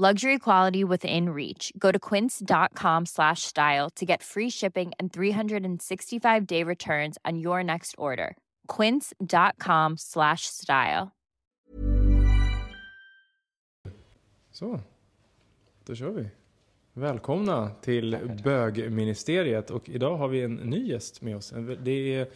Luxury 0.00 0.38
quality 0.38 0.84
within 0.84 1.30
reach. 1.30 1.72
Go 1.76 1.90
to 1.90 1.98
quince.com 1.98 3.06
slash 3.06 3.42
style 3.42 3.90
to 3.96 4.06
get 4.06 4.22
free 4.22 4.48
shipping 4.48 4.92
and 5.00 5.12
365 5.12 6.46
day 6.46 6.62
returns 6.62 7.18
on 7.24 7.38
your 7.38 7.64
next 7.64 7.96
order. 7.98 8.36
Quince.com 8.68 9.96
slash 9.98 10.42
style. 10.42 11.10
Så, 14.52 14.80
då 15.84 15.94
kör 15.94 16.10
vi. 16.10 16.28
Välkomna 16.92 17.70
till 17.80 18.18
bögministeriet 18.44 19.70
och 19.70 19.88
idag 19.88 20.16
har 20.16 20.28
vi 20.28 20.42
en 20.42 20.54
ny 20.54 20.88
gäst 20.88 21.22
med 21.22 21.36
oss. 21.36 21.54
Det 21.82 22.14
är 22.14 22.28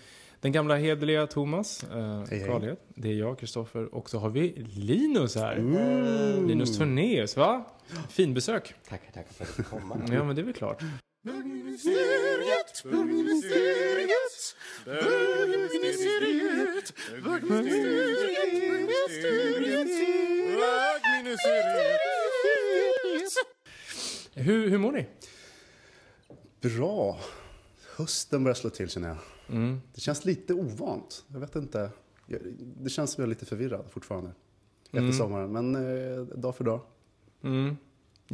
den 0.43 0.53
gamla 0.53 0.77
hederliga 0.77 1.27
Thomas 1.27 1.85
eh, 1.85 2.25
hej. 2.31 2.45
Karlhed. 2.47 2.77
Det 2.89 3.09
är 3.09 3.15
jag, 3.15 3.39
Kristoffer, 3.39 3.95
och 3.95 4.11
så 4.11 4.19
har 4.19 4.31
vi 4.31 4.53
Linus 4.69 5.37
här. 5.37 5.57
Linus 6.47 6.79
Tornéus, 6.79 7.37
va? 7.37 7.65
Fin 8.11 8.35
besök. 8.35 8.75
Tackar, 8.89 9.13
tackar 9.13 9.33
för 9.33 9.45
att 9.45 9.57
du 9.57 9.63
fick 9.63 9.71
komma. 9.71 10.01
Ja, 10.13 10.25
men 10.25 10.37
det 10.37 10.43
är 10.43 10.45
väl 10.45 10.55
klart. 10.55 10.83
Bögministeriet, 11.23 12.83
bögministeriet, 12.85 14.57
bögministeriet, 14.85 16.93
bögministeriet, 17.25 19.89
bögministeriet. 21.03 22.01
Hur, 24.35 24.71
hur 24.71 24.79
mår 24.79 24.93
ni? 24.93 25.07
Bra. 26.61 27.21
Hösten 27.97 28.45
börjar 28.45 28.55
slå 28.55 28.71
till 28.71 28.91
känner 28.91 29.09
jag. 29.09 29.17
Det 29.95 30.01
känns 30.01 30.25
lite 30.25 30.55
ovant. 30.55 31.25
Jag 31.33 31.41
vet 31.41 31.57
inte. 31.57 31.91
Det 32.59 32.91
känns 32.91 33.13
som 33.13 33.23
jag 33.23 33.27
är 33.27 33.29
lite 33.29 33.47
förvirrad 33.47 33.85
fortfarande. 33.91 34.31
Efter 34.85 35.13
sommaren. 35.13 35.53
Men 35.53 35.75
eh, 35.77 36.23
dag 36.23 36.57
för 36.57 36.65
dag. 36.65 36.81
Mm. 37.43 37.65
Jag 37.65 37.77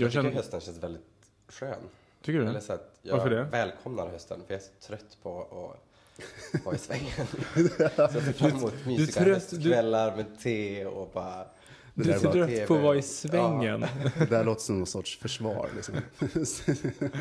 Jag 0.02 0.10
tycker 0.10 0.22
känner... 0.22 0.30
hösten 0.36 0.60
känns 0.60 0.78
väldigt 0.78 1.02
skön. 1.48 1.78
Tycker 2.22 2.38
du? 2.38 2.46
Eller 2.46 2.60
så 2.60 2.72
att 2.72 2.98
jag 3.02 3.16
Varför 3.16 3.30
det? 3.30 3.42
välkomnar 3.42 4.08
hösten, 4.08 4.40
för 4.46 4.54
jag 4.54 4.62
är 4.62 4.64
så 4.64 4.86
trött 4.88 5.18
på 5.22 5.42
att 5.42 6.64
vara 6.64 6.74
i 6.74 6.78
svängen. 6.78 7.26
så 7.54 7.82
jag 7.96 8.12
ser 8.12 8.32
fram 8.32 8.50
emot 8.50 8.74
mysiga 8.86 9.24
höstkvällar 9.24 10.16
med 10.16 10.40
te 10.40 10.86
och 10.86 11.10
bara... 11.14 11.46
Du 12.04 12.12
är 12.12 12.18
trött 12.18 12.68
på 12.68 12.74
att 12.74 12.82
vara 12.82 12.96
i 12.96 13.02
svängen. 13.02 13.80
Det 14.18 14.30
där 14.30 14.44
låter 14.44 14.62
som 14.62 14.78
någon 14.78 14.86
sorts 14.86 15.18
försvar. 15.18 15.68
Liksom. 15.76 15.94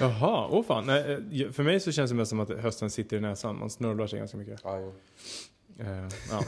Jaha, 0.00 0.48
åh 0.50 0.64
fan. 0.64 0.86
Nej, 0.86 1.12
eh, 1.42 1.50
för 1.50 1.62
mig 1.62 1.80
så 1.80 1.92
känns 1.92 2.10
det 2.10 2.14
mest 2.14 2.28
som 2.28 2.40
att 2.40 2.50
hösten 2.50 2.90
sitter 2.90 3.16
i 3.16 3.20
näsan. 3.20 3.58
Man 3.58 3.70
snörvlar 3.70 4.06
sig 4.06 4.18
ganska 4.18 4.36
mycket. 4.36 4.60
Ja, 4.64 4.78
jo. 4.80 4.94
Eh, 5.78 6.08
ja. 6.30 6.44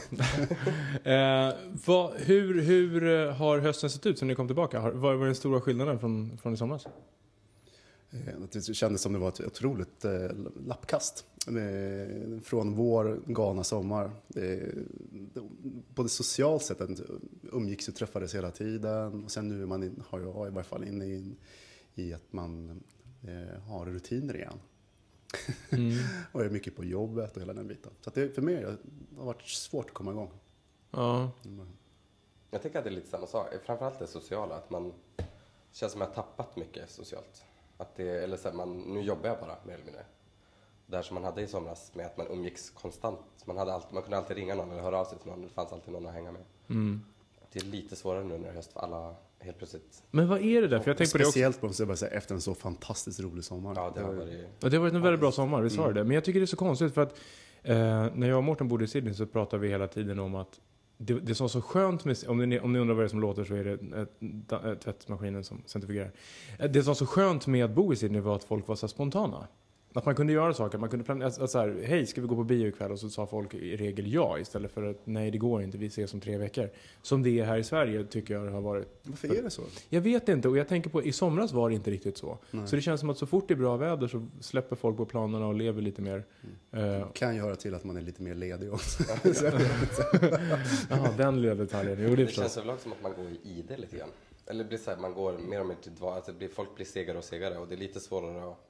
eh, 1.11 1.55
vad, 1.85 2.13
hur, 2.17 2.61
hur 2.61 3.27
har 3.31 3.59
hösten 3.59 3.89
sett 3.89 4.05
ut 4.05 4.19
sen 4.19 4.27
ni 4.27 4.35
kom 4.35 4.47
tillbaka? 4.47 4.79
Har, 4.79 4.91
vad 4.91 5.17
var 5.17 5.25
den 5.25 5.35
stora 5.35 5.61
skillnaden 5.61 5.99
från, 5.99 6.37
från 6.37 6.53
i 6.53 6.57
somras? 6.57 6.87
Det 8.51 8.73
kändes 8.73 9.01
som 9.01 9.13
det 9.13 9.19
var 9.19 9.29
ett 9.29 9.41
otroligt 9.41 10.05
eh, 10.05 10.11
lappkast. 10.65 11.25
Eh, 11.57 12.39
Från 12.41 12.73
vår, 12.75 13.21
galna 13.25 13.63
sommar. 13.63 14.11
Eh, 14.35 14.67
Både 15.95 16.09
socialt 16.09 16.63
sett, 16.63 16.81
att 16.81 17.01
umgicks 17.51 17.87
och 17.87 17.95
träffades 17.95 18.35
hela 18.35 18.51
tiden. 18.51 19.23
Och 19.23 19.31
sen 19.31 19.47
nu 19.47 19.61
är 19.61 19.65
man, 19.65 20.03
har 20.09 20.19
jag 20.19 20.47
i 20.47 20.51
varje 20.51 20.63
fall 20.63 20.83
inne 20.83 21.05
i, 21.05 21.35
i 21.95 22.13
att 22.13 22.33
man 22.33 22.83
eh, 23.27 23.61
har 23.61 23.85
rutiner 23.85 24.35
igen. 24.35 24.59
och 26.31 26.45
är 26.45 26.49
mycket 26.49 26.75
på 26.75 26.83
jobbet 26.83 27.35
och 27.35 27.41
hela 27.41 27.53
den 27.53 27.67
biten. 27.67 27.91
Så 28.01 28.09
att 28.09 28.15
det, 28.15 28.29
för 28.29 28.41
mig 28.41 28.63
har 28.63 28.71
det 28.71 28.77
varit 29.11 29.41
svårt 29.41 29.85
att 29.85 29.93
komma 29.93 30.11
igång. 30.11 30.31
Ja. 30.91 31.31
Jag 32.51 32.61
tycker 32.61 32.77
att 32.77 32.83
det 32.83 32.89
är 32.89 32.93
lite 32.95 33.09
samma 33.09 33.27
sak. 33.27 33.47
Framförallt 33.65 33.99
det 33.99 34.07
sociala, 34.07 34.55
att 34.55 34.69
man 34.69 34.93
känns 35.71 35.91
som 35.91 36.01
att 36.01 36.09
jag 36.15 36.15
har 36.15 36.23
tappat 36.23 36.55
mycket 36.55 36.89
socialt. 36.89 37.43
Att 37.77 37.95
det, 37.95 38.23
eller 38.23 38.37
så 38.37 38.49
här, 38.49 38.55
man, 38.55 38.77
nu 38.79 39.01
jobbar 39.01 39.29
jag 39.29 39.39
bara 39.39 39.55
mer 39.65 39.73
eller 39.73 39.85
mindre. 39.85 40.05
Det 40.89 40.95
här 40.95 41.03
som 41.03 41.15
man 41.15 41.23
hade 41.23 41.41
i 41.41 41.47
somras 41.47 41.91
med 41.95 42.05
att 42.05 42.17
man 42.17 42.27
umgicks 42.29 42.69
konstant. 42.69 43.19
Man, 43.45 43.57
hade 43.57 43.73
alltid, 43.73 43.93
man 43.93 44.03
kunde 44.03 44.17
alltid 44.17 44.37
ringa 44.37 44.55
någon 44.55 44.71
eller 44.71 44.81
höra 44.81 44.99
av 44.99 45.05
sig 45.05 45.19
till 45.19 45.29
någon. 45.29 45.41
Det 45.41 45.49
fanns 45.49 45.73
alltid 45.73 45.93
någon 45.93 46.07
att 46.07 46.13
hänga 46.13 46.31
med. 46.31 46.41
Det 47.51 47.59
är 47.59 47.65
lite 47.65 47.95
svårare 47.95 48.23
nu 48.23 48.37
när 48.37 48.51
höst 48.53 48.73
för 48.73 48.79
alla 48.79 49.15
helt 49.39 49.57
plötsligt. 49.57 50.03
Men 50.11 50.27
vad 50.27 50.41
är 50.41 50.61
det 50.61 50.67
där? 50.67 50.79
För 50.79 50.89
jag 50.89 50.97
tänkte 50.97 51.13
på 51.13 51.17
det 51.17 51.23
också. 51.23 51.31
Speciellt 51.31 51.61
måste 51.61 51.81
jag 51.83 51.87
bara 51.87 51.97
säga, 51.97 52.11
efter 52.11 52.35
en 52.35 52.41
så 52.41 52.55
fantastiskt 52.55 53.19
rolig 53.19 53.43
sommar. 53.43 53.73
Ja, 53.75 53.91
det 53.95 54.01
har 54.01 54.13
varit... 54.13 54.47
Ja, 54.59 54.69
det 54.69 54.77
har 54.77 54.81
varit 54.81 54.93
en 54.93 55.01
väldigt 55.01 55.19
bra 55.19 55.31
sommar, 55.31 55.61
vi 55.61 55.69
sa 55.69 55.91
det. 55.91 56.03
Men 56.03 56.11
jag 56.15 56.23
tycker 56.23 56.39
det 56.39 56.43
är 56.43 56.47
så 56.47 56.55
konstigt 56.57 56.93
för 56.93 57.01
att 57.01 57.15
eh, 57.63 57.75
när 58.15 58.29
jag 58.29 58.37
och 58.37 58.43
Mårten 58.43 58.67
bodde 58.67 58.83
i 58.83 58.87
Sydney 58.87 59.13
så 59.13 59.25
pratade 59.25 59.61
vi 59.61 59.67
hela 59.69 59.87
tiden 59.87 60.19
om 60.19 60.35
att 60.35 60.59
det, 60.97 61.13
det 61.13 61.35
som 61.35 61.43
var 61.43 61.49
så 61.49 61.61
skönt 61.61 62.05
med, 62.05 62.17
om 62.27 62.49
ni, 62.49 62.59
om 62.59 62.73
ni 62.73 62.79
undrar 62.79 62.95
vad 62.95 63.03
det 63.03 63.07
är 63.07 63.09
som 63.09 63.19
låter 63.19 63.43
så 63.43 63.55
är 63.55 63.63
det 63.63 63.73
ett, 64.01 64.65
ett, 64.65 64.81
tvättmaskinen 64.81 65.43
som 65.43 65.61
centrifugerar. 65.65 66.11
Eh, 66.59 66.71
Det 66.71 66.83
som 66.83 66.89
var 66.89 66.95
så 66.95 67.05
skönt 67.05 67.47
med 67.47 67.65
att 67.65 67.71
bo 67.71 67.93
i 67.93 67.95
Sydney 67.95 68.21
var 68.21 68.35
att 68.35 68.43
folk 68.43 68.67
var 68.67 68.75
så 68.75 68.87
spontana. 68.87 69.47
Att 69.99 70.05
man 70.05 70.15
kunde 70.15 70.33
göra 70.33 70.53
saker, 70.53 70.77
man 70.77 70.89
kunde 70.89 71.05
planera, 71.05 71.25
alltså, 71.25 71.47
så 71.47 71.59
här, 71.59 71.81
hej 71.83 72.05
ska 72.05 72.21
vi 72.21 72.27
gå 72.27 72.35
på 72.35 72.43
bio 72.43 72.67
ikväll? 72.67 72.91
Och 72.91 72.99
så 72.99 73.09
sa 73.09 73.27
folk 73.27 73.53
i 73.53 73.75
regel 73.75 74.13
ja 74.13 74.39
istället 74.39 74.71
för 74.71 74.83
att 74.83 74.97
nej 75.03 75.31
det 75.31 75.37
går 75.37 75.61
inte, 75.61 75.77
vi 75.77 75.85
ses 75.85 76.13
om 76.13 76.19
tre 76.19 76.37
veckor. 76.37 76.69
Som 77.01 77.23
det 77.23 77.39
är 77.39 77.45
här 77.45 77.57
i 77.57 77.63
Sverige 77.63 78.03
tycker 78.03 78.33
jag 78.33 78.43
det 78.45 78.51
har 78.51 78.61
varit. 78.61 78.87
Varför 79.03 79.35
är 79.37 79.43
det 79.43 79.49
så? 79.49 79.61
Jag 79.89 80.01
vet 80.01 80.29
inte 80.29 80.47
och 80.49 80.57
jag 80.57 80.67
tänker 80.67 80.89
på 80.89 81.03
i 81.03 81.11
somras 81.11 81.51
var 81.51 81.69
det 81.69 81.75
inte 81.75 81.91
riktigt 81.91 82.17
så. 82.17 82.37
Så 82.65 82.75
det 82.75 82.81
känns 82.81 82.99
som 82.99 83.09
att 83.09 83.17
så 83.17 83.25
fort 83.25 83.47
det 83.47 83.53
är 83.53 83.55
bra 83.55 83.77
väder 83.77 84.07
så 84.07 84.27
släpper 84.39 84.75
folk 84.75 84.97
på 84.97 85.05
planerna 85.05 85.47
och 85.47 85.55
lever 85.55 85.81
lite 85.81 86.01
mer. 86.01 86.23
Eh, 86.71 87.11
Kan 87.13 87.35
ju 87.35 87.41
höra 87.41 87.55
till 87.55 87.75
att 87.75 87.83
man 87.83 87.97
är 87.97 88.01
lite 88.01 88.21
mer 88.21 88.35
ledig 88.35 88.73
också. 88.73 89.03
Jaha, 90.89 91.09
den 91.17 91.41
lilla 91.41 91.55
detaljen. 91.55 91.97
Jo, 92.01 92.15
det 92.15 92.25
Det 92.25 92.31
känns 92.31 92.57
överlag 92.57 92.79
som 92.79 92.91
att 92.91 93.01
man 93.03 93.13
går 93.13 93.25
i 93.25 93.59
ide 93.59 93.77
lite 93.77 93.97
grann. 93.97 94.09
Eller 94.45 94.63
blir 94.63 94.77
så 94.77 94.91
här, 94.91 94.97
man 94.97 95.13
går 95.13 95.37
mer 95.37 95.59
och 95.59 95.65
mer 95.67 95.75
till 95.75 95.95
dval, 95.95 96.13
alltså 96.13 96.33
folk 96.53 96.75
blir 96.75 96.85
segare 96.85 97.17
och 97.17 97.23
segare 97.23 97.57
och 97.57 97.67
det 97.67 97.75
är 97.75 97.77
lite 97.77 97.99
svårare 97.99 98.51
att... 98.51 98.68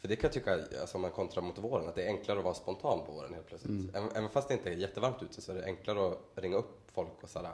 För 0.00 0.08
det 0.08 0.16
kan 0.16 0.28
jag 0.28 0.32
tycka, 0.32 0.52
alltså 0.80 0.98
om 0.98 1.02
man 1.02 1.10
kontrar 1.10 1.42
mot 1.42 1.58
våren, 1.58 1.88
att 1.88 1.94
det 1.94 2.02
är 2.02 2.06
enklare 2.06 2.38
att 2.38 2.44
vara 2.44 2.54
spontan 2.54 3.00
på 3.06 3.12
våren 3.12 3.34
helt 3.34 3.46
plötsligt. 3.46 3.96
Även, 3.96 4.08
även 4.14 4.30
fast 4.30 4.48
det 4.48 4.54
inte 4.54 4.70
är 4.70 4.74
jättevarmt 4.74 5.22
ute 5.22 5.40
så 5.40 5.52
är 5.52 5.56
det 5.56 5.64
enklare 5.64 6.08
att 6.12 6.18
ringa 6.34 6.56
upp 6.56 6.90
folk 6.92 7.22
och 7.22 7.28
sådär, 7.30 7.50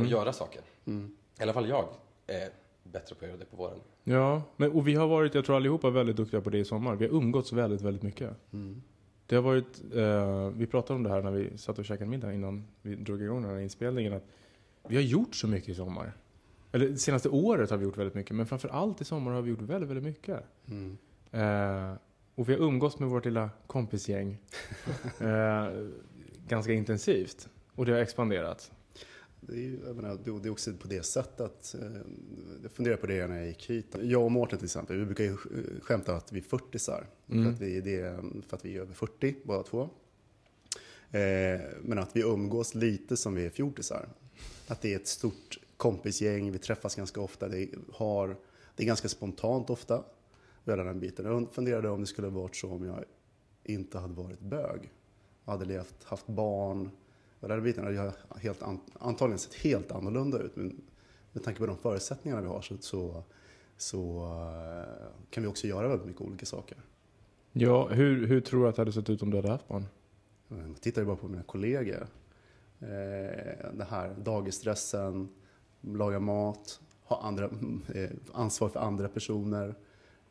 och 0.00 0.06
göra 0.06 0.32
saker. 0.32 0.62
I 1.38 1.42
alla 1.42 1.52
fall 1.52 1.68
jag 1.68 1.88
är 2.26 2.50
bättre 2.84 3.14
på 3.14 3.24
att 3.24 3.28
göra 3.28 3.38
det 3.38 3.44
på 3.44 3.56
våren. 3.56 3.78
Ja, 4.04 4.42
men, 4.56 4.72
och 4.72 4.88
vi 4.88 4.94
har 4.94 5.06
varit, 5.08 5.34
jag 5.34 5.44
tror 5.44 5.56
allihopa, 5.56 5.90
väldigt 5.90 6.16
duktiga 6.16 6.40
på 6.40 6.50
det 6.50 6.58
i 6.58 6.64
sommar. 6.64 6.96
Vi 6.96 7.06
har 7.06 7.14
umgåtts 7.14 7.52
väldigt, 7.52 7.80
väldigt 7.80 8.02
mycket. 8.02 8.30
Det 9.26 9.34
har 9.36 9.42
varit, 9.42 9.80
eh, 9.94 10.48
vi 10.58 10.66
pratade 10.66 10.94
om 10.96 11.02
det 11.02 11.10
här 11.10 11.22
när 11.22 11.30
vi 11.30 11.58
satt 11.58 11.78
och 11.78 11.84
käkade 11.84 12.10
middag 12.10 12.32
innan 12.32 12.64
vi 12.82 12.94
drog 12.94 13.22
igång 13.22 13.42
den 13.42 13.50
här 13.50 13.58
inspelningen. 13.58 14.12
Att 14.12 14.24
vi 14.88 14.96
har 14.96 15.02
gjort 15.02 15.34
så 15.34 15.46
mycket 15.48 15.68
i 15.68 15.74
sommar. 15.74 16.12
Eller 16.72 16.88
det 16.88 16.98
senaste 16.98 17.28
året 17.28 17.70
har 17.70 17.76
vi 17.76 17.84
gjort 17.84 17.96
väldigt 17.96 18.14
mycket, 18.14 18.36
men 18.36 18.46
framför 18.46 18.68
allt 18.68 19.00
i 19.00 19.04
sommar 19.04 19.32
har 19.32 19.42
vi 19.42 19.50
gjort 19.50 19.60
väldigt, 19.60 19.90
väldigt 19.90 20.04
mycket. 20.04 20.44
Eh, 21.32 21.92
och 22.34 22.48
vi 22.48 22.52
har 22.52 22.60
umgåtts 22.60 22.98
med 22.98 23.08
vårt 23.08 23.24
lilla 23.24 23.50
kompisgäng 23.66 24.38
eh, 25.20 25.68
ganska 26.48 26.72
intensivt. 26.72 27.48
Och 27.74 27.86
det 27.86 27.92
har 27.92 27.98
expanderat. 27.98 28.72
Det 29.40 29.52
är, 29.52 29.60
ju, 29.60 29.78
jag 29.86 29.96
menar, 29.96 30.18
det 30.24 30.48
är 30.48 30.52
också 30.52 30.72
på 30.72 30.88
det 30.88 31.02
sättet 31.02 31.40
att, 31.40 31.74
eh, 31.74 32.00
jag 32.62 32.72
funderar 32.72 32.96
på 32.96 33.06
det 33.06 33.26
när 33.26 33.36
jag 33.36 33.46
gick 33.46 33.70
hit. 33.70 33.96
Jag 34.02 34.22
och 34.22 34.32
Mårten 34.32 34.58
till 34.58 34.66
exempel, 34.66 34.98
vi 34.98 35.04
brukar 35.04 35.24
ju 35.24 35.30
eh, 35.30 35.80
skämta 35.82 36.16
att 36.16 36.32
vi 36.32 36.38
är 36.38 36.44
40 36.44 36.78
för, 36.78 37.06
att 37.50 37.60
vi, 37.60 37.80
det 37.80 38.00
är, 38.00 38.42
för 38.48 38.56
att 38.56 38.64
vi 38.64 38.76
är 38.76 38.80
över 38.80 38.94
40 38.94 39.34
båda 39.44 39.62
två. 39.62 39.88
Eh, 41.10 41.60
men 41.82 41.98
att 41.98 42.16
vi 42.16 42.20
umgås 42.20 42.74
lite 42.74 43.16
som 43.16 43.34
vi 43.34 43.46
är 43.46 43.50
fjortisar. 43.50 44.08
Att 44.66 44.80
det 44.80 44.92
är 44.92 44.96
ett 44.96 45.06
stort 45.06 45.58
kompisgäng, 45.76 46.52
vi 46.52 46.58
träffas 46.58 46.94
ganska 46.94 47.20
ofta, 47.20 47.48
det, 47.48 47.68
har, 47.92 48.36
det 48.76 48.82
är 48.82 48.86
ganska 48.86 49.08
spontant 49.08 49.70
ofta. 49.70 50.04
Hela 50.64 50.84
den 50.84 51.00
biten. 51.00 51.24
Jag 51.24 51.52
funderade 51.52 51.88
om 51.88 52.00
det 52.00 52.06
skulle 52.06 52.28
varit 52.28 52.56
så 52.56 52.70
om 52.70 52.86
jag 52.86 53.04
inte 53.64 53.98
hade 53.98 54.14
varit 54.14 54.40
bög. 54.40 54.92
Jag 55.44 55.52
hade 55.52 55.64
levt, 55.64 56.04
haft 56.04 56.26
barn. 56.26 56.90
Och 57.40 57.48
den 57.48 57.62
biten 57.62 57.84
hade 57.84 57.96
jag 57.96 58.12
helt, 58.36 58.62
an- 58.62 58.80
antagligen 59.00 59.38
sett 59.38 59.54
helt 59.54 59.92
annorlunda 59.92 60.38
ut. 60.38 60.56
Men 60.56 60.80
med 61.32 61.42
tanke 61.44 61.60
på 61.60 61.66
de 61.66 61.76
förutsättningarna 61.76 62.42
vi 62.42 62.48
har 62.48 62.60
så, 62.60 62.76
så, 62.80 63.22
så 63.76 64.24
eh, 64.24 65.06
kan 65.30 65.42
vi 65.42 65.48
också 65.48 65.66
göra 65.66 65.88
väldigt 65.88 66.06
mycket 66.06 66.22
olika 66.22 66.46
saker. 66.46 66.78
Ja, 67.52 67.88
hur, 67.88 68.26
hur 68.26 68.40
tror 68.40 68.62
du 68.62 68.68
att 68.68 68.76
det 68.76 68.80
hade 68.82 68.92
sett 68.92 69.10
ut 69.10 69.22
om 69.22 69.30
du 69.30 69.36
hade 69.36 69.48
haft 69.48 69.68
barn? 69.68 69.86
Jag 70.48 70.80
tittar 70.80 71.02
ju 71.02 71.06
bara 71.06 71.16
på 71.16 71.28
mina 71.28 71.42
kollegor. 71.42 72.06
Eh, 72.80 72.86
det 73.72 73.86
här 73.88 74.14
dagisstressen, 74.18 75.28
laga 75.80 76.20
mat, 76.20 76.80
ha 77.04 77.22
andra, 77.22 77.44
eh, 77.94 78.10
ansvar 78.32 78.68
för 78.68 78.80
andra 78.80 79.08
personer, 79.08 79.74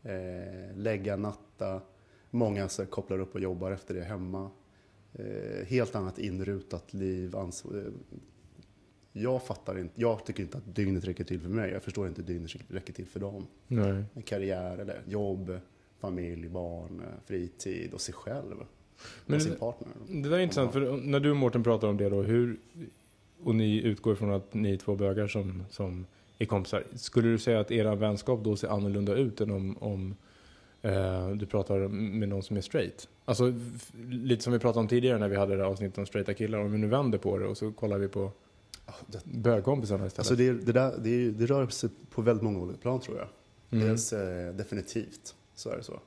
eh, 0.03 0.75
lägga, 0.75 1.15
natta. 1.15 1.81
Många 2.29 2.69
så 2.69 2.85
kopplar 2.85 3.19
upp 3.19 3.35
och 3.35 3.41
jobbar 3.41 3.71
efter 3.71 3.93
det 3.93 4.03
hemma. 4.03 4.49
Eh, 5.13 5.65
helt 5.67 5.95
annat 5.95 6.19
inrutat 6.19 6.93
liv. 6.93 7.35
Eh, 7.35 7.49
jag 9.13 9.43
fattar 9.43 9.77
inte, 9.77 10.01
jag 10.01 10.25
tycker 10.25 10.43
inte 10.43 10.57
att 10.57 10.75
dygnet 10.75 11.05
räcker 11.05 11.23
till 11.23 11.39
för 11.39 11.49
mig. 11.49 11.71
Jag 11.71 11.83
förstår 11.83 12.07
inte 12.07 12.21
att 12.21 12.27
dygnet 12.27 12.51
räcker 12.67 12.93
till 12.93 13.07
för 13.07 13.19
dem. 13.19 13.47
Nej. 13.67 14.03
En 14.13 14.21
karriär, 14.21 14.77
eller 14.77 15.01
jobb, 15.05 15.59
familj, 15.99 16.49
barn, 16.49 16.99
eh, 16.99 17.25
fritid 17.25 17.93
och 17.93 18.01
sig 18.01 18.13
själv. 18.13 18.55
Men 19.25 19.35
och 19.35 19.41
sin 19.41 19.55
partner. 19.55 19.89
Det 20.07 20.29
där 20.29 20.37
är 20.37 20.41
intressant, 20.41 20.73
för 20.73 20.97
när 20.97 21.19
du 21.19 21.31
och 21.31 21.37
Mårten 21.37 21.63
pratar 21.63 21.87
om 21.87 21.97
det 21.97 22.09
då, 22.09 22.21
hur, 22.21 22.59
och 23.43 23.55
ni 23.55 23.81
utgår 23.81 24.15
från 24.15 24.31
att 24.31 24.53
ni 24.53 24.73
är 24.73 24.77
två 24.77 24.95
bögar 24.95 25.27
som, 25.27 25.63
som 25.69 26.05
är 26.41 26.45
kompisar. 26.45 26.83
Skulle 26.95 27.29
du 27.29 27.37
säga 27.37 27.59
att 27.59 27.71
era 27.71 27.95
vänskap 27.95 28.43
då 28.43 28.55
ser 28.55 28.67
annorlunda 28.67 29.13
ut 29.13 29.41
än 29.41 29.51
om, 29.51 29.77
om 29.77 30.15
eh, 30.81 31.29
du 31.29 31.45
pratar 31.45 31.87
med 31.87 32.29
någon 32.29 32.43
som 32.43 32.57
är 32.57 32.61
straight? 32.61 33.09
Alltså 33.25 33.53
lite 34.09 34.43
som 34.43 34.53
vi 34.53 34.59
pratade 34.59 34.79
om 34.79 34.87
tidigare 34.87 35.17
när 35.17 35.27
vi 35.27 35.35
hade 35.35 35.57
det 35.57 35.65
avsnittet 35.65 35.97
om 35.97 36.05
straighta 36.05 36.33
killar. 36.33 36.59
Om 36.59 36.71
vi 36.71 36.77
nu 36.77 36.87
vänder 36.87 37.17
på 37.17 37.37
det 37.37 37.45
och 37.45 37.57
så 37.57 37.71
kollar 37.71 37.97
vi 37.97 38.07
på 38.07 38.31
bögkompisarna 39.23 40.05
istället. 40.05 40.19
Alltså 40.19 40.35
det, 40.35 40.51
det, 40.51 40.71
där, 40.71 40.93
det, 41.03 41.31
det 41.31 41.45
rör 41.45 41.67
sig 41.67 41.89
på 42.09 42.21
väldigt 42.21 42.43
många 42.43 42.59
olika 42.59 42.77
plan 42.77 42.99
tror 42.99 43.17
jag. 43.17 43.27
Mm. 43.71 43.87
Dels 43.87 44.13
eh, 44.13 44.53
definitivt, 44.53 45.35
så 45.55 45.69
är 45.69 45.77
det 45.77 45.83
så. 45.83 45.99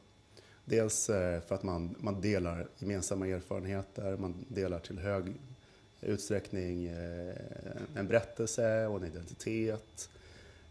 Dels 0.65 1.11
eh, 1.11 1.41
för 1.41 1.55
att 1.55 1.63
man, 1.63 1.95
man 1.99 2.21
delar 2.21 2.67
gemensamma 2.79 3.29
erfarenheter, 3.29 4.17
man 4.17 4.35
delar 4.49 4.79
till 4.79 4.99
hög 4.99 5.35
utsträckning 6.01 6.87
eh, 6.87 7.35
en 7.95 8.07
berättelse 8.07 8.87
och 8.87 8.97
en 8.97 9.05
identitet. 9.05 10.11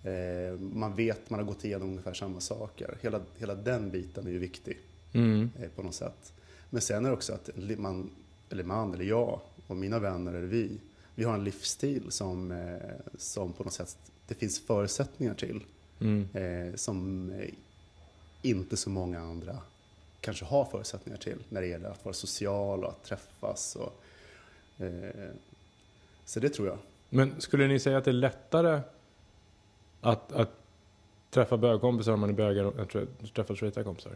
Eh, 0.04 0.60
man 0.60 0.96
vet, 0.96 1.30
man 1.30 1.40
har 1.40 1.48
gått 1.48 1.66
igenom 1.66 1.90
ungefär 1.90 2.14
samma 2.14 2.40
saker. 2.40 2.98
Hela, 3.02 3.22
hela 3.38 3.56
den 3.56 3.92
biten 3.92 4.28
är 4.28 4.32
ju 4.32 4.40
viktig 4.40 4.80
Mm. 5.14 5.50
eh, 5.60 5.70
på 5.70 5.84
något 5.84 5.96
sätt. 5.96 6.34
Men 6.70 6.82
sen 6.82 7.06
är 7.06 7.10
det 7.10 7.16
också 7.16 7.34
att 7.34 7.50
man, 7.78 8.10
eller 8.50 8.64
man, 8.64 8.94
eller 8.94 9.06
jag 9.06 9.40
och 9.68 9.76
mina 9.78 10.00
vänner 10.00 10.34
eller 10.34 10.48
vi, 10.48 10.78
vi 11.16 11.24
har 11.24 11.34
en 11.34 11.44
livsstil 11.44 12.12
som, 12.12 12.52
eh, 12.52 12.78
som 13.18 13.54
på 13.54 13.64
något 13.64 13.74
sätt 13.74 13.98
det 14.28 14.36
finns 14.36 14.60
förutsättningar 14.60 15.34
till. 15.34 15.64
Mm. 16.00 16.28
Eh, 16.34 16.76
som 16.76 17.30
eh, 17.32 17.50
inte 18.42 18.78
så 18.78 18.90
många 18.90 19.20
andra 19.20 19.58
kanske 20.20 20.46
har 20.46 20.66
förutsättningar 20.66 21.20
till 21.20 21.38
när 21.50 21.62
det 21.62 21.68
gäller 21.68 21.90
att 21.90 22.06
vara 22.06 22.14
social 22.14 22.84
och 22.84 22.90
att 22.90 23.04
träffas. 23.04 23.76
Och, 23.76 24.04
eh, 24.84 25.30
så 26.26 26.40
det 26.40 26.50
tror 26.50 26.68
jag. 26.68 26.78
Men 27.10 27.42
skulle 27.42 27.68
ni 27.68 27.80
säga 27.80 27.98
att 27.98 28.06
det 28.06 28.12
är 28.12 28.14
lättare 28.14 28.82
att, 30.04 30.32
att 30.32 30.50
träffa 31.30 31.58
bögkompisar 31.58 32.14
om 32.14 32.20
man 32.20 32.30
är 32.30 32.34
bögar 32.34 32.66
att 32.66 32.90
träffa 33.34 33.56
straighta 33.56 33.84
kompisar? 33.84 34.16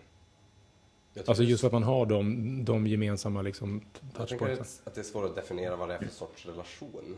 Alltså 1.25 1.43
just 1.43 1.61
för 1.61 1.67
att 1.67 1.73
man 1.73 1.83
har 1.83 2.05
de, 2.05 2.65
de 2.65 2.87
gemensamma 2.87 3.41
liksom 3.41 3.81
Jag 3.93 4.01
tänker 4.01 4.45
touchpointsen. 4.45 4.83
att 4.83 4.95
det 4.95 5.01
är 5.01 5.03
svårt 5.03 5.25
att 5.25 5.35
definiera 5.35 5.75
vad 5.75 5.89
det 5.89 5.95
är 5.95 5.99
för 5.99 6.09
sorts 6.09 6.45
relation. 6.45 7.15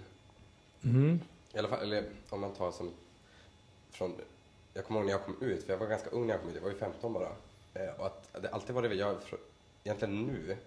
Mm. 0.83 1.19
I 1.54 1.57
alla 1.57 1.68
fall, 1.68 1.80
eller 1.80 2.04
om 2.30 2.42
man 2.42 2.51
tar 2.54 2.71
som 2.71 2.92
från, 3.92 4.16
jag 4.74 4.86
kommer 4.86 5.00
ihåg 5.00 5.06
när 5.06 5.13
jag 5.13 5.25
kom 5.25 5.36
ut, 5.42 5.63
för 5.63 5.74
jag 5.74 5.80
var 5.80 5.88
ganska 5.88 6.10
ung 6.10 6.27
när 6.27 6.33
jag 6.33 6.42
kom 6.42 6.50
ut, 6.50 6.56
jag 6.56 6.62
var 6.63 6.69
ju 6.69 6.77
15 6.77 7.13
bara. 7.13 7.30
Eh, 7.74 8.00
och 8.00 8.06
att 8.06 8.42
det 8.42 8.50
alltid 8.50 8.75
varit, 8.75 8.98
jag, 8.98 9.16
egentligen 9.83 10.24
nu, 10.25 10.57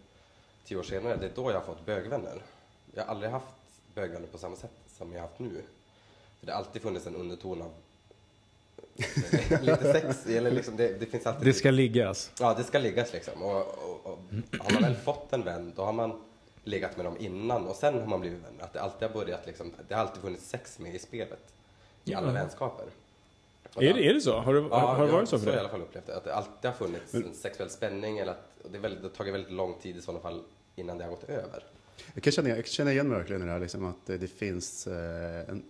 tio 0.64 0.76
år 0.76 0.82
senare, 0.82 1.16
det 1.16 1.26
är 1.26 1.32
då 1.34 1.50
jag 1.50 1.60
har 1.60 1.66
fått 1.66 1.87
bögvänner. 1.87 2.43
Jag 2.94 3.04
har 3.04 3.10
aldrig 3.10 3.31
haft 3.31 3.46
bögvänner 3.94 4.26
på 4.26 4.38
samma 4.38 4.56
sätt 4.56 4.72
som 4.99 5.12
jag 5.12 5.20
har 5.20 5.28
haft 5.28 5.38
nu. 5.38 5.62
För 6.40 6.46
det 6.46 6.52
har 6.52 6.58
alltid 6.58 6.82
funnits 6.82 7.06
en 7.06 7.16
underton 7.16 7.62
av 7.62 7.72
lite 9.61 9.93
sex, 9.93 10.27
eller 10.27 10.50
liksom, 10.50 10.77
det, 10.77 11.00
det 11.00 11.06
finns 11.06 11.27
alltid 11.27 11.47
Det 11.47 11.53
ska 11.55 11.71
liggas. 11.71 12.31
Ja, 12.41 12.55
det 12.55 12.65
ska 12.65 12.79
liggas 12.79 13.12
liksom. 13.12 13.43
Och, 13.43 13.56
och, 13.59 14.06
och 14.06 14.19
har 14.59 14.73
man 14.73 14.83
väl 14.83 14.94
fått 14.97 15.33
en 15.33 15.44
vän, 15.44 15.73
då 15.77 15.85
har 15.85 15.93
man 15.93 16.21
legat 16.65 16.97
med 16.97 17.06
dem 17.06 17.17
innan 17.21 17.67
och 17.67 17.77
sen 17.77 18.00
har 18.00 18.06
man 18.06 18.21
blivit 18.21 18.39
vänner. 18.39 18.65
Att 18.65 18.73
det 18.73 18.81
alltid 18.81 19.09
har 19.09 19.15
börjat 19.15 19.47
liksom, 19.47 19.73
det 19.89 19.94
har 19.94 20.00
alltid 20.03 20.23
funnits 20.23 20.49
sex 20.49 20.79
med 20.79 20.94
i 20.94 20.99
spelet. 20.99 21.43
I 22.05 22.15
alla 22.15 22.27
Ja. 22.27 22.33
vänskaper. 22.33 22.87
Och 23.75 23.83
Är 23.83 23.94
det, 23.94 24.09
är 24.09 24.15
det 24.15 24.21
så? 24.21 24.39
Har 24.41 24.55
det, 24.55 24.61
Ja, 24.71 24.79
har 24.81 24.99
det 24.99 25.06
jag 25.06 25.12
varit 25.12 25.29
så 25.29 25.38
för 25.38 25.45
har 25.47 25.53
i 25.53 25.55
dig? 25.55 25.61
alla 25.61 25.69
fall 25.69 25.81
upplevt 25.81 26.06
det. 26.06 26.17
Att 26.17 26.25
det 26.25 26.35
alltid 26.35 26.71
har 26.71 26.73
funnits 26.73 27.15
en 27.15 27.35
sexuell 27.35 27.71
spänning 27.71 28.19
eller 28.19 28.33
att 28.33 28.49
det, 28.71 28.77
är 28.79 28.81
väldigt, 28.83 29.03
det 29.03 29.09
har 29.09 29.15
tagit 29.15 29.35
väldigt 29.35 29.53
lång 29.53 29.75
tid 29.83 29.97
i 29.97 30.00
sådana 30.03 30.21
fall 30.23 30.43
innan 30.77 30.99
det 30.99 31.05
har 31.05 31.11
gått 31.11 31.25
över. 31.29 31.65
Jag 32.15 32.23
kan 32.23 32.33
känna, 32.33 32.49
jag 32.49 32.56
kan 32.59 32.65
känna 32.67 32.93
igen 32.93 33.09
mig 33.09 33.19
verkligen 33.19 33.43
i 33.43 33.45
det 33.45 33.50
här, 33.53 33.61
liksom, 33.61 33.85
att 33.85 34.11
eh, 34.11 34.17
det 34.17 34.27
finns, 34.29 34.87
eh, 34.87 35.49
en, 35.49 35.62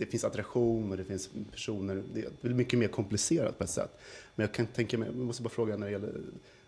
det 0.00 0.06
finns 0.06 0.24
attraktion 0.24 0.90
och 0.90 0.96
det 0.96 1.04
finns 1.04 1.30
personer. 1.50 2.02
Det 2.12 2.44
är 2.44 2.48
mycket 2.48 2.78
mer 2.78 2.88
komplicerat 2.88 3.58
på 3.58 3.64
ett 3.64 3.70
sätt. 3.70 3.90
Men 4.34 4.44
jag 4.46 4.54
kan 4.54 4.66
tänka 4.66 4.98
mig, 4.98 5.08
jag 5.08 5.16
måste 5.16 5.42
bara 5.42 5.48
fråga 5.48 5.76
när 5.76 5.86
det 5.86 5.92
gäller 5.92 6.20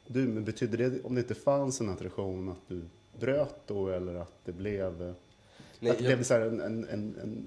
du, 0.07 0.21
men 0.29 0.45
betyder 0.45 0.79
det 0.79 1.05
om 1.05 1.15
det 1.15 1.21
inte 1.21 1.35
fanns 1.35 1.81
en 1.81 1.89
attraktion 1.89 2.49
att 2.49 2.69
du 2.69 2.83
bröt 3.21 3.55
då 3.67 3.89
eller 3.89 4.15
att 4.15 4.33
det 4.45 4.53
blev, 4.53 5.03
eh, 5.03 5.13
Nej, 5.81 5.91
att 5.91 5.99
det 5.99 6.05
jag- 6.05 6.17
blev 6.19 6.23
så 6.25 6.35
en, 6.35 6.61
en, 6.61 6.85
en, 6.89 7.17
en, 7.23 7.47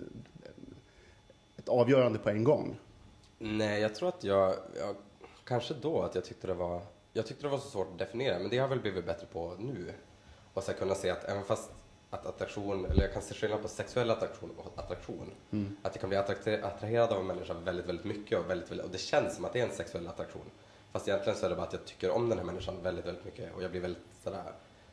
ett 1.57 1.69
avgörande 1.69 2.19
på 2.19 2.29
en 2.29 2.43
gång? 2.43 2.77
Nej, 3.39 3.81
jag 3.81 3.95
tror 3.95 4.09
att 4.09 4.23
jag, 4.23 4.55
jag, 4.79 4.95
kanske 5.43 5.73
då 5.81 6.01
att 6.01 6.15
jag 6.15 6.25
tyckte 6.25 6.47
det 6.47 6.53
var, 6.53 6.81
jag 7.13 7.25
tyckte 7.25 7.43
det 7.43 7.49
var 7.49 7.57
så 7.57 7.69
svårt 7.69 7.91
att 7.91 7.99
definiera, 7.99 8.39
men 8.39 8.49
det 8.49 8.57
har 8.57 8.63
jag 8.63 8.69
väl 8.69 8.79
blivit 8.79 9.05
bättre 9.05 9.25
på 9.33 9.55
nu. 9.59 9.91
Och 10.53 10.63
så 10.63 10.73
kunna 10.73 10.95
se 10.95 11.09
att 11.09 11.23
även 11.23 11.43
fast 11.43 11.69
att 12.15 12.25
attraktion, 12.25 12.85
eller 12.85 13.01
jag 13.01 13.13
kan 13.13 13.21
se 13.21 13.33
skillnad 13.33 13.61
på 13.61 13.67
sexuell 13.67 14.09
attraktion 14.09 14.49
och 14.57 14.73
attraktion. 14.75 15.31
Att 15.81 15.95
jag 15.95 16.01
kan 16.01 16.09
bli 16.09 16.17
attraherad 16.63 17.09
av 17.09 17.19
en 17.19 17.27
människa 17.27 17.53
väldigt, 17.53 17.85
väldigt 17.85 18.05
mycket 18.05 18.39
och, 18.39 18.49
väldigt, 18.49 18.71
väldigt, 18.71 18.85
och 18.85 18.91
det 18.91 18.97
känns 18.97 19.35
som 19.35 19.45
att 19.45 19.53
det 19.53 19.59
är 19.59 19.65
en 19.65 19.75
sexuell 19.75 20.07
attraktion. 20.07 20.41
Fast 20.91 21.07
egentligen 21.07 21.39
så 21.39 21.45
är 21.45 21.49
det 21.49 21.55
bara 21.55 21.65
att 21.67 21.73
jag 21.73 21.85
tycker 21.85 22.11
om 22.11 22.29
den 22.29 22.37
här 22.37 22.45
människan 22.45 22.75
väldigt, 22.83 23.05
väldigt 23.05 23.25
mycket 23.25 23.55
och 23.55 23.63
jag 23.63 23.71
blir 23.71 23.81
väldigt 23.81 24.03
sådär, 24.23 24.41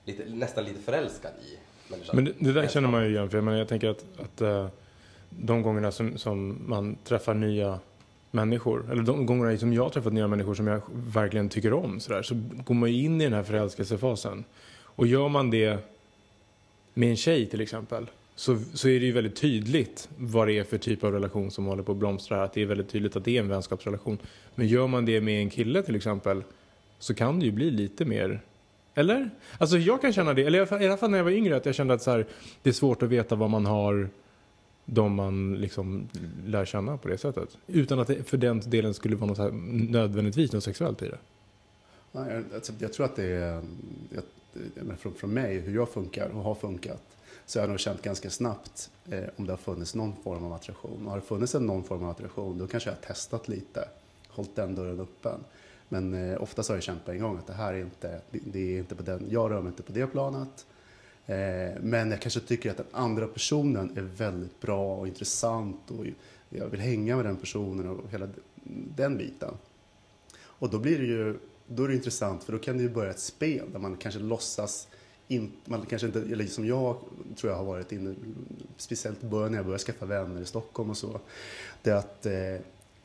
lite, 0.05 0.25
nästan 0.29 0.65
lite 0.65 0.81
förälskad 0.81 1.33
i 1.43 1.59
människan. 1.91 2.17
Men 2.17 2.25
det, 2.25 2.33
det 2.39 2.53
där 2.53 2.69
känner 2.69 2.89
man 2.89 3.05
ju 3.05 3.11
igen, 3.11 3.31
för 3.31 3.37
jag, 3.37 3.45
menar, 3.45 3.59
jag 3.59 3.69
tänker 3.69 3.89
att, 3.89 4.05
att 4.21 4.41
eh, 4.41 4.69
de 5.31 5.63
gångerna 5.63 5.93
som, 5.93 6.19
som 6.19 6.63
man 6.67 6.97
träffar 7.05 7.35
nya 7.35 7.81
människor, 8.31 8.91
eller 8.93 9.03
de 9.03 9.27
gångerna 9.27 9.59
som 9.59 9.73
jag 9.73 9.83
har 9.83 9.91
träffat 9.91 10.13
nya 10.13 10.29
människor 10.29 10.55
som 10.55 10.67
jag 10.67 10.81
verkligen 10.93 11.49
tycker 11.49 11.73
om, 11.73 12.01
så, 12.01 12.13
där, 12.13 12.23
så 12.23 12.35
går 12.65 12.75
man 12.75 12.93
ju 12.93 13.05
in 13.05 13.21
i 13.21 13.25
den 13.25 13.33
här 13.33 13.43
förälskelsefasen. 13.43 14.45
Och 14.83 15.07
gör 15.07 15.29
man 15.29 15.51
det 15.51 15.79
med 16.95 17.11
en 17.11 17.17
tjej 17.17 17.47
till 17.47 17.61
exempel, 17.61 18.11
så, 18.35 18.59
så 18.75 18.89
är 18.89 19.01
det 19.01 19.07
ju 19.07 19.13
väldigt 19.13 19.37
tydligt 19.37 20.09
vad 20.17 20.49
det 20.49 20.59
är 20.59 20.65
för 20.65 20.79
typ 20.79 21.05
av 21.05 21.13
relation 21.13 21.51
som 21.51 21.67
håller 21.67 21.83
på 21.83 21.93
att 21.93 21.99
blomstra. 21.99 22.37
här. 22.37 22.45
Att 22.45 22.53
det 22.53 22.63
är 22.63 22.67
väldigt 22.67 22.89
tydligt 22.89 23.17
att 23.17 23.25
det 23.25 23.37
är 23.37 23.41
en 23.41 23.49
vänskapsrelation. 23.49 24.19
Men 24.55 24.67
gör 24.67 24.87
man 24.87 25.05
det 25.05 25.21
med 25.21 25.43
en 25.43 25.51
kille 25.51 25.83
till 25.83 25.95
exempel, 25.97 26.45
så 26.99 27.15
kan 27.15 27.41
det 27.41 27.47
ju 27.47 27.53
bli 27.53 27.71
lite 27.71 28.05
mer 28.05 28.41
eller? 28.95 29.31
Alltså 29.59 29.79
jag 29.79 30.01
kan 30.01 30.13
känna 30.13 30.35
det, 30.35 30.43
eller 30.43 30.59
i 30.83 30.87
alla 30.87 30.97
fall- 30.97 31.11
när 31.11 31.19
jag 31.19 31.25
var 31.25 31.31
yngre, 31.31 31.57
att 31.57 31.67
jag 31.67 31.75
kände 31.75 31.95
att 31.95 32.03
så 32.03 32.11
här, 32.11 32.27
det 32.63 32.71
är 32.71 32.75
svårt 32.75 33.03
att 33.03 33.09
veta 33.09 33.35
vad 33.35 33.51
man 33.51 33.67
har 33.67 34.09
de 34.85 35.15
man 35.15 35.55
liksom 35.55 36.09
lär 36.47 36.65
känna 36.65 36.97
på 36.97 37.09
det 37.09 37.19
sättet. 37.19 37.59
Utan 37.67 37.99
att 37.99 38.07
det 38.07 38.29
för 38.29 38.37
den 38.37 38.61
delen 38.67 38.95
skulle 38.95 39.17
vara 39.17 39.27
något 39.27 39.37
så 39.37 39.43
här, 39.43 39.51
nödvändigtvis 39.91 40.53
något 40.53 40.65
sexuellt 40.65 41.03
i 41.03 41.09
det. 41.09 41.19
Nej, 42.13 42.33
jag, 42.35 42.45
alltså, 42.55 42.73
jag 42.79 42.93
tror 42.93 43.07
att 43.07 43.17
det 43.17 43.25
är, 43.25 43.63
jag, 44.15 44.23
Eh, 44.55 44.97
från, 44.97 45.15
från 45.15 45.35
mig, 45.35 45.59
hur 45.59 45.75
jag 45.75 45.89
funkar 45.89 46.29
och 46.29 46.43
har 46.43 46.55
funkat, 46.55 47.03
så 47.47 47.59
har 47.59 47.63
jag 47.63 47.71
nog 47.71 47.81
känt 47.81 48.03
ganska 48.03 48.31
snabbt 48.31 48.91
eh, 49.11 49.25
om 49.37 49.47
det 49.47 49.53
har 49.53 49.59
funnits 49.59 49.95
någon 49.95 50.15
form 50.25 50.45
av 50.45 50.53
attraktion. 50.53 51.07
Och 51.07 51.11
har 51.11 51.19
det 51.19 51.27
funnits 51.27 51.55
en 51.55 51.67
någon 51.67 51.85
form 51.85 52.05
av 52.05 52.11
attraktion, 52.11 52.59
då 52.59 52.67
kanske 52.67 52.91
jag 52.91 52.97
har 52.97 53.03
testat 53.03 53.49
lite, 53.49 53.89
hållit 54.29 54.57
den 54.57 54.75
dörren 54.75 55.01
öppen. 55.01 55.41
Men 55.89 56.15
eh, 56.15 56.43
oftast 56.43 56.69
har 56.69 56.77
jag 56.77 56.83
känt 56.83 57.05
på 57.05 57.11
en 57.11 57.21
gång 57.21 57.39
att 57.39 57.47
det 57.47 57.53
här 57.53 57.75
är 57.75 57.81
inte, 57.81 58.21
det, 58.31 58.39
det 58.45 58.77
är 58.77 58.79
inte 58.79 58.95
på 58.95 59.03
den, 59.03 59.27
jag 59.31 59.51
rör 59.51 59.61
mig 59.61 59.71
inte 59.71 59.83
på 59.83 59.93
det 59.93 60.07
planet. 60.07 60.67
Eh, 61.27 61.81
men 61.81 62.11
jag 62.11 62.21
kanske 62.21 62.41
tycker 62.41 62.71
att 62.71 62.77
den 62.77 62.87
andra 62.93 63.27
personen 63.27 63.97
är 63.97 64.03
väldigt 64.03 64.61
bra 64.61 64.97
och 64.97 65.09
intressant 65.09 65.91
och 65.91 66.07
jag 66.51 66.67
vill 66.67 66.81
hänga 66.81 67.17
med 67.17 67.25
den 67.25 67.37
personen 67.37 67.89
och 67.89 68.11
hela 68.11 68.29
den 68.97 69.19
biten. 69.19 69.55
Och 70.35 70.71
då 70.71 70.79
blir 70.79 70.99
det 70.99 71.05
ju 71.05 71.39
då 71.67 71.85
är 71.85 71.89
det 71.89 71.95
intressant 71.95 72.45
för 72.45 72.53
då 72.53 72.59
kan 72.59 72.77
det 72.77 72.83
ju 72.83 72.89
börja 72.89 73.11
ett 73.11 73.19
spel 73.19 73.73
där 73.73 73.79
man 73.79 73.97
kanske 73.97 74.21
låtsas 74.21 74.89
in, 75.29 75.53
man 75.65 75.87
kanske 75.87 76.07
inte, 76.07 76.21
eller 76.21 76.47
som 76.47 76.67
jag 76.67 76.97
tror 77.37 77.53
jag 77.53 77.59
har 77.59 77.65
varit 77.65 77.93
inne, 77.93 78.15
speciellt 78.77 79.21
början 79.21 79.51
när 79.51 79.59
jag 79.59 79.67
började 79.67 79.85
skaffa 79.85 80.07
vänner 80.07 80.41
i 80.41 80.45
Stockholm 80.45 80.91
och 80.91 80.97
så. 80.97 81.21
Det 81.83 81.91
är 81.91 81.95
att 81.95 82.27
eh, 82.27 82.57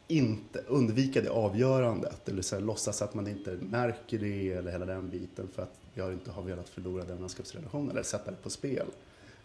inte 0.07 0.59
undvika 0.67 1.21
det 1.21 1.29
avgörandet 1.29 2.29
eller 2.29 2.41
så 2.41 2.55
här, 2.55 2.61
låtsas 2.61 3.01
att 3.01 3.13
man 3.13 3.27
inte 3.27 3.51
märker 3.61 4.19
det 4.19 4.53
eller 4.53 4.71
hela 4.71 4.85
den 4.85 5.09
biten 5.09 5.47
för 5.55 5.61
att 5.61 5.73
jag 5.93 6.13
inte 6.13 6.31
har 6.31 6.43
velat 6.43 6.69
förlora 6.69 7.03
den 7.03 7.19
vänskapsrelationen 7.19 7.91
eller 7.91 8.03
sätta 8.03 8.31
det 8.31 8.37
på 8.37 8.49
spel. 8.49 8.85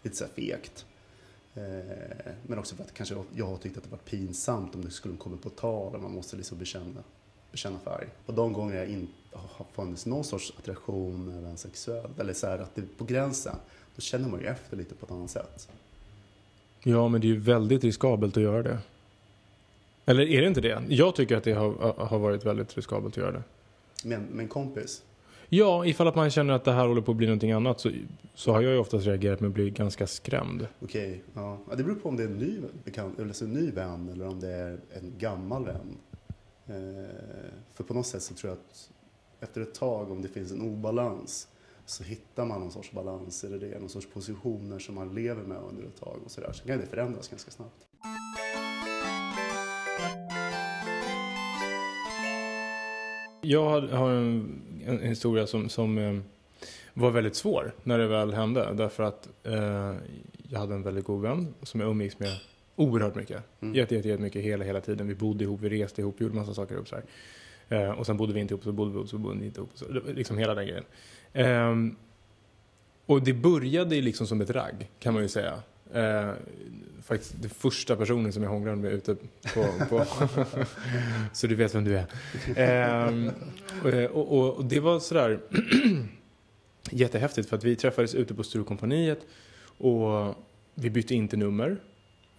Lite 0.01 0.15
så 0.15 0.23
här 0.23 0.31
fegt. 0.31 0.85
Eh, 1.55 2.33
men 2.47 2.59
också 2.59 2.75
för 2.75 2.83
att 2.83 2.93
kanske 2.93 3.15
jag 3.35 3.45
har 3.45 3.57
tyckt 3.57 3.77
att 3.77 3.83
det 3.83 3.89
var 3.89 3.97
pinsamt 3.97 4.75
om 4.75 4.85
det 4.85 4.91
skulle 4.91 5.17
komma 5.17 5.37
på 5.37 5.49
tal 5.49 5.95
och 5.95 6.01
man 6.01 6.11
måste 6.11 6.35
liksom 6.35 6.57
bekänna, 6.57 7.03
bekänna 7.53 7.79
färg. 7.79 8.07
Och 8.25 8.33
de 8.33 8.53
gånger 8.53 8.75
jag 8.75 8.87
inte 8.87 9.13
har 9.31 9.65
funnits 9.73 10.05
någon 10.05 10.23
sorts 10.23 10.53
attraktion 10.57 11.37
även 11.37 11.57
sexuellt 11.57 12.19
eller 12.19 12.33
så 12.33 12.47
här 12.47 12.59
att 12.59 12.75
det 12.75 12.81
är 12.81 12.87
på 12.97 13.05
gränsen, 13.05 13.55
då 13.95 14.01
känner 14.01 14.29
man 14.29 14.39
ju 14.39 14.45
efter 14.45 14.77
lite 14.77 14.95
på 14.95 15.05
ett 15.05 15.11
annat 15.11 15.29
sätt. 15.29 15.69
Ja, 16.83 17.07
men 17.07 17.21
det 17.21 17.27
är 17.27 17.29
ju 17.29 17.39
väldigt 17.39 17.83
riskabelt 17.83 18.37
att 18.37 18.43
göra 18.43 18.63
det. 18.63 18.77
Eller 20.05 20.29
är 20.29 20.41
det 20.41 20.47
inte 20.47 20.61
det? 20.61 20.83
Jag 20.89 21.15
tycker 21.15 21.37
att 21.37 21.43
det 21.43 21.53
har, 21.53 21.93
har 21.97 22.19
varit 22.19 22.45
väldigt 22.45 22.77
riskabelt 22.77 23.13
att 23.13 23.23
göra 23.23 23.31
det. 23.31 23.43
Men, 24.03 24.21
med 24.21 24.43
en 24.43 24.49
kompis, 24.49 25.03
Ja, 25.55 25.85
ifall 25.85 26.07
att 26.07 26.15
man 26.15 26.29
känner 26.29 26.53
att 26.53 26.63
det 26.63 26.71
här 26.71 26.87
håller 26.87 27.01
på 27.01 27.11
att 27.11 27.17
bli 27.17 27.27
någonting 27.27 27.51
annat 27.51 27.79
så, 27.79 27.91
så 28.35 28.51
har 28.51 28.61
jag 28.61 28.73
ju 28.73 28.77
oftast 28.77 29.05
reagerat 29.05 29.39
med 29.39 29.47
att 29.47 29.53
bli 29.53 29.69
ganska 29.69 30.07
skrämd. 30.07 30.67
okej, 30.79 31.21
ja. 31.33 31.57
ja. 31.69 31.75
Det 31.75 31.83
beror 31.83 31.95
på 31.95 32.09
om 32.09 32.17
det 32.17 32.23
är 32.23 32.27
en 32.27 32.37
ny, 32.37 32.57
bekant, 32.83 33.19
eller 33.19 33.43
en 33.43 33.53
ny 33.53 33.71
vän 33.71 34.09
eller 34.13 34.27
om 34.27 34.39
det 34.39 34.49
är 34.49 34.79
en 34.93 35.13
gammal 35.19 35.65
vän. 35.65 35.97
Eh, 36.67 37.53
för 37.73 37.83
på 37.83 37.93
något 37.93 38.07
sätt 38.07 38.23
så 38.23 38.33
tror 38.33 38.49
jag 38.49 38.57
att 38.57 38.89
efter 39.39 39.61
ett 39.61 39.73
tag, 39.73 40.11
om 40.11 40.21
det 40.21 40.27
finns 40.27 40.51
en 40.51 40.61
obalans, 40.61 41.47
så 41.85 42.03
hittar 42.03 42.45
man 42.45 42.59
någon 42.59 42.71
sorts 42.71 42.91
balans 42.91 43.43
i 43.43 43.47
det, 43.47 43.59
det 43.59 43.79
någon 43.79 43.89
sorts 43.89 44.07
positioner 44.13 44.79
som 44.79 44.95
man 44.95 45.15
lever 45.15 45.43
med 45.43 45.57
under 45.57 45.83
ett 45.83 45.99
tag 45.99 46.19
och 46.25 46.31
sådär. 46.31 46.51
Så 46.53 46.67
kan 46.67 46.79
det 46.79 46.85
förändras 46.85 47.27
ganska 47.27 47.51
snabbt. 47.51 47.87
Jag 53.41 53.69
har, 53.69 53.81
har 53.81 54.11
en, 54.11 54.61
en 54.85 54.99
historia 54.99 55.47
som, 55.47 55.69
som 55.69 55.97
eh, 55.97 56.19
var 56.93 57.11
väldigt 57.11 57.35
svår 57.35 57.75
när 57.83 57.97
det 57.97 58.07
väl 58.07 58.33
hände. 58.33 58.73
Därför 58.73 59.03
att 59.03 59.29
eh, 59.43 59.95
jag 60.49 60.59
hade 60.59 60.73
en 60.73 60.83
väldigt 60.83 61.05
god 61.05 61.21
vän 61.21 61.53
som 61.61 61.79
jag 61.79 61.89
umgicks 61.89 62.19
med 62.19 62.39
oerhört 62.75 63.15
mycket. 63.15 63.43
Mm. 63.61 63.75
Jätte, 63.75 63.95
jätte, 63.95 64.07
jättemycket 64.07 64.43
hela, 64.43 64.63
hela 64.63 64.81
tiden. 64.81 65.07
Vi 65.07 65.15
bodde 65.15 65.43
ihop, 65.43 65.61
vi 65.61 65.69
reste 65.69 66.01
ihop, 66.01 66.21
gjorde 66.21 66.35
massa 66.35 66.53
saker 66.53 66.75
ihop 66.75 66.87
så 66.87 66.95
här. 66.95 67.03
Eh, 67.69 67.91
och 67.91 68.05
sen 68.05 68.17
bodde 68.17 68.33
vi 68.33 68.39
inte 68.39 68.53
ihop, 68.53 68.63
så 68.63 68.71
bodde 68.71 68.91
vi 68.91 68.97
ihop, 68.97 69.09
så 69.09 69.17
bodde 69.17 69.39
vi 69.39 69.45
inte 69.45 69.59
ihop. 69.59 69.71
Så, 69.73 69.85
liksom 70.07 70.37
hela 70.37 70.55
den 70.55 70.67
grejen. 70.67 70.83
Ehm, 71.33 71.95
och 73.05 73.23
det 73.23 73.33
började 73.33 74.01
liksom 74.01 74.27
som 74.27 74.41
ett 74.41 74.49
ragg, 74.49 74.89
kan 74.99 75.13
man 75.13 75.23
ju 75.23 75.29
säga. 75.29 75.53
Eh, 75.93 76.31
faktiskt 77.03 77.41
den 77.41 77.49
första 77.49 77.95
personen 77.95 78.33
som 78.33 78.43
jag 78.43 78.49
hånglade 78.49 78.77
med 78.77 78.91
ute 78.91 79.15
på... 79.53 79.65
på 79.89 80.05
så 81.33 81.47
du 81.47 81.55
vet 81.55 81.75
vem 81.75 81.83
du 81.83 81.97
är. 81.97 82.05
Ehm, 82.55 83.31
och, 83.83 84.33
och, 84.33 84.53
och 84.53 84.65
det 84.65 84.79
var 84.79 84.99
sådär 84.99 85.39
jättehäftigt 86.91 87.49
för 87.49 87.57
att 87.57 87.63
vi 87.63 87.75
träffades 87.75 88.15
ute 88.15 88.33
på 88.33 88.43
Sturecompagniet 88.43 89.19
och 89.77 90.35
vi 90.75 90.89
bytte 90.89 91.15
inte 91.15 91.37
nummer 91.37 91.77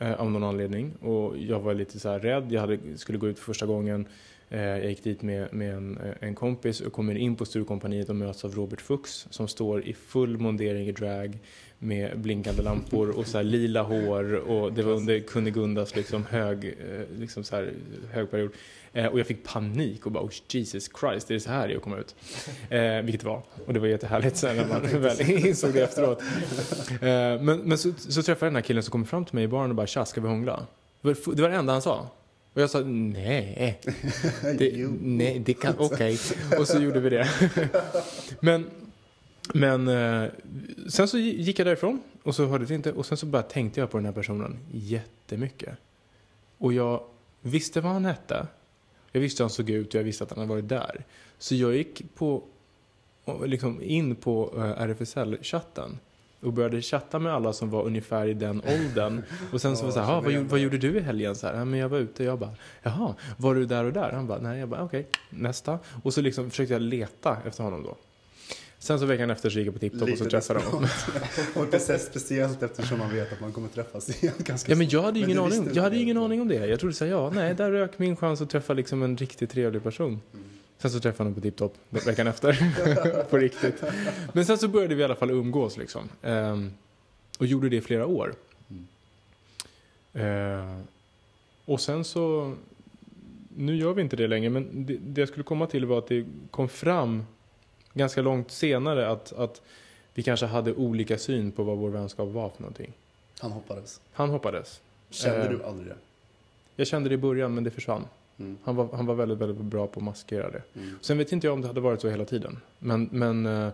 eh, 0.04 0.20
av 0.20 0.30
någon 0.30 0.44
anledning. 0.44 0.92
Och 1.00 1.38
jag 1.38 1.61
var 1.61 1.75
lite 1.75 2.00
så 2.00 2.08
här 2.08 2.18
rädd, 2.18 2.52
jag 2.52 2.61
hade, 2.61 2.99
skulle 2.99 3.18
gå 3.18 3.28
ut 3.28 3.38
för 3.38 3.44
första 3.44 3.66
gången. 3.66 4.06
Eh, 4.50 4.60
jag 4.60 4.88
gick 4.88 5.04
dit 5.04 5.22
med, 5.22 5.52
med 5.52 5.74
en, 5.74 5.98
en 6.20 6.34
kompis 6.34 6.80
och 6.80 6.92
kommer 6.92 7.14
in 7.14 7.36
på 7.36 7.44
Sturecompagniet 7.44 8.08
och 8.08 8.16
möts 8.16 8.44
av 8.44 8.54
Robert 8.54 8.80
Fuchs 8.80 9.26
som 9.30 9.48
står 9.48 9.84
i 9.84 9.94
full 9.94 10.38
mondering 10.38 10.88
i 10.88 10.92
drag 10.92 11.38
med 11.78 12.18
blinkande 12.18 12.62
lampor 12.62 13.10
och 13.10 13.26
så 13.26 13.36
här 13.36 13.44
lila 13.44 13.82
hår 13.82 14.34
och 14.34 14.72
det 14.72 14.82
var 14.82 14.92
under 14.92 15.20
Kunigundas 15.20 15.96
liksom 15.96 16.26
hög, 16.26 16.64
eh, 16.64 17.18
liksom 17.18 17.44
så 17.44 17.56
här 17.56 17.72
hög 18.12 18.30
period. 18.30 18.50
Eh, 18.92 19.06
och 19.06 19.18
jag 19.18 19.26
fick 19.26 19.44
panik 19.44 20.06
och 20.06 20.12
bara 20.12 20.24
oh, 20.24 20.30
Jesus 20.48 20.90
Christ, 21.00 21.30
är 21.30 21.34
det 21.34 21.40
så 21.40 21.50
här 21.50 21.76
att 21.76 21.82
komma 21.82 21.96
ut? 21.96 22.14
Eh, 22.70 23.02
vilket 23.02 23.20
det 23.20 23.26
var. 23.26 23.42
Och 23.66 23.74
det 23.74 23.80
var 23.80 23.86
jättehärligt 23.86 24.36
sen 24.36 24.56
när 24.56 24.68
man 24.68 24.82
väl 25.02 25.46
insåg 25.46 25.72
det 25.72 25.82
efteråt. 25.82 26.22
Eh, 26.90 27.42
men 27.42 27.58
men 27.58 27.78
så, 27.78 27.92
så 27.98 28.22
träffade 28.22 28.46
jag 28.46 28.52
den 28.52 28.54
här 28.54 28.62
killen 28.62 28.82
som 28.82 28.92
kom 28.92 29.04
fram 29.04 29.24
till 29.24 29.34
mig 29.34 29.44
i 29.44 29.48
baren 29.48 29.70
och 29.70 29.76
bara 29.76 29.86
tja, 29.86 30.04
ska 30.04 30.20
vi 30.20 30.28
hångla? 30.28 30.66
Det 31.02 31.26
var 31.26 31.48
det 31.48 31.56
enda 31.56 31.72
han 31.72 31.82
sa. 31.82 32.10
Och 32.54 32.61
jag 32.61 32.70
sa 32.70 32.80
nej, 32.80 33.80
det, 34.58 34.88
nej, 35.00 35.38
det 35.38 35.54
kan, 35.54 35.75
okej. 35.78 36.18
Och 36.58 36.68
så 36.68 36.82
gjorde 36.82 37.00
vi 37.00 37.11
det. 37.11 37.28
Men, 38.40 38.70
men 39.54 39.88
eh, 39.88 40.30
sen 40.88 41.08
så 41.08 41.18
gick 41.18 41.58
jag 41.58 41.66
därifrån 41.66 42.02
och 42.23 42.34
så 42.34 42.46
hörde 42.46 42.66
det 42.66 42.75
inte. 42.75 42.92
Och 42.92 43.06
sen 43.06 43.16
så 43.16 43.26
bara 43.26 43.42
tänkte 43.42 43.80
jag 43.80 43.90
på 43.90 43.96
den 43.99 44.06
här 44.06 44.12
personen 44.12 44.58
jättemycket. 44.73 45.78
Och 46.58 46.73
jag 46.73 47.04
visste 47.40 47.80
vad 47.80 47.92
han 47.92 48.04
hette. 48.04 48.46
Jag 49.12 49.20
visste 49.20 49.42
hur 49.42 49.44
han 49.44 49.50
såg 49.50 49.70
ut 49.70 49.88
och 49.88 49.94
jag 49.94 50.04
visste 50.04 50.25
att 50.25 50.30
han 50.30 50.38
hade 50.38 50.49
varit 50.49 50.68
där. 50.68 51.04
Så 51.38 51.54
jag 51.54 51.76
gick 51.76 52.14
på, 52.14 52.42
liksom 53.44 53.82
in 53.82 54.16
på 54.16 54.52
eh, 54.56 54.82
RFSL-chatten 54.82 55.99
och 56.44 56.52
började 56.52 56.82
chatta 56.82 57.18
med 57.18 57.32
alla 57.34 57.52
som 57.52 57.70
var 57.70 57.82
ungefär 57.84 58.26
i 58.26 58.34
den 58.34 58.62
åldern. 58.66 59.22
Och 59.52 59.60
sen 59.60 59.76
så 59.76 59.82
var 59.82 59.88
det 59.88 59.92
så 59.94 60.00
här, 60.00 60.12
"Ah, 60.12 60.20
vad, 60.20 60.32
gjorde- 60.32 60.48
vad 60.48 60.60
gjorde 60.60 60.78
du 60.78 60.96
i 60.96 61.00
helgen? 61.00 61.36
Så 61.36 61.46
här, 61.46 61.54
"Ja, 61.54 61.64
men 61.64 61.78
jag 61.80 61.88
var 61.88 61.98
ute. 61.98 62.24
Jag 62.24 62.38
bara, 62.38 62.54
jaha, 62.82 63.14
var 63.36 63.54
du 63.54 63.66
där 63.66 63.84
och 63.84 63.92
där? 63.92 64.12
Han 64.12 64.26
bara, 64.26 64.38
nej. 64.40 64.58
Jag 64.60 64.68
bara, 64.68 64.82
okej, 64.84 65.06
nästa. 65.30 65.78
Och 66.02 66.14
så 66.14 66.20
liksom 66.20 66.50
försökte 66.50 66.74
jag 66.74 66.82
leta 66.82 67.36
efter 67.46 67.64
honom 67.64 67.82
då. 67.82 67.96
Sen 68.78 68.98
så 69.00 69.06
veckan 69.06 69.30
efter 69.30 69.50
så 69.50 69.58
gick 69.58 69.66
jag 69.66 69.74
på 69.74 69.80
TikTok 69.80 70.02
och 70.10 70.18
så 70.18 70.24
träffade 70.24 70.60
jag 70.60 70.66
honom. 70.70 70.88
Och 71.54 71.62
inte 71.64 71.78
så 71.78 71.98
speciellt 71.98 72.62
eftersom 72.62 72.98
man 72.98 73.10
vet 73.14 73.32
att 73.32 73.40
man 73.40 73.52
kommer 73.52 73.68
träffas 73.68 74.22
igen 74.22 74.34
ganska 74.38 74.72
Ja 74.72 74.78
men 74.78 74.88
jag 74.88 75.02
hade 75.02 75.18
ju 75.18 75.24
ingen 75.24 75.38
aning, 75.38 75.68
jag 75.74 75.82
hade 75.82 75.96
ingen 75.98 76.16
aning 76.18 76.40
om 76.40 76.48
det. 76.48 76.66
Jag 76.66 76.80
trodde 76.80 76.94
såhär, 76.94 77.10
ja 77.12 77.30
nej, 77.34 77.54
där 77.54 77.70
rök 77.70 77.98
min 77.98 78.16
chans 78.16 78.40
att 78.40 78.50
träffa 78.50 78.72
liksom 78.72 79.02
en 79.02 79.16
riktigt 79.16 79.50
trevlig 79.50 79.82
person. 79.82 80.20
Sen 80.85 80.91
så 80.91 81.00
träffade 81.00 81.17
jag 81.19 81.25
honom 81.25 81.35
på 81.35 81.41
TipTop 81.41 81.75
veckan 81.91 82.26
efter. 82.26 83.25
på 83.31 83.37
riktigt. 83.38 83.83
Men 84.33 84.45
sen 84.45 84.59
så 84.59 84.69
började 84.69 84.95
vi 84.95 85.00
i 85.00 85.05
alla 85.05 85.14
fall 85.14 85.31
umgås 85.31 85.76
liksom. 85.76 86.09
Ehm, 86.23 86.73
och 87.38 87.47
gjorde 87.47 87.69
det 87.69 87.76
i 87.76 87.81
flera 87.81 88.07
år. 88.07 88.35
Ehm, 90.14 90.83
och 91.64 91.81
sen 91.81 92.05
så, 92.05 92.55
nu 93.57 93.76
gör 93.76 93.93
vi 93.95 94.03
inte 94.03 94.17
det 94.17 94.26
längre, 94.26 94.50
men 94.50 94.87
det, 94.87 94.97
det 94.97 95.21
jag 95.21 95.29
skulle 95.29 95.45
komma 95.45 95.67
till 95.67 95.87
var 95.87 95.99
att 95.99 96.07
det 96.09 96.26
kom 96.50 96.69
fram 96.69 97.25
ganska 97.93 98.23
långt 98.23 98.50
senare 98.50 99.09
att, 99.11 99.33
att 99.33 99.62
vi 100.14 100.23
kanske 100.23 100.47
hade 100.47 100.75
olika 100.75 101.19
syn 101.19 101.53
på 101.53 101.62
vad 101.62 101.79
vår 101.79 101.91
vänskap 101.91 102.29
var 102.29 102.49
för 102.49 102.62
någonting. 102.62 102.93
Han 103.38 103.53
hoppades. 103.53 104.00
Han 104.12 104.31
hoppades. 104.31 104.81
Kände 105.11 105.45
Eh, 105.45 105.50
du 105.50 105.64
aldrig 105.64 105.88
det? 105.88 105.97
Jag 106.76 106.87
kände 106.87 107.09
det 107.09 107.14
i 107.14 107.19
början, 107.19 107.55
men 107.55 107.64
det 107.64 107.71
försvann. 107.71 108.05
Mm. 108.38 108.59
Han 108.64 108.76
var, 108.76 108.88
han 108.97 109.07
var 109.07 109.14
väldigt, 109.14 109.38
väldigt 109.38 109.64
bra 109.64 109.87
på 109.87 110.00
att 110.00 110.05
maskera 110.05 110.50
det. 110.50 110.62
Mm. 110.75 110.99
Sen 111.00 111.19
vet 111.19 111.33
inte 111.33 111.47
jag 111.47 111.55
om 111.55 111.61
det 111.61 111.67
hade 111.67 111.81
varit 111.81 112.00
så 112.00 112.09
hela 112.09 112.25
tiden. 112.25 112.59
Men, 112.79 113.09
men 113.12 113.47
eh, 113.47 113.69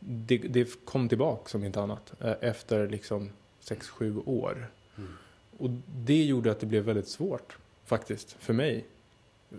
det, 0.00 0.38
det 0.38 0.84
kom 0.84 1.08
tillbaka 1.08 1.48
som 1.48 1.64
inte 1.64 1.80
annat. 1.80 2.12
eh, 2.20 2.32
Efter 2.40 2.88
liksom 2.88 3.30
6-7 3.64 4.22
år. 4.26 4.70
Mm. 4.98 5.10
Och 5.58 5.70
det 6.04 6.24
gjorde 6.24 6.50
att 6.50 6.60
det 6.60 6.66
blev 6.66 6.82
väldigt 6.84 7.08
svårt, 7.08 7.56
faktiskt, 7.84 8.32
för 8.40 8.52
mig. 8.52 8.84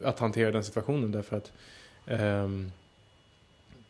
Att 0.03 0.19
hantera 0.19 0.51
den 0.51 0.63
situationen 0.63 1.11
därför 1.11 1.37
att 1.37 1.51
ehm, 2.05 2.71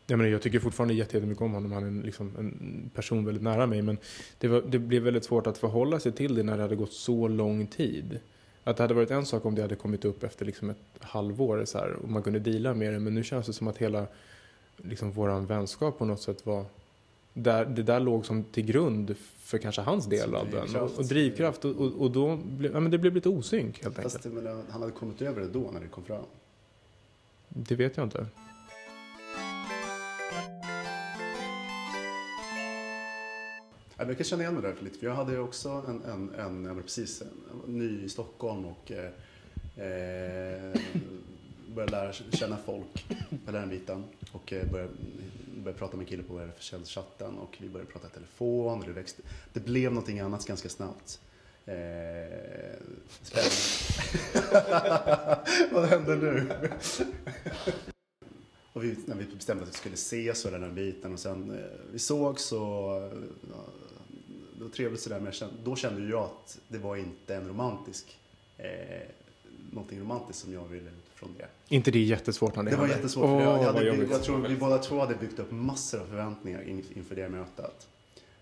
jag, 0.06 0.16
menar, 0.18 0.30
jag 0.30 0.42
tycker 0.42 0.58
fortfarande 0.60 0.94
jätte- 0.94 1.16
jättemycket 1.16 1.42
om 1.42 1.52
honom. 1.52 1.72
Han 1.72 1.82
är 1.82 1.86
en, 1.88 2.00
liksom, 2.00 2.32
en 2.38 2.90
person 2.94 3.24
väldigt 3.24 3.42
nära 3.42 3.66
mig. 3.66 3.82
Men 3.82 3.98
det, 4.38 4.48
var, 4.48 4.62
det 4.68 4.78
blev 4.78 5.02
väldigt 5.02 5.24
svårt 5.24 5.46
att 5.46 5.58
förhålla 5.58 6.00
sig 6.00 6.12
till 6.12 6.34
det 6.34 6.42
när 6.42 6.56
det 6.56 6.62
hade 6.62 6.76
gått 6.76 6.92
så 6.92 7.28
lång 7.28 7.66
tid. 7.66 8.20
Att 8.64 8.76
det 8.76 8.82
hade 8.82 8.94
varit 8.94 9.10
en 9.10 9.26
sak 9.26 9.44
om 9.44 9.54
det 9.54 9.62
hade 9.62 9.76
kommit 9.76 10.04
upp 10.04 10.22
efter 10.22 10.44
liksom 10.44 10.70
ett 10.70 10.76
halvår 11.00 11.64
så 11.64 11.78
här, 11.78 11.92
och 11.92 12.08
man 12.08 12.22
kunde 12.22 12.38
deala 12.38 12.74
med 12.74 12.92
det. 12.92 12.98
Men 12.98 13.14
nu 13.14 13.24
känns 13.24 13.46
det 13.46 13.52
som 13.52 13.68
att 13.68 13.78
hela 13.78 14.06
liksom, 14.76 15.12
våran 15.12 15.46
vänskap 15.46 15.98
på 15.98 16.04
något 16.04 16.22
sätt 16.22 16.46
var... 16.46 16.64
Där, 17.32 17.64
det 17.64 17.82
där 17.82 18.00
låg 18.00 18.26
som 18.26 18.44
till 18.44 18.64
grund 18.64 19.16
för 19.38 19.58
kanske 19.58 19.82
hans 19.82 20.06
del 20.06 20.24
Som 20.24 20.34
av 20.34 20.50
den. 20.50 20.76
Och, 20.76 20.98
och 20.98 21.04
drivkraft. 21.04 21.64
Och, 21.64 22.02
och, 22.02 22.10
då 22.10 22.36
blev, 22.36 22.72
ja, 22.72 22.80
men 22.80 22.90
det 22.90 22.98
blev 22.98 23.14
lite 23.14 23.28
osynk 23.28 23.82
helt 23.82 23.98
enkelt. 23.98 24.12
Fast 24.12 24.22
det, 24.24 24.30
men, 24.30 24.62
han 24.70 24.80
hade 24.80 24.92
kommit 24.92 25.22
över 25.22 25.40
det 25.40 25.48
då 25.48 25.70
när 25.72 25.80
det 25.80 25.88
kom 25.88 26.04
fram. 26.04 26.24
Det 27.48 27.74
vet 27.74 27.96
jag 27.96 28.06
inte. 28.06 28.26
Jag 33.98 34.16
kan 34.16 34.24
känna 34.24 34.42
igen 34.42 34.54
mig 34.54 34.62
där 34.62 34.76
lite, 34.80 34.98
för 34.98 35.06
jag 35.06 35.14
hade 35.14 35.38
också 35.38 35.84
en, 35.88 36.02
en, 36.04 36.34
en 36.34 36.64
jag 36.64 36.74
var 36.74 36.82
precis 36.82 37.22
en, 37.22 37.28
ny 37.66 38.04
i 38.04 38.08
Stockholm 38.08 38.64
och 38.64 38.92
eh, 38.92 39.10
eh 39.84 40.80
började 41.74 41.92
lära 41.92 42.12
känna 42.12 42.56
folk 42.56 43.06
med 43.44 43.54
den 43.54 43.68
biten. 43.68 44.04
Och 44.32 44.52
eh, 44.52 44.70
började, 44.70 44.92
började 45.56 45.78
prata 45.78 45.96
med 45.96 46.04
en 46.04 46.08
kille 46.08 46.22
på 46.22 46.38
RFSL-chatten 46.38 47.38
och 47.38 47.56
vi 47.60 47.68
började 47.68 47.92
prata 47.92 48.06
i 48.06 48.10
telefon. 48.10 48.78
Och 48.80 48.86
det, 48.86 48.92
växte, 48.92 49.22
det 49.52 49.60
blev 49.60 49.92
någonting 49.92 50.20
annat 50.20 50.46
ganska 50.46 50.68
snabbt. 50.68 51.20
Eh, 51.64 51.74
spännande. 53.22 53.50
Vad 55.72 55.88
händer 55.88 56.16
nu? 56.16 56.50
Och 58.72 58.84
vi, 58.84 58.96
när 59.06 59.16
vi 59.16 59.24
bestämde 59.24 59.62
att 59.62 59.68
vi 59.68 59.72
skulle 59.72 59.94
ses 59.94 60.44
och 60.44 60.50
den 60.50 60.62
här 60.62 60.70
biten 60.70 61.12
och 61.12 61.18
sen 61.18 61.50
eh, 61.50 61.64
vi 61.92 61.98
såg 61.98 62.40
så 62.40 62.56
ja, 63.50 63.64
det 64.58 64.64
var 64.64 64.70
trevligt 64.70 65.00
sådär 65.00 65.20
men 65.20 65.32
kände, 65.32 65.54
då 65.64 65.76
kände 65.76 66.08
jag 66.10 66.22
att 66.24 66.58
det 66.68 66.78
var 66.78 66.96
inte 66.96 67.34
en 67.34 67.48
romantisk 67.48 68.18
eh, 68.58 68.66
någonting 69.72 70.00
romantiskt 70.00 70.42
som 70.42 70.52
jag 70.52 70.64
ville 70.64 70.90
utifrån 71.06 71.30
det. 71.38 71.74
Inte 71.74 71.90
det 71.90 71.98
är 71.98 72.02
jättesvårt 72.02 72.56
när 72.56 72.62
det 72.62 72.70
Det 72.70 72.76
var 72.76 72.82
händer? 72.82 72.96
jättesvårt. 72.96 73.24
Åh, 73.24 73.38
för 73.38 73.44
jag, 73.44 73.52
jag, 73.52 73.56
vad 73.58 73.66
hade, 73.66 73.80
byggt- 73.80 73.94
jobbigt. 73.94 74.10
jag 74.10 74.22
tror 74.22 74.38
vi 74.48 74.56
båda 74.56 74.78
två 74.78 75.00
hade 75.00 75.14
byggt 75.14 75.38
upp 75.38 75.50
massor 75.50 76.00
av 76.00 76.06
förväntningar 76.06 76.62
in, 76.62 76.84
inför 76.94 77.14
det 77.16 77.28
mötet. 77.28 77.88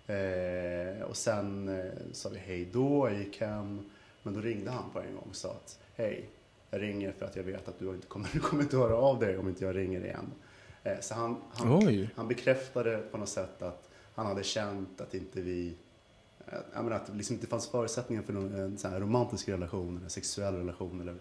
Eh, 0.06 1.02
och 1.08 1.16
sen 1.16 1.68
eh, 1.68 1.85
sa 2.12 2.28
vi 2.28 2.38
hej 2.38 2.68
då, 2.73 3.08
jag 3.11 3.18
gick 3.18 3.40
hem. 3.40 3.90
Men 4.23 4.35
då 4.35 4.40
ringde 4.40 4.70
han 4.70 4.90
på 4.92 5.00
en 5.00 5.14
gång 5.14 5.26
och 5.30 5.37
sa 5.37 5.49
att 5.50 5.78
hej, 5.96 6.28
jag 6.70 6.82
ringer 6.82 7.12
för 7.18 7.26
att 7.26 7.37
jag 7.37 7.42
vet 7.42 7.68
att 7.68 7.78
du 7.78 7.88
inte 7.94 8.06
kommer, 8.06 8.28
du 8.32 8.40
kommer 8.40 8.62
inte 8.62 8.76
höra 8.76 8.96
av 8.96 9.18
dig 9.20 9.38
om 9.38 9.49
inte 9.49 9.64
jag 9.64 9.76
ringer 9.76 10.04
igen. 10.04 10.26
Eh, 10.82 11.00
så 11.00 11.14
han, 11.14 11.37
han, 11.52 11.87
Oj. 11.87 12.11
han 12.16 12.28
bekräftade 12.28 12.99
på 12.99 13.18
något 13.18 13.28
sätt 13.28 13.62
att 13.62 13.88
han 14.14 14.26
hade 14.26 14.42
känt 14.42 15.00
att 15.00 15.14
inte 15.14 15.40
vi 15.40 15.75
menar 16.74 16.90
att 16.96 17.06
det 17.06 17.12
liksom 17.14 17.34
inte 17.34 17.46
fanns 17.46 17.68
förutsättningar 17.68 18.22
för 18.22 18.32
någon, 18.32 18.54
en 18.54 18.78
sån 18.78 18.90
här 18.90 19.00
romantisk 19.00 19.48
relation, 19.48 19.96
eller 19.98 20.08
sexuell 20.08 20.54
relation. 20.54 21.00
Eller, 21.00 21.12
en- 21.12 21.18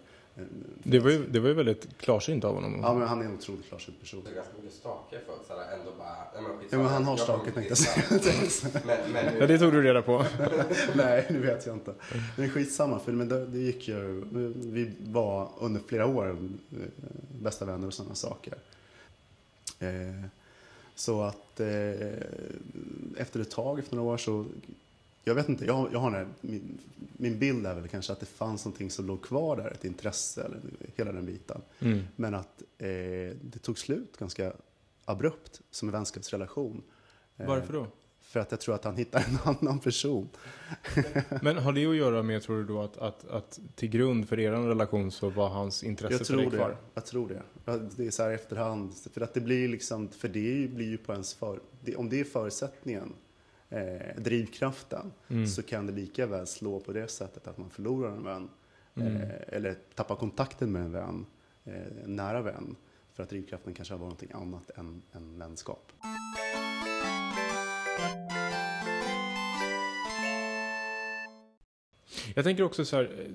Det 0.82 0.98
var, 0.98 1.10
ju, 1.10 1.26
det 1.26 1.40
var 1.40 1.48
ju 1.48 1.54
väldigt 1.54 1.98
klarsynt 1.98 2.44
av 2.44 2.54
honom. 2.54 2.80
Ja, 2.82 2.94
men 2.94 3.08
han 3.08 3.20
är 3.20 3.24
en 3.24 3.34
otroligt 3.34 3.68
klarsynt 3.68 4.00
person. 4.00 4.22
Det 4.24 4.30
är 4.30 4.34
ganska 4.34 4.52
mycket 4.62 4.72
stake 4.78 5.18
för 5.26 5.32
att 5.32 5.46
såhär 5.46 5.78
ändå 5.78 5.90
bara, 5.98 6.42
men 6.42 6.52
Ja, 6.70 6.78
men 6.78 6.86
han 6.86 7.04
har 7.04 7.16
stake 7.16 7.50
tänkte 7.50 7.74
jag. 8.10 8.22
Men, 8.86 9.12
men, 9.12 9.36
Ja, 9.40 9.46
det 9.46 9.58
tog 9.58 9.72
du 9.72 9.82
reda 9.82 10.02
på. 10.02 10.24
Nej, 10.94 11.26
det 11.28 11.38
vet 11.38 11.66
jag 11.66 11.76
inte. 11.76 11.94
Men 12.36 12.50
skitsamma, 12.50 12.98
för 12.98 13.12
men 13.12 13.28
det, 13.28 13.46
det 13.46 13.58
gick 13.58 13.88
ju, 13.88 14.24
vi 14.54 14.90
var 15.06 15.48
under 15.60 15.80
flera 15.86 16.06
år 16.06 16.28
eh, 16.28 16.36
bästa 17.42 17.64
vänner 17.64 17.86
och 17.86 17.94
sådana 17.94 18.14
saker. 18.14 18.54
Eh, 19.78 19.88
så 20.94 21.22
att 21.22 21.60
eh, 21.60 21.68
efter 23.16 23.40
ett 23.40 23.50
tag, 23.50 23.78
efter 23.78 23.96
några 23.96 24.12
år 24.12 24.16
så, 24.16 24.44
jag 25.28 25.34
vet 25.34 25.48
inte, 25.48 25.64
jag, 25.64 25.88
jag 25.92 25.98
har 25.98 26.10
här, 26.10 26.28
min, 26.40 26.78
min 27.16 27.38
bild 27.38 27.66
är 27.66 27.74
väl 27.74 27.88
kanske 27.88 28.12
att 28.12 28.20
det 28.20 28.26
fanns 28.26 28.64
någonting 28.64 28.90
som 28.90 29.06
låg 29.06 29.22
kvar 29.22 29.56
där, 29.56 29.70
ett 29.70 29.84
intresse 29.84 30.42
eller 30.42 30.60
hela 30.96 31.12
den 31.12 31.26
biten. 31.26 31.62
Mm. 31.80 32.02
Men 32.16 32.34
att 32.34 32.62
eh, 32.78 32.86
det 33.42 33.58
tog 33.62 33.78
slut 33.78 34.16
ganska 34.16 34.52
abrupt 35.04 35.60
som 35.70 35.88
en 35.88 35.92
vänskapsrelation. 35.92 36.82
Eh, 37.36 37.46
Varför 37.46 37.72
då? 37.72 37.86
För 38.20 38.40
att 38.40 38.50
jag 38.50 38.60
tror 38.60 38.74
att 38.74 38.84
han 38.84 38.96
hittar 38.96 39.24
en 39.28 39.38
annan 39.60 39.78
person. 39.78 40.28
Men 41.42 41.56
har 41.56 41.72
det 41.72 41.86
att 41.86 41.96
göra 41.96 42.22
med, 42.22 42.42
tror 42.42 42.56
du 42.56 42.64
då, 42.64 42.82
att, 42.82 42.98
att, 42.98 43.28
att 43.28 43.60
till 43.74 43.88
grund 43.88 44.28
för 44.28 44.40
er 44.40 44.52
relation 44.52 45.10
så 45.10 45.30
var 45.30 45.48
hans 45.48 45.84
intresse 45.84 46.12
Jag 46.14 46.18
för 46.18 46.24
tror 46.26 46.38
dig 46.38 46.50
det. 46.50 46.56
kvar? 46.56 46.76
Jag 46.94 47.06
tror 47.06 47.28
det. 47.28 47.42
Det 47.96 48.06
är 48.06 48.10
så 48.10 48.22
här 48.22 48.30
efterhand. 48.30 48.94
För 49.12 49.20
att 49.20 49.34
det 49.34 49.40
blir 49.40 49.68
liksom, 49.68 50.08
för 50.08 50.28
det 50.28 50.70
blir 50.70 50.86
ju 50.86 50.98
på 50.98 51.12
ens 51.12 51.34
för, 51.34 51.60
det, 51.80 51.96
om 51.96 52.08
det 52.08 52.20
är 52.20 52.24
förutsättningen, 52.24 53.12
eh, 53.76 54.16
drivkraften, 54.22 55.12
Mm. 55.28 55.46
så 55.46 55.62
kan 55.62 55.86
det 55.86 55.92
lika 55.92 56.26
väl 56.26 56.46
slå 56.46 56.80
på 56.80 56.92
det 56.92 57.08
sättet 57.08 57.46
att 57.48 57.58
man 57.58 57.70
förlorar 57.70 58.10
en 58.12 58.24
vän. 58.24 58.48
Mm. 58.94 59.16
Eh, 59.16 59.30
eller 59.48 59.76
tappar 59.94 60.16
kontakten 60.16 60.72
med 60.72 60.82
en 60.82 60.92
vän, 60.92 61.26
eh, 61.64 62.04
en 62.04 62.16
nära 62.16 62.42
vän. 62.42 62.76
För 63.12 63.22
att 63.22 63.28
drivkraften 63.28 63.74
kanske 63.74 63.94
har 63.94 63.98
varit 63.98 64.04
någonting 64.06 64.32
annat 64.42 64.70
än, 64.78 65.02
än 65.12 65.38
vänskap. 65.38 65.92
Jag 72.34 72.44
tänker 72.44 72.62
också 72.62 72.84
så 72.84 72.96
här, 72.96 73.04
eh, 73.04 73.30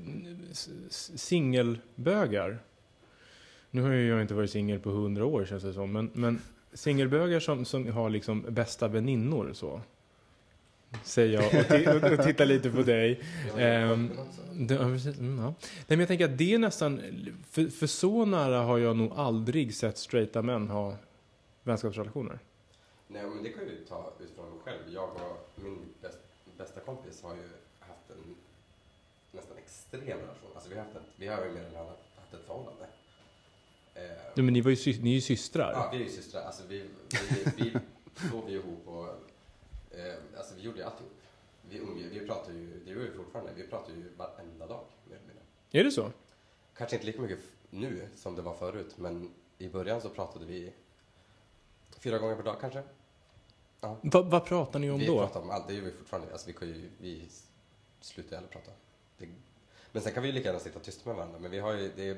singelbögar. 1.15 2.60
Nu 3.71 3.81
har 3.81 3.89
jag 3.91 4.21
inte 4.21 4.33
varit 4.33 4.51
singel 4.51 4.79
på 4.79 4.89
hundra 4.89 5.25
år 5.25 5.45
känns 5.45 5.63
det 5.63 5.74
som, 5.74 5.91
men, 5.91 6.12
men 6.13 6.41
singelbögar 6.74 7.39
som, 7.39 7.65
som 7.65 7.91
har 7.91 8.10
liksom 8.10 8.41
bästa 8.50 8.88
väninnor 8.88 9.51
så. 9.53 9.81
Säger 11.03 11.33
jag 11.33 11.45
och, 11.45 11.51
ti- 11.51 12.19
och, 12.19 12.25
tittar 12.25 12.45
lite 12.45 12.69
på 12.71 12.81
dig. 12.81 13.21
Ehm, 13.57 14.12
det, 14.53 14.74
ja, 14.74 14.83
precis, 14.83 15.19
mm, 15.19 15.38
ja. 15.43 15.53
Nej, 15.62 15.86
men 15.88 16.00
jag 16.00 16.07
tänker 16.07 16.25
att 16.25 16.38
det 16.38 16.53
är 16.53 16.60
nästan, 16.60 17.01
för, 17.50 17.67
för 17.67 17.88
så 17.88 18.25
nära 18.25 18.60
har 18.62 18.77
jag 18.77 18.95
nog 18.98 19.12
aldrig 19.15 19.75
sett 19.75 19.98
straighta 19.98 20.41
män 20.41 20.67
ha 20.69 20.95
vänskapsrelationer. 21.63 22.39
Nej, 23.07 23.24
men 23.27 23.43
det 23.43 23.50
kan 23.50 23.63
ju 23.63 23.86
ta 23.89 24.13
utifrån 24.19 24.50
mig 24.50 24.60
själv. 24.63 24.93
Jag 24.93 25.10
och 25.10 25.39
min 25.63 25.79
bäst, 26.01 26.18
bästa 26.57 26.79
kompis 26.79 27.24
har 27.24 27.35
ju 27.35 27.42
haft 27.79 28.09
en 28.09 28.35
nästan 29.31 29.57
extrem 29.57 30.01
relation. 30.18 30.50
Alltså 30.55 30.70
vi 30.70 30.75
har, 30.75 30.83
haft 30.83 30.96
ett, 30.96 31.01
vi 31.16 31.27
har 31.27 31.37
ju 31.37 31.42
mer 31.44 31.50
eller 31.50 31.63
mindre 31.63 31.77
haft 31.79 32.33
ett 32.33 32.46
förhållande. 32.48 32.85
Eh, 33.96 34.01
Ja, 34.35 34.44
men 34.44 34.53
ni, 34.53 34.61
var 34.61 34.72
ju, 34.72 35.01
ni 35.01 35.09
är 35.09 35.16
ju 35.16 35.22
systrar. 35.22 35.72
Ja, 35.72 35.89
vi 35.94 35.98
är 35.98 36.03
ju 36.03 36.09
systrar. 36.09 36.42
Alltså 36.42 36.63
vi, 36.70 36.83
vi, 37.57 37.61
vi 37.63 37.68
ihop 37.70 38.33
och 38.44 38.50
eh, 39.92 40.38
alltså 40.38 40.56
vi 40.56 40.62
gjorde 40.62 40.77
ju 40.77 40.84
alltihop. 40.84 41.12
Vi, 41.70 41.80
umge, 41.80 42.08
vi 42.08 42.27
pratar 42.27 42.51
ju, 42.51 42.84
det 42.86 42.92
gör 42.92 43.00
vi 43.00 43.12
fortfarande, 43.12 43.54
vi 43.56 43.68
pratar 43.68 43.94
ju 43.94 44.10
varenda 44.18 44.68
dag 44.68 44.86
mer 45.06 45.16
eller 45.16 45.27
mindre. 45.27 45.44
Är 45.72 45.84
det 45.84 45.92
så? 45.92 46.12
Kanske 46.74 46.96
inte 46.96 47.06
lika 47.06 47.22
mycket 47.22 47.40
nu 47.70 48.08
som 48.16 48.36
det 48.36 48.42
var 48.42 48.54
förut, 48.54 48.98
men 48.98 49.34
i 49.58 49.70
början 49.70 50.01
så 50.01 50.10
pratade 50.10 50.46
vi 50.46 50.74
fyra 51.98 52.18
gånger 52.18 52.36
per 52.36 52.44
dag 52.44 52.58
kanske. 52.62 52.84
Ja. 53.82 53.98
Va, 54.01 54.22
vad 54.22 54.46
pratar 54.46 54.80
ni 54.80 54.92
om 54.92 55.00
vi 55.00 55.06
då? 55.08 55.18
pratar 55.18 55.42
om 55.42 55.50
allt, 55.50 55.68
det 55.68 55.74
gör 55.74 55.82
vi 55.82 55.92
fortfarande. 55.92 56.32
Alltså 56.32 56.48
vi, 56.48 56.54
kan 56.54 56.68
ju, 56.68 56.90
vi 56.98 57.30
slutar 58.00 58.32
ju 58.32 58.38
aldrig 58.38 58.51
prata. 58.51 58.72
Det, 59.18 59.27
men 59.92 60.04
sen 60.04 60.14
kan 60.14 60.24
vi 60.24 60.30
ju 60.30 60.36
lika 60.36 60.48
gärna 60.48 60.60
sitta 60.60 60.80
tysta 60.80 61.10
med 61.10 61.16
varandra. 61.16 61.40
Men 61.40 61.51
vi 61.51 61.60
har 61.60 61.74
ju, 61.74 61.92
det, 61.96 62.18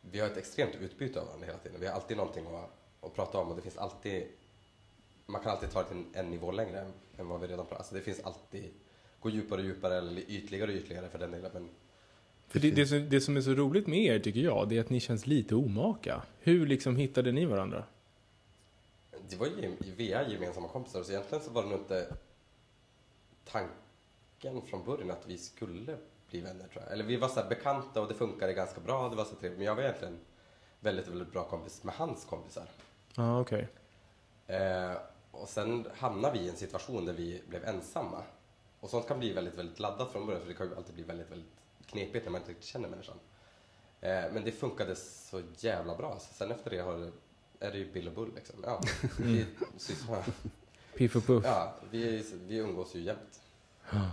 vi 0.00 0.20
har 0.20 0.26
ett 0.26 0.36
extremt 0.36 0.74
utbyte 0.74 1.20
av 1.20 1.26
varandra 1.26 1.46
hela 1.46 1.58
tiden. 1.58 1.80
Vi 1.80 1.86
har 1.86 1.94
alltid 1.94 2.16
någonting 2.16 2.46
att, 2.46 2.70
att 3.00 3.14
prata 3.14 3.38
om 3.38 3.48
och 3.48 3.56
det 3.56 3.62
finns 3.62 3.78
alltid, 3.78 4.28
man 5.26 5.42
kan 5.42 5.52
alltid 5.52 5.70
ta 5.70 5.82
det 5.82 5.88
till 5.88 5.96
en, 5.96 6.06
en 6.12 6.30
nivå 6.30 6.52
längre 6.52 6.80
än, 6.80 6.92
än 7.18 7.28
vad 7.28 7.40
vi 7.40 7.46
redan 7.46 7.66
pratar. 7.66 7.76
Alltså 7.76 7.94
det 7.94 8.00
finns 8.00 8.20
alltid, 8.20 8.70
gå 9.20 9.30
djupare 9.30 9.60
och 9.60 9.66
djupare 9.66 9.98
eller 9.98 10.30
ytligare 10.30 10.70
och 10.70 10.76
ytligare 10.76 11.08
för 11.08 11.18
den 11.18 11.30
delen. 11.30 11.50
Men 11.54 11.68
För 12.48 12.58
det, 12.60 12.70
det, 12.70 12.86
som, 12.86 13.08
det 13.08 13.20
som 13.20 13.36
är 13.36 13.40
så 13.40 13.50
roligt 13.54 13.86
med 13.86 13.98
er 13.98 14.18
tycker 14.18 14.40
jag, 14.40 14.68
det 14.68 14.76
är 14.76 14.80
att 14.80 14.90
ni 14.90 15.00
känns 15.00 15.26
lite 15.26 15.54
omaka. 15.54 16.22
Hur 16.40 16.66
liksom 16.66 16.96
hittade 16.96 17.32
ni 17.32 17.44
varandra? 17.44 17.84
Det 19.28 19.36
var 19.36 19.46
ju 19.46 19.76
via 19.96 20.28
gemensamma 20.28 20.68
kompisar, 20.68 21.02
så 21.02 21.12
egentligen 21.12 21.44
så 21.44 21.50
var 21.50 21.62
det 21.62 21.68
nog 21.68 21.78
inte 21.78 22.14
tanken 23.44 24.62
från 24.66 24.84
början 24.84 25.10
att 25.10 25.26
vi 25.26 25.38
skulle 25.38 25.96
bli 26.30 26.40
vänner 26.40 26.68
tror 26.68 26.82
jag. 26.84 26.92
Eller 26.92 27.04
vi 27.04 27.16
var 27.16 27.28
så 27.28 27.40
här 27.40 27.48
bekanta 27.48 28.00
och 28.00 28.08
det 28.08 28.14
funkade 28.14 28.52
ganska 28.52 28.80
bra, 28.80 29.08
det 29.08 29.16
var 29.16 29.24
så 29.24 29.34
trevligt. 29.34 29.58
Men 29.58 29.66
jag 29.66 29.74
var 29.74 29.82
egentligen 29.82 30.18
väldigt, 30.80 31.08
väldigt 31.08 31.32
bra 31.32 31.44
kompis 31.44 31.84
med 31.84 31.94
hans 31.94 32.24
kompisar. 32.24 32.64
Ja, 33.16 33.40
okej. 33.40 33.68
Eh, 34.46 34.92
och 35.42 35.48
sen 35.48 35.86
hamnade 35.94 36.38
vi 36.38 36.44
i 36.44 36.48
en 36.48 36.56
situation 36.56 37.04
där 37.04 37.12
vi 37.12 37.42
blev 37.48 37.64
ensamma. 37.64 38.22
Och 38.80 38.90
sånt 38.90 39.08
kan 39.08 39.18
bli 39.18 39.32
väldigt, 39.32 39.58
väldigt 39.58 39.80
laddat 39.80 40.12
från 40.12 40.26
början, 40.26 40.42
för 40.42 40.48
det 40.48 40.54
kan 40.54 40.68
ju 40.68 40.76
alltid 40.76 40.94
bli 40.94 41.04
väldigt, 41.04 41.30
väldigt 41.30 41.50
knepigt 41.86 42.24
när 42.24 42.32
man 42.32 42.40
inte 42.40 42.50
riktigt 42.50 42.68
känner 42.68 42.88
människan. 42.88 43.16
Eh, 44.00 44.32
men 44.32 44.44
det 44.44 44.52
funkade 44.52 44.96
så 44.96 45.42
jävla 45.58 45.96
bra. 45.96 46.18
Så 46.20 46.34
sen 46.34 46.50
efter 46.50 46.70
det 46.70 46.78
har 46.78 46.98
det, 46.98 47.10
är 47.66 47.72
det 47.72 47.78
ju 47.78 47.92
Bill 47.92 48.08
och 48.08 48.14
Bull 48.14 48.30
liksom. 48.34 48.56
Ja, 48.62 48.80
vi, 49.18 49.46
syskon. 49.76 50.16
Piff 50.96 51.16
och 51.16 51.26
Puff. 51.26 51.44
Ja, 51.46 51.74
vi, 51.90 52.24
vi 52.46 52.56
umgås 52.56 52.94
ju 52.94 53.00
jämt. 53.00 53.40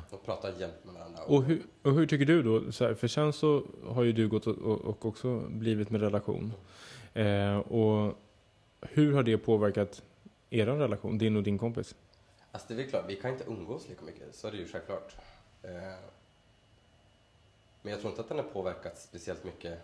Och 0.10 0.26
pratar 0.26 0.54
jämt 0.60 0.86
med 0.86 0.94
varandra. 0.94 1.24
Och 1.24 1.44
hur, 1.44 1.64
och 1.82 1.94
hur 1.94 2.08
tycker 2.08 2.26
du 2.26 2.44
då? 2.44 2.72
Så 2.72 2.86
här, 2.86 2.94
för 2.94 3.08
sen 3.08 3.34
så 3.34 3.64
har 3.88 4.04
ju 4.04 4.12
du 4.12 4.28
gått 4.28 4.48
och, 4.48 4.58
och, 4.58 4.82
och 4.82 5.06
också 5.06 5.40
blivit 5.40 5.90
med 5.90 6.02
relation. 6.02 6.54
Eh, 7.14 7.58
och 7.58 8.18
hur 8.82 9.14
har 9.14 9.24
det 9.24 9.38
påverkat 9.38 10.04
er 10.52 10.66
relation, 10.66 11.18
din 11.18 11.36
och 11.36 11.44
din 11.44 11.58
kompis? 11.58 11.96
Alltså 12.52 12.68
det 12.68 12.74
är 12.74 12.78
väl 12.78 12.90
klart, 12.90 13.06
vi 13.08 13.16
kan 13.16 13.32
inte 13.32 13.44
umgås 13.44 13.90
lika 13.90 14.06
mycket, 14.06 14.36
så 14.36 14.48
är 14.48 14.52
det 14.52 14.58
ju 14.58 14.68
självklart. 14.68 15.16
Eh, 15.64 15.72
men 17.82 17.92
jag 17.92 18.00
tror 18.00 18.10
inte 18.10 18.22
att 18.22 18.30
den 18.30 18.38
har 18.38 18.46
påverkat 18.46 19.00
speciellt 19.00 19.44
mycket. 19.44 19.80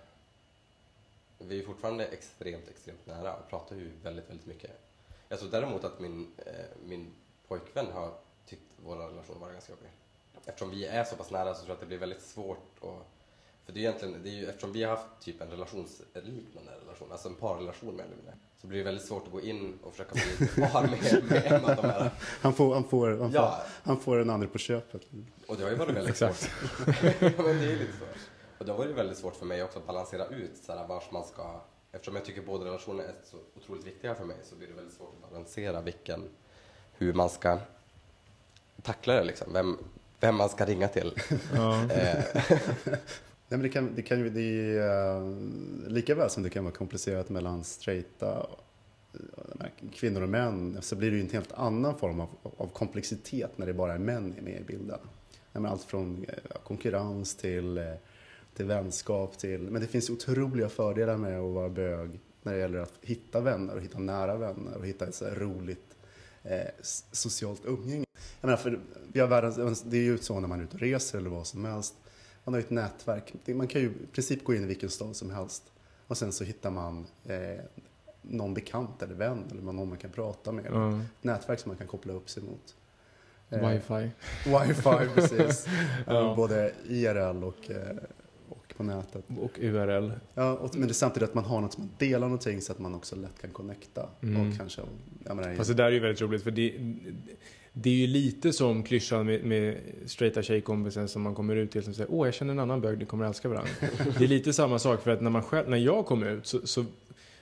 Vi 1.38 1.60
är 1.60 1.66
fortfarande 1.66 2.06
extremt, 2.06 2.68
extremt 2.70 3.06
nära 3.06 3.36
och 3.36 3.50
pratar 3.50 3.76
ju 3.76 3.92
väldigt, 4.04 4.30
väldigt 4.30 4.46
mycket. 4.46 4.72
Jag 5.30 5.40
tror 5.40 5.52
däremot 5.52 5.84
att 5.84 6.00
min, 6.00 6.28
eh, 6.46 6.66
min 6.86 7.14
pojkvän 7.48 7.92
har 7.94 8.14
tyckt 8.46 8.74
vår 8.86 8.96
relation 8.96 9.40
var 9.40 9.52
ganska 9.52 9.74
jobbig. 9.74 9.90
Eftersom 10.46 10.70
vi 10.70 10.86
är 10.86 11.04
så 11.04 11.16
pass 11.16 11.32
nära 11.32 11.54
så 11.54 11.60
tror 11.60 11.70
jag 11.70 11.74
att 11.74 11.80
det 11.80 11.86
blir 11.86 11.98
väldigt 11.98 12.22
svårt 12.22 12.84
att 12.84 13.17
för 13.68 13.74
det 13.74 13.80
är 13.80 13.82
ju 13.82 13.88
egentligen, 13.88 14.24
det 14.24 14.30
är 14.30 14.34
ju, 14.34 14.46
eftersom 14.50 14.72
vi 14.72 14.84
har 14.84 14.90
haft 14.90 15.06
typ 15.20 15.42
en 15.42 15.50
relationsliknande 15.50 16.72
relation, 16.84 17.12
alltså 17.12 17.28
en 17.30 17.36
parrelation 17.36 17.96
med 17.96 18.06
eller 18.06 18.36
så 18.62 18.68
blir 18.68 18.78
det 18.78 18.84
väldigt 18.84 19.06
svårt 19.06 19.26
att 19.26 19.32
gå 19.32 19.42
in 19.42 19.80
och 19.84 19.92
försöka 19.92 20.14
bli 20.14 20.48
par 20.48 20.82
med, 20.82 21.24
med 21.30 21.46
en 21.46 21.66
av 21.66 21.76
de 21.76 21.82
här. 21.88 22.12
Han 22.42 22.54
får, 22.54 22.74
han 22.74 22.84
får, 22.84 23.10
han 23.10 23.18
får, 23.18 23.32
Ja, 23.34 23.62
han 23.84 24.00
får 24.00 24.20
en 24.20 24.30
andra 24.30 24.48
på 24.48 24.58
köpet. 24.58 25.02
och 25.48 25.58
det 25.58 25.64
har 25.64 25.70
ju 25.70 25.76
varit 25.76 25.96
väldigt 25.96 26.10
Exakt. 26.12 26.40
svårt. 26.40 26.88
men 27.22 27.46
det 27.46 27.72
är 27.72 27.78
lite 27.78 27.94
så. 28.00 28.06
Och 28.58 28.66
det 28.66 28.72
har 28.72 28.78
varit 28.80 28.96
väldigt 28.96 29.18
svårt 29.18 29.36
för 29.36 29.46
mig 29.46 29.64
också 29.64 29.80
att 29.80 29.88
balansera 29.88 30.26
ut 30.26 30.58
så 30.64 30.74
här, 30.74 30.88
vars 30.88 31.12
man 31.12 31.24
ska... 31.24 31.62
Eftersom 31.92 32.16
jag 32.16 32.26
tycker 32.26 32.42
båda 32.42 32.66
relationer 32.66 33.04
är 33.04 33.14
så 33.24 33.38
otroligt 33.56 33.86
viktiga 33.86 34.16
för 34.16 34.26
mig 34.26 34.38
så 34.44 34.56
blir 34.56 34.68
det 34.68 34.74
väldigt 34.74 34.94
svårt 34.94 35.14
att 35.24 35.30
balansera 35.32 35.82
vilken, 35.82 36.24
hur 36.92 37.14
man 37.14 37.30
ska 37.30 37.60
tackla 38.82 39.14
det 39.14 39.24
liksom. 39.24 39.54
Vem, 39.54 39.78
vem 40.20 40.36
man 40.36 40.50
ska 40.50 40.66
ringa 40.66 40.88
till. 40.88 41.20
Ja. 41.56 41.82
Nej, 43.50 43.58
men 43.58 43.62
det 43.62 43.70
kan, 43.70 43.96
det 43.96 44.02
kan 44.02 44.20
ju, 44.20 44.30
det 44.30 44.42
är, 44.42 45.20
uh, 45.20 45.38
lika 45.88 46.16
väl 46.16 46.30
som 46.30 46.44
det 46.44 46.50
kan 46.50 46.64
vara 46.64 46.74
komplicerat 46.74 47.30
mellan 47.30 47.64
straighta 47.64 48.48
eh, 49.14 49.90
kvinnor 49.94 50.22
och 50.22 50.30
män 50.30 50.78
så 50.82 50.96
blir 50.96 51.12
det 51.12 51.18
ju 51.18 51.24
en 51.24 51.30
helt 51.30 51.52
annan 51.52 51.98
form 51.98 52.20
av, 52.20 52.30
av 52.58 52.68
komplexitet 52.68 53.58
när 53.58 53.66
det 53.66 53.74
bara 53.74 53.94
är 53.94 53.98
män 53.98 54.36
med 54.42 54.62
i 54.62 54.64
bilden. 54.64 55.00
Nej, 55.32 55.62
men 55.62 55.66
allt 55.66 55.84
från 55.84 56.26
eh, 56.28 56.62
konkurrens 56.64 57.36
till, 57.36 57.96
till 58.54 58.66
vänskap 58.66 59.38
till, 59.38 59.62
men 59.62 59.82
det 59.82 59.88
finns 59.88 60.10
otroliga 60.10 60.70
fördelar 60.70 61.18
med 61.18 61.40
att 61.40 61.54
vara 61.54 61.70
bög 61.70 62.20
när 62.44 62.54
det 62.54 62.60
gäller 62.60 62.80
att 62.80 62.94
hitta 63.02 63.40
vänner 63.40 63.76
och 63.76 63.82
hitta 63.82 64.00
nära 64.00 64.38
vänner 64.38 64.78
och 64.78 64.86
hitta 64.86 65.08
ett 65.08 65.16
så 65.16 65.26
här 65.26 65.36
roligt 65.36 65.96
eh, 66.44 66.68
socialt 67.12 67.66
umgänge. 67.66 68.06
Jag 68.42 68.48
menar, 68.48 68.58
för 68.58 68.80
vi 69.14 69.20
har 69.20 69.28
världens, 69.28 69.82
det 69.82 69.98
är 69.98 70.02
ju 70.02 70.18
så 70.18 70.40
när 70.40 70.48
man 70.48 70.60
är 70.60 70.64
ute 70.64 70.76
och 70.76 70.82
reser 70.82 71.18
eller 71.18 71.30
vad 71.30 71.48
som 71.48 71.66
helst. 71.66 71.96
Man 72.48 72.54
har 72.54 72.60
ju 72.60 72.66
ett 72.66 72.72
nätverk. 72.72 73.34
Man 73.46 73.68
kan 73.68 73.82
ju 73.82 73.88
i 73.88 74.08
princip 74.14 74.44
gå 74.44 74.56
in 74.56 74.64
i 74.64 74.66
vilken 74.66 74.90
stad 74.90 75.16
som 75.16 75.30
helst 75.30 75.64
och 76.08 76.18
sen 76.18 76.32
så 76.32 76.44
hittar 76.44 76.72
man 76.72 77.06
eh, 77.26 77.64
någon 78.22 78.54
bekant 78.54 79.02
eller 79.02 79.16
vän 79.16 79.44
eller 79.52 79.62
någon 79.62 79.90
man 79.90 79.98
kan 79.98 80.12
prata 80.12 80.52
med. 80.52 80.66
Ja. 80.72 81.00
Ett 81.00 81.24
nätverk 81.24 81.60
som 81.60 81.70
man 81.70 81.78
kan 81.78 81.88
koppla 81.88 82.14
upp 82.14 82.30
sig 82.30 82.44
mot. 82.44 82.76
Eh, 83.50 83.70
Wifi. 83.70 84.10
Wifi, 84.46 85.10
precis. 85.16 85.68
Ja. 86.06 86.34
Både 86.36 86.74
IRL 86.88 87.44
och, 87.44 87.72
eh, 87.72 87.98
och 88.50 88.74
på 88.78 88.84
nätet. 88.84 89.26
Och 89.40 89.60
URL. 89.60 90.12
Ja, 90.34 90.54
och, 90.54 90.76
men 90.76 90.88
det 90.88 90.92
är 90.92 90.94
samtidigt 90.94 91.30
att 91.30 91.36
man 91.36 91.46
har 91.46 91.62
något 91.62 91.74
som 91.74 91.84
man 91.84 91.94
delar 91.98 92.28
någonting 92.28 92.62
så 92.62 92.72
att 92.72 92.80
man 92.80 92.96
också 92.96 93.16
lätt 93.16 93.42
kan 93.42 93.52
connecta. 93.52 94.10
Mm. 94.22 94.52
Och 94.52 94.58
kanske, 94.58 94.82
jag 95.26 95.36
menar, 95.36 95.56
Fast 95.56 95.70
det 95.70 95.74
där 95.74 95.86
är 95.86 95.92
ju 95.92 96.00
väldigt 96.00 96.22
roligt 96.22 96.44
för 96.44 96.52
det, 96.52 96.74
det 97.82 97.90
är 97.90 97.94
ju 97.94 98.08
lite 98.08 98.54
som 98.54 98.84
klyschan 98.84 99.26
med, 99.26 99.44
med 99.44 99.78
straighta 100.06 100.42
tjejkompisen 100.42 101.08
som 101.08 101.22
man 101.22 101.36
kommer 101.36 101.56
ut 101.56 101.72
till 101.72 101.84
som 101.84 101.94
säger 101.94 102.12
åh 102.12 102.28
jag 102.28 102.34
känner 102.34 102.54
en 102.54 102.60
annan 102.60 102.82
bög, 102.82 102.98
ni 102.98 103.06
kommer 103.06 103.26
älska 103.26 103.50
varandra. 103.50 103.72
det 104.18 104.24
är 104.24 104.28
lite 104.28 104.54
samma 104.54 104.80
sak 104.80 105.02
för 105.02 105.12
att 105.12 105.22
när, 105.22 105.30
man 105.30 105.44
själv, 105.44 105.70
när 105.70 105.78
jag 105.78 106.06
kom 106.06 106.24
ut 106.24 106.46
så, 106.48 106.68
så 106.68 106.86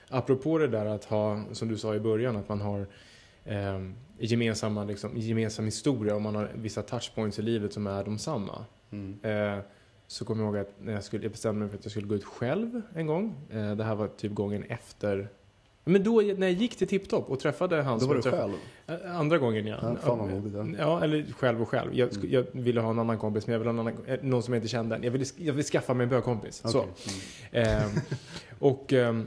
apropå 0.08 0.58
det 0.58 0.68
där 0.68 0.86
att 0.86 1.04
ha, 1.04 1.44
som 1.52 1.68
du 1.68 1.78
sa 1.78 1.94
i 1.94 2.00
början, 2.00 2.36
att 2.36 2.48
man 2.48 2.60
har 2.60 2.86
eh, 3.44 3.80
gemensamma, 4.18 4.84
liksom, 4.84 5.10
gemensam 5.14 5.64
historia 5.64 6.14
och 6.14 6.22
man 6.22 6.34
har 6.34 6.50
vissa 6.54 6.82
touchpoints 6.82 7.38
i 7.38 7.42
livet 7.42 7.72
som 7.72 7.86
är 7.86 8.04
de 8.04 8.18
samma. 8.18 8.64
mm. 8.90 9.18
Eh, 9.22 9.60
så 10.08 10.24
kommer 10.24 10.44
jag 10.44 10.54
ihåg 10.54 10.66
att 10.66 10.74
när 10.80 10.92
jag, 10.92 11.04
skulle, 11.04 11.24
jag 11.24 11.32
bestämde 11.32 11.60
mig 11.60 11.68
för 11.68 11.78
att 11.78 11.84
jag 11.84 11.90
skulle 11.90 12.06
gå 12.06 12.14
ut 12.14 12.24
själv 12.24 12.82
en 12.94 13.06
gång. 13.06 13.34
Eh, 13.50 13.76
det 13.76 13.84
här 13.84 13.94
var 13.94 14.08
typ 14.08 14.32
gången 14.32 14.62
efter. 14.62 15.28
Men 15.88 16.02
då 16.04 16.20
när 16.20 16.46
jag 16.46 16.52
gick 16.52 16.76
till 16.76 16.88
Tipptopp 16.88 17.30
och 17.30 17.40
träffade 17.40 17.82
han 17.82 17.98
Då 17.98 18.06
var 18.06 18.14
du 18.14 18.22
träffade- 18.22 18.52
själv. 18.86 19.02
Eh, 19.04 19.16
Andra 19.20 19.38
gången 19.38 19.66
ja. 19.66 19.76
Ja, 19.82 19.96
fan 20.02 20.18
vad 20.18 20.28
modigt, 20.30 20.54
ja. 20.56 20.66
Ja, 20.78 21.04
eller 21.04 21.26
själv 21.38 21.62
och 21.62 21.68
själv. 21.68 21.94
Jag, 21.94 22.16
Mm. 22.16 22.30
jag 22.32 22.46
ville 22.52 22.80
ha 22.80 22.90
en 22.90 22.98
annan 22.98 23.18
kompis, 23.18 23.46
men 23.46 23.52
jag 23.52 23.58
ville 23.60 23.70
ha 23.70 23.74
en 23.80 23.88
annan, 23.88 23.94
eh, 24.06 24.18
någon 24.22 24.42
som 24.42 24.54
jag 24.54 24.58
inte 24.58 24.68
kände. 24.68 24.98
Jag 25.02 25.10
ville, 25.10 25.24
jag 25.36 25.52
ville 25.52 25.64
skaffa 25.64 25.94
mig 25.94 26.04
en 26.04 26.10
bögkompis. 26.10 26.62
Så. 26.64 26.78
Okej. 26.78 26.92
Mm. 27.52 27.68
Ehm, 27.82 27.90
och 28.58 28.92
ehm, 28.92 29.26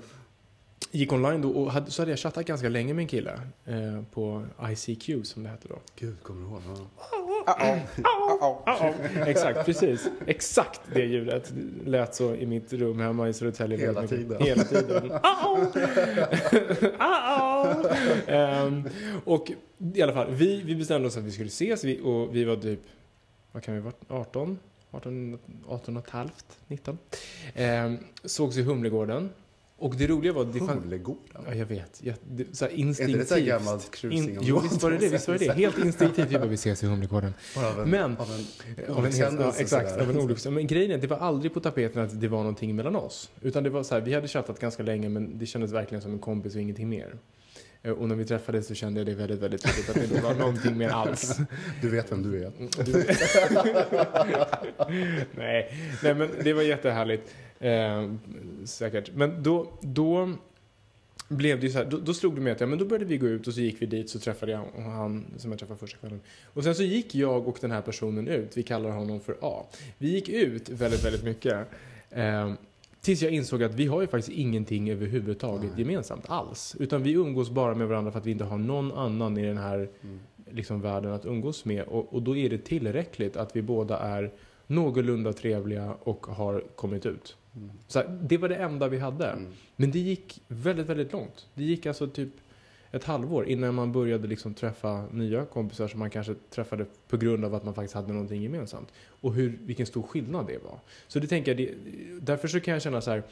gick 0.91 1.13
online 1.13 1.41
då 1.41 1.50
och 1.50 1.72
hade, 1.72 1.91
så 1.91 2.02
hade 2.02 2.12
jag 2.12 2.19
chattat 2.19 2.45
ganska 2.45 2.69
länge 2.69 2.93
med 2.93 3.02
en 3.02 3.08
kille 3.08 3.32
eh, 3.65 4.04
på 4.12 4.45
ICQ 4.72 5.10
som 5.28 5.43
det 5.43 5.50
hette 5.50 5.67
då. 5.67 5.76
Gud, 5.95 6.15
kommer 6.24 6.41
du 6.41 6.48
ihåg? 6.48 6.62
Ja. 6.67 7.29
Exakt, 9.28 9.66
precis. 9.66 10.08
Exakt 10.28 10.82
det 10.94 11.06
ljudet 11.06 11.54
lät 11.86 12.16
så 12.16 12.36
i 12.36 12.46
mitt 12.46 12.74
rum 12.74 13.00
hemma 13.00 13.30
i 13.30 13.34
Södertälje. 13.34 13.78
Hela 13.78 14.08
tiden. 14.08 14.42
Hela 14.42 14.64
tiden. 14.64 15.12
Ehm, 18.28 18.90
och 19.26 19.52
i 19.94 20.02
alla 20.02 20.14
fall, 20.14 20.28
vi, 20.32 20.62
vi 20.62 20.76
bestämde 20.76 21.08
oss 21.08 21.18
att 21.18 21.24
vi 21.24 21.32
skulle 21.32 21.48
ses 21.48 21.84
vi, 21.84 22.00
och 22.04 22.36
vi 22.36 22.44
var 22.44 22.56
typ, 22.56 22.80
vad 23.52 23.64
kan 23.64 23.74
vi 23.74 23.80
vara, 23.80 23.94
18? 24.08 24.60
18, 24.92 25.40
18 25.68 25.98
och 25.98 26.04
ett 26.06 26.10
halvt, 26.10 26.46
19. 26.68 26.98
Ehm, 27.54 27.98
sågs 28.24 28.58
i 28.58 28.64
Humlegården. 28.64 29.30
Och 29.80 29.96
det 29.96 30.08
roliga 30.08 30.34
var 30.34 30.46
det. 30.46 30.60
Humlegården? 30.60 31.44
Ja, 31.48 31.56
jag 31.56 31.65
vet. 31.65 32.00
Jag, 32.04 32.15
det, 32.30 32.58
så 32.58 32.65
här 32.65 32.72
Är 32.72 32.76
inte 32.76 33.04
det 33.06 33.12
instinktivt. 33.12 33.32
här 33.32 33.39
gammalt 33.39 33.92
cruising? 33.92 34.30
In, 34.30 34.39
jo, 34.42 34.60
visst 34.60 34.84
var 34.84 34.92
det 34.92 34.98
det. 34.98 35.10
Visst 35.10 35.28
var 35.28 35.38
det 35.38 35.46
det. 35.46 35.54
Helt 35.54 35.78
instinktivt. 35.86 36.28
Vi 36.32 36.38
bara, 36.38 36.48
vi 36.48 36.56
ses 36.56 36.84
i 36.84 36.88
Humlegården. 36.88 37.34
Av 37.58 37.80
en, 37.82 37.89
Men- 37.89 38.18
av 38.18 38.28
en 38.32 38.46
Av 38.96 39.06
en 39.06 39.18
ja, 39.18 39.54
exakt, 39.58 39.92
av 39.92 40.02
en 40.02 40.08
olyckshändelse. 40.10 40.50
Men 40.52 40.68
grejen 40.68 40.92
är, 40.92 40.98
det 40.98 41.08
var 41.08 41.18
aldrig 41.18 41.54
på 41.54 41.60
tapeten 41.60 42.04
att 42.04 42.22
det 42.22 42.28
var 42.28 42.39
någonting 42.39 42.76
mellan 42.76 42.96
oss. 42.96 43.30
Utan 43.42 43.63
det 43.63 43.70
var 43.70 43.84
så 43.84 43.94
här, 43.96 44.02
vi 44.02 44.13
hade 44.13 44.28
chattat 44.28 44.60
ganska 44.60 44.84
länge 44.84 45.10
men 45.10 45.39
det 45.39 45.46
kändes 45.46 45.72
verkligen 45.72 46.02
som 46.02 46.13
en 46.13 46.20
kompis 46.20 46.56
och 46.56 46.62
ingenting 46.62 46.89
mer. 46.89 47.15
Eh, 47.84 47.92
Och 47.92 48.08
när 48.08 48.15
vi 48.15 48.26
träffades 48.26 48.68
så 48.68 48.74
kände 48.76 49.00
jag 49.00 49.08
det 49.08 49.13
väldigt, 49.15 49.39
väldigt 49.39 49.62
tydligt 49.65 49.89
att 49.89 49.96
det 49.96 50.04
inte 50.04 50.22
var 50.22 50.34
någonting 50.34 50.78
mer 50.78 50.89
alls. 50.89 51.38
Du 51.82 51.89
vet 51.89 52.12
vem 52.12 52.32
du 52.32 52.44
är. 52.44 52.52
Du- 52.86 52.94
nej, 55.38 55.74
nej, 56.04 56.13
men 56.15 56.30
det 56.44 56.54
var 56.54 56.62
jättehärligt. 56.62 57.34
Eh, 57.60 58.12
säkert. 58.65 59.12
Men 59.13 59.43
då, 59.43 59.67
då 59.82 60.34
blev 61.28 61.60
det 61.60 61.65
ju 61.65 61.72
så 61.72 61.78
här, 61.78 61.86
då, 61.86 61.98
då 61.98 62.13
slog 62.13 62.36
det 62.36 62.41
mig 62.41 62.54
att 62.54 62.60
ja, 62.60 62.67
men 62.67 62.80
då 62.80 62.86
började 62.86 63.06
vi 63.06 63.17
gå 63.17 63.28
ut 63.28 63.48
och 63.48 63.54
så 63.54 63.62
gick 63.62 63.82
vi 63.82 63.86
dit 63.86 64.10
så 64.10 64.19
träffade 64.19 64.52
jag 64.52 64.65
han 64.84 65.26
som 65.38 65.52
jag 65.52 65.60
träffade 65.60 65.80
första 65.80 65.98
kvällen. 65.98 66.22
Och 66.54 66.63
sen 66.63 66.76
så 66.76 66.84
gick 66.84 67.15
jag 67.15 67.48
och 67.48 67.58
den 67.62 67.72
här 67.72 67.82
personen 67.82 68.28
ut, 68.28 68.58
vi 68.58 68.63
kallar 68.63 68.89
honom 68.89 69.19
för 69.19 69.38
A. 69.41 69.65
Vi 69.98 70.10
gick 70.10 70.30
ut 70.30 70.69
väldigt, 70.69 71.06
väldigt 71.06 71.24
mycket. 71.24 71.67
Eh, 72.10 72.54
tills 73.02 73.22
jag 73.22 73.32
insåg 73.32 73.63
att 73.63 73.74
vi 73.74 73.86
har 73.86 74.02
ju 74.02 74.08
faktiskt 74.08 74.38
ingenting 74.38 74.89
överhuvudtaget 74.89 75.78
gemensamt 75.78 76.30
alls. 76.30 76.76
Utan 76.80 77.04
vi 77.04 77.12
umgås 77.12 77.50
bara 77.50 77.76
med 77.76 77.88
varandra 77.88 78.12
för 78.12 78.19
att 78.19 78.26
vi 78.26 78.32
inte 78.32 78.43
har 78.43 78.58
någon 78.58 78.91
annan 78.91 79.38
i 79.38 79.45
den 79.45 79.58
här 79.58 79.89
Mm. 80.02 80.19
liksom, 80.52 80.82
världen 80.82 81.12
att 81.12 81.26
umgås 81.26 81.65
med. 81.65 81.84
Och, 81.84 82.13
och 82.13 82.22
då 82.22 82.36
är 82.36 82.50
det 82.50 82.58
tillräckligt 82.58 83.38
att 83.38 83.56
vi 83.56 83.62
båda 83.62 84.00
är 84.00 84.32
någorlunda 84.67 85.34
trevliga 85.34 85.93
och 86.04 86.26
har 86.26 86.63
kommit 86.76 87.06
ut. 87.06 87.36
Så 87.88 88.00
här, 88.00 88.19
det 88.22 88.38
var 88.38 88.50
det 88.50 88.56
enda 88.56 88.88
vi 88.88 89.00
hade. 89.00 89.28
Mm. 89.28 89.54
Men 89.76 89.91
det 89.91 90.00
gick 90.00 90.41
väldigt, 90.48 90.86
väldigt 90.88 91.13
långt. 91.13 91.48
Det 91.54 91.63
gick 91.63 91.86
alltså 91.86 92.08
typ 92.08 92.30
ett 92.91 93.04
halvår 93.04 93.48
innan 93.48 93.76
man 93.76 93.91
började 93.91 94.28
liksom 94.28 94.54
träffa 94.54 95.06
nya 95.12 95.45
kompisar 95.45 95.88
som 95.88 96.00
man 96.00 96.10
kanske 96.10 96.36
träffade 96.50 96.86
på 97.08 97.17
grund 97.17 97.45
av 97.45 97.56
att 97.56 97.63
man 97.63 97.74
faktiskt 97.74 97.95
hade 97.95 98.13
någonting 98.13 98.41
gemensamt. 98.41 98.88
Och 99.22 99.34
hur, 99.34 99.60
vilken 99.62 99.86
stor 99.86 100.02
skillnad 100.02 100.48
det 100.48 100.63
var. 100.63 100.80
Så 101.08 101.19
det 101.19 101.28
tänker 101.28 101.52
jag, 101.52 101.58
det, 101.58 101.76
därför 102.22 102.48
så 102.48 102.60
kan 102.60 102.74
jag 102.74 102.82
känna 102.82 103.02
så 103.02 103.12
här, 103.12 103.24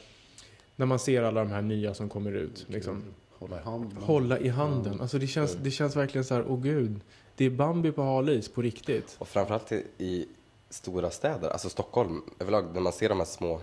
när 0.76 0.86
man 0.86 0.98
ser 0.98 1.22
alla 1.22 1.40
de 1.40 1.50
här 1.50 1.62
nya 1.62 1.94
som 1.94 2.08
kommer 2.08 2.32
ut, 2.32 2.66
liksom, 2.68 3.02
Hålla 3.38 3.60
i 3.60 3.62
handen. 3.62 4.02
hålla 4.02 4.38
i 4.38 4.48
handen. 4.48 5.00
Alltså 5.00 5.18
det 5.18 5.26
känns, 5.26 5.54
det 5.54 5.70
känns 5.70 5.96
verkligen 5.96 6.24
så 6.24 6.34
här, 6.34 6.44
åh 6.48 6.60
gud, 6.60 7.00
det 7.36 7.44
är 7.44 7.50
Bambi 7.50 7.92
på 7.92 8.02
hal 8.02 8.28
is 8.28 8.48
på 8.48 8.62
riktigt. 8.62 9.16
Och 9.18 9.28
framförallt 9.28 9.72
i, 9.72 9.84
i 9.98 10.26
stora 10.70 11.10
städer, 11.10 11.48
alltså 11.48 11.68
Stockholm 11.68 12.22
överlag, 12.38 12.74
när 12.74 12.80
man 12.80 12.92
ser 12.92 13.08
de 13.08 13.18
här 13.18 13.24
små, 13.24 13.60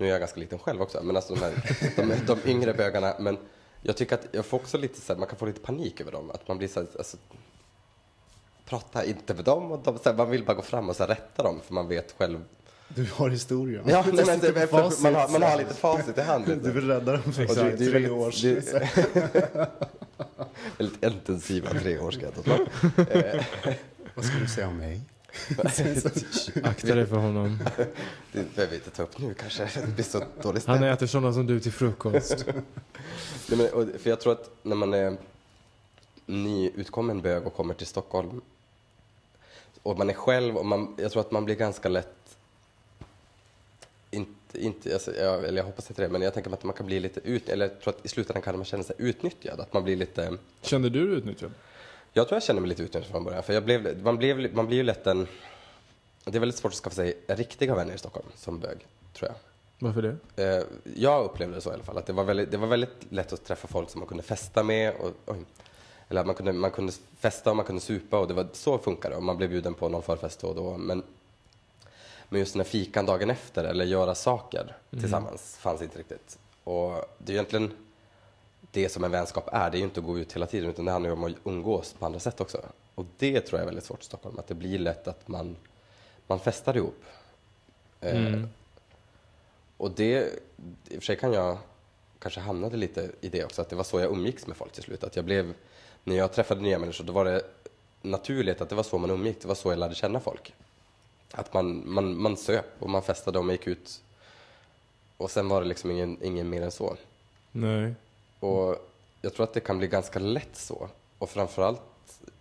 nu 0.00 0.06
är 0.06 0.10
jag 0.10 0.20
ganska 0.20 0.40
liten 0.40 0.58
själv 0.58 0.82
också, 0.82 1.02
men 1.02 1.16
alltså 1.16 1.34
de, 1.34 1.40
här, 1.40 1.52
de, 1.96 2.14
de 2.26 2.50
yngre 2.50 2.74
bögarna, 2.74 3.14
men 3.18 3.38
jag 3.82 3.96
tycker 3.96 4.14
att 4.14 4.26
jag 4.32 4.46
får 4.46 4.56
också 4.58 4.78
lite 4.78 5.00
så 5.00 5.12
här, 5.12 5.18
man 5.20 5.28
kan 5.28 5.38
få 5.38 5.46
lite 5.46 5.60
panik 5.60 6.00
över 6.00 6.12
dem, 6.12 6.30
att 6.30 6.48
man 6.48 6.58
blir 6.58 6.68
så 6.68 6.80
här, 6.80 6.88
alltså, 6.98 7.16
prata 8.64 9.04
inte 9.04 9.34
med 9.34 9.44
dem 9.44 9.72
och 9.72 9.80
de, 9.84 9.98
så 9.98 10.10
här, 10.10 10.16
man 10.16 10.30
vill 10.30 10.44
bara 10.44 10.54
gå 10.54 10.62
fram 10.62 10.88
och 10.88 10.96
så 10.96 11.02
här, 11.02 11.08
rätta 11.08 11.42
dem 11.42 11.60
för 11.66 11.74
man 11.74 11.88
vet 11.88 12.14
själv. 12.18 12.44
Du 12.88 13.08
har 13.14 13.28
historien. 13.30 13.84
Ja, 13.88 14.04
nej, 14.12 14.24
men 14.26 14.38
det, 14.38 14.52
för, 14.68 15.02
man, 15.02 15.14
har, 15.14 15.28
man 15.28 15.42
har 15.42 15.58
lite 15.58 15.74
facit 15.74 16.18
i 16.18 16.20
hand. 16.20 16.46
vet 16.46 16.64
Du 16.64 16.70
vill 16.70 16.86
rädda 16.88 17.12
dem 17.12 17.32
för 17.32 17.50
Och 17.50 17.54
du- 17.56 17.76
du 17.76 17.90
tre 17.90 18.00
vet- 18.00 18.10
års. 18.10 18.42
du- 18.42 18.62
Väldigt 20.78 21.04
intensiva 21.04 21.70
tre 21.70 21.98
år 21.98 22.10
ska 22.10 22.22
jag 22.24 22.34
ta 22.34 22.42
Vad 24.14 24.24
ska 24.24 24.38
du 24.38 24.46
säga 24.48 24.68
om 24.68 24.76
mig? 24.76 25.00
Akta 26.62 26.94
dig 26.94 27.06
för 27.06 27.16
honom. 27.16 27.58
Det 28.32 28.54
behöver 28.54 28.70
vi 28.70 28.76
inte 28.76 28.90
ta 28.90 29.02
upp 29.02 29.18
nu 29.18 29.34
kanske, 29.34 29.68
det 29.80 29.94
blir 29.94 30.04
så 30.04 30.24
dåligt 30.42 30.66
Han 30.66 30.82
äter 30.82 31.06
sådana 31.06 31.32
som 31.32 31.46
du 31.46 31.60
till 31.60 31.72
frukost. 31.72 32.44
Nej, 33.48 33.58
men, 33.58 33.68
och, 33.72 34.00
för 34.00 34.10
jag 34.10 34.20
tror 34.20 34.32
att 34.32 34.50
när 34.62 34.76
man 34.76 34.94
är 34.94 35.16
nyutkommen 36.26 37.20
bög 37.20 37.46
och 37.46 37.54
kommer 37.54 37.74
till 37.74 37.86
Stockholm 37.86 38.40
och 39.82 39.98
man 39.98 40.10
är 40.10 40.14
själv 40.14 40.56
och 40.56 40.66
man, 40.66 40.94
jag 40.98 41.12
tror 41.12 41.20
att 41.20 41.30
man 41.30 41.44
blir 41.44 41.54
ganska 41.54 41.88
lätt 41.88 42.20
inte, 44.10 44.64
inte, 44.64 44.92
alltså, 44.92 45.16
jag, 45.16 45.44
eller 45.44 45.56
jag 45.56 45.64
hoppas 45.64 45.90
inte 45.90 46.02
det, 46.02 46.08
men 46.08 46.22
jag 46.22 46.34
tänker 46.34 46.52
att 46.52 46.64
man 46.64 46.74
kan 46.74 46.86
bli 46.86 47.00
lite 47.00 47.20
ut, 47.20 47.48
eller 47.48 47.68
jag 47.68 47.80
tror 47.80 47.94
att 47.94 48.04
i 48.04 48.08
slutändan 48.08 48.42
kan 48.42 48.56
man 48.56 48.64
känna 48.64 48.82
sig 48.82 48.96
utnyttjad, 48.98 49.60
att 49.60 49.72
man 49.72 49.84
blir 49.84 49.96
lite 49.96 50.36
Kände 50.62 50.90
du 50.90 51.06
dig 51.06 51.18
utnyttjad? 51.18 51.50
Jag 52.12 52.28
tror 52.28 52.36
jag 52.36 52.42
känner 52.42 52.60
mig 52.60 52.68
lite 52.68 52.82
utnyttjad 52.82 53.12
från 53.12 53.24
början, 53.24 53.42
för 53.42 53.52
jag 53.52 53.64
blev, 53.64 54.02
man, 54.02 54.16
blev, 54.16 54.54
man 54.54 54.66
blir 54.66 54.76
ju 54.76 54.82
lätt 54.82 55.06
en... 55.06 55.26
Det 56.24 56.36
är 56.36 56.40
väldigt 56.40 56.58
svårt 56.58 56.72
att 56.72 56.78
skaffa 56.78 56.96
sig 56.96 57.18
riktiga 57.26 57.74
vänner 57.74 57.94
i 57.94 57.98
Stockholm 57.98 58.26
som 58.34 58.58
bög, 58.58 58.86
tror 59.12 59.30
jag. 59.30 59.36
Varför 59.78 60.02
det? 60.02 60.44
Eh, 60.44 60.64
jag 60.94 61.24
upplevde 61.24 61.54
det 61.54 61.60
så 61.60 61.70
i 61.70 61.74
alla 61.74 61.82
fall, 61.82 61.98
att 61.98 62.06
det 62.06 62.12
var, 62.12 62.24
väldigt, 62.24 62.50
det 62.50 62.56
var 62.56 62.66
väldigt 62.66 63.06
lätt 63.08 63.32
att 63.32 63.44
träffa 63.44 63.68
folk 63.68 63.90
som 63.90 63.98
man 63.98 64.08
kunde 64.08 64.22
festa 64.22 64.62
med. 64.62 64.94
Och, 64.94 65.12
oj, 65.26 65.44
eller 66.08 66.20
att 66.20 66.26
man 66.26 66.34
kunde, 66.34 66.52
man 66.52 66.70
kunde 66.70 66.92
festa 67.18 67.50
och 67.50 67.56
man 67.56 67.64
kunde 67.64 67.80
supa 67.80 68.18
och 68.18 68.28
det 68.28 68.34
var, 68.34 68.48
så 68.52 68.78
funkar 68.78 69.10
det. 69.10 69.16
Och 69.16 69.22
man 69.22 69.36
blev 69.36 69.50
bjuden 69.50 69.74
på 69.74 69.88
någon 69.88 70.02
förfest 70.02 70.40
då 70.40 70.48
och 70.48 70.54
då. 70.54 70.76
Men, 70.76 71.02
men 72.28 72.40
just 72.40 72.52
den 72.52 72.60
här 72.60 72.68
fikan 72.68 73.06
dagen 73.06 73.30
efter 73.30 73.64
eller 73.64 73.84
göra 73.84 74.14
saker 74.14 74.76
tillsammans 74.90 75.56
fanns 75.60 75.82
inte 75.82 75.98
riktigt. 75.98 76.38
Och 76.64 77.04
det 77.18 77.32
är 77.32 77.34
egentligen 77.34 77.72
det 78.70 78.88
som 78.88 79.04
en 79.04 79.10
vänskap 79.10 79.48
är. 79.52 79.70
Det 79.70 79.76
är 79.76 79.78
ju 79.78 79.84
inte 79.84 80.00
att 80.00 80.06
gå 80.06 80.18
ut 80.18 80.32
hela 80.32 80.46
tiden 80.46 80.70
utan 80.70 80.84
det 80.84 80.90
handlar 80.92 81.10
ju 81.10 81.16
om 81.16 81.24
att 81.24 81.32
umgås 81.44 81.92
på 81.98 82.06
andra 82.06 82.20
sätt 82.20 82.40
också. 82.40 82.62
Och 82.94 83.06
det 83.18 83.40
tror 83.40 83.58
jag 83.58 83.62
är 83.62 83.66
väldigt 83.66 83.84
svårt 83.84 84.02
i 84.02 84.04
Stockholm. 84.04 84.38
Att 84.38 84.46
det 84.46 84.54
blir 84.54 84.78
lätt 84.78 85.08
att 85.08 85.28
man, 85.28 85.56
man 86.26 86.40
festar 86.40 86.76
ihop. 86.76 87.04
Eh, 88.00 88.16
Mm. 88.26 88.48
och 89.76 89.90
det, 89.90 90.28
i 90.88 90.90
och 90.90 90.94
för 90.94 91.00
sig 91.00 91.16
kan 91.16 91.32
jag 91.32 91.58
kanske 92.18 92.40
hamnade 92.40 92.76
lite 92.76 93.10
i 93.20 93.28
det 93.28 93.44
också, 93.44 93.62
att 93.62 93.68
det 93.68 93.76
var 93.76 93.84
så 93.84 94.00
jag 94.00 94.10
umgicks 94.12 94.46
med 94.46 94.56
folk 94.56 94.72
till 94.72 94.82
slut. 94.82 95.04
Att 95.04 95.16
jag 95.16 95.24
blev, 95.24 95.54
när 96.04 96.16
jag 96.16 96.32
träffade 96.32 96.60
nya 96.60 96.78
människor, 96.78 97.04
då 97.04 97.12
var 97.12 97.24
det 97.24 97.42
naturligt 98.02 98.60
att 98.60 98.68
det 98.68 98.74
var 98.74 98.82
så 98.82 98.98
man 98.98 99.10
umgick, 99.10 99.40
det 99.42 99.48
var 99.48 99.54
så 99.54 99.72
jag 99.72 99.78
lärde 99.78 99.94
känna 99.94 100.20
folk. 100.20 100.54
Att 101.32 101.54
man, 101.54 101.82
man, 101.92 102.16
man 102.22 102.36
söp 102.36 102.66
och 102.78 102.90
man 102.90 103.02
festade 103.02 103.38
och 103.38 103.44
man 103.44 103.54
gick 103.54 103.66
ut 103.66 104.02
Och 105.16 105.30
sen 105.30 105.48
var 105.48 105.60
det 105.62 105.68
liksom 105.68 105.90
ingen, 105.90 106.18
ingen 106.22 106.50
mer 106.50 106.62
än 106.62 106.70
så. 106.70 106.96
Nej. 107.52 107.94
Och 108.40 108.76
jag 109.20 109.34
tror 109.34 109.44
att 109.44 109.54
det 109.54 109.60
kan 109.60 109.78
bli 109.78 109.86
ganska 109.86 110.18
lätt 110.18 110.56
så. 110.56 110.88
Och 111.18 111.30
framförallt 111.30 111.82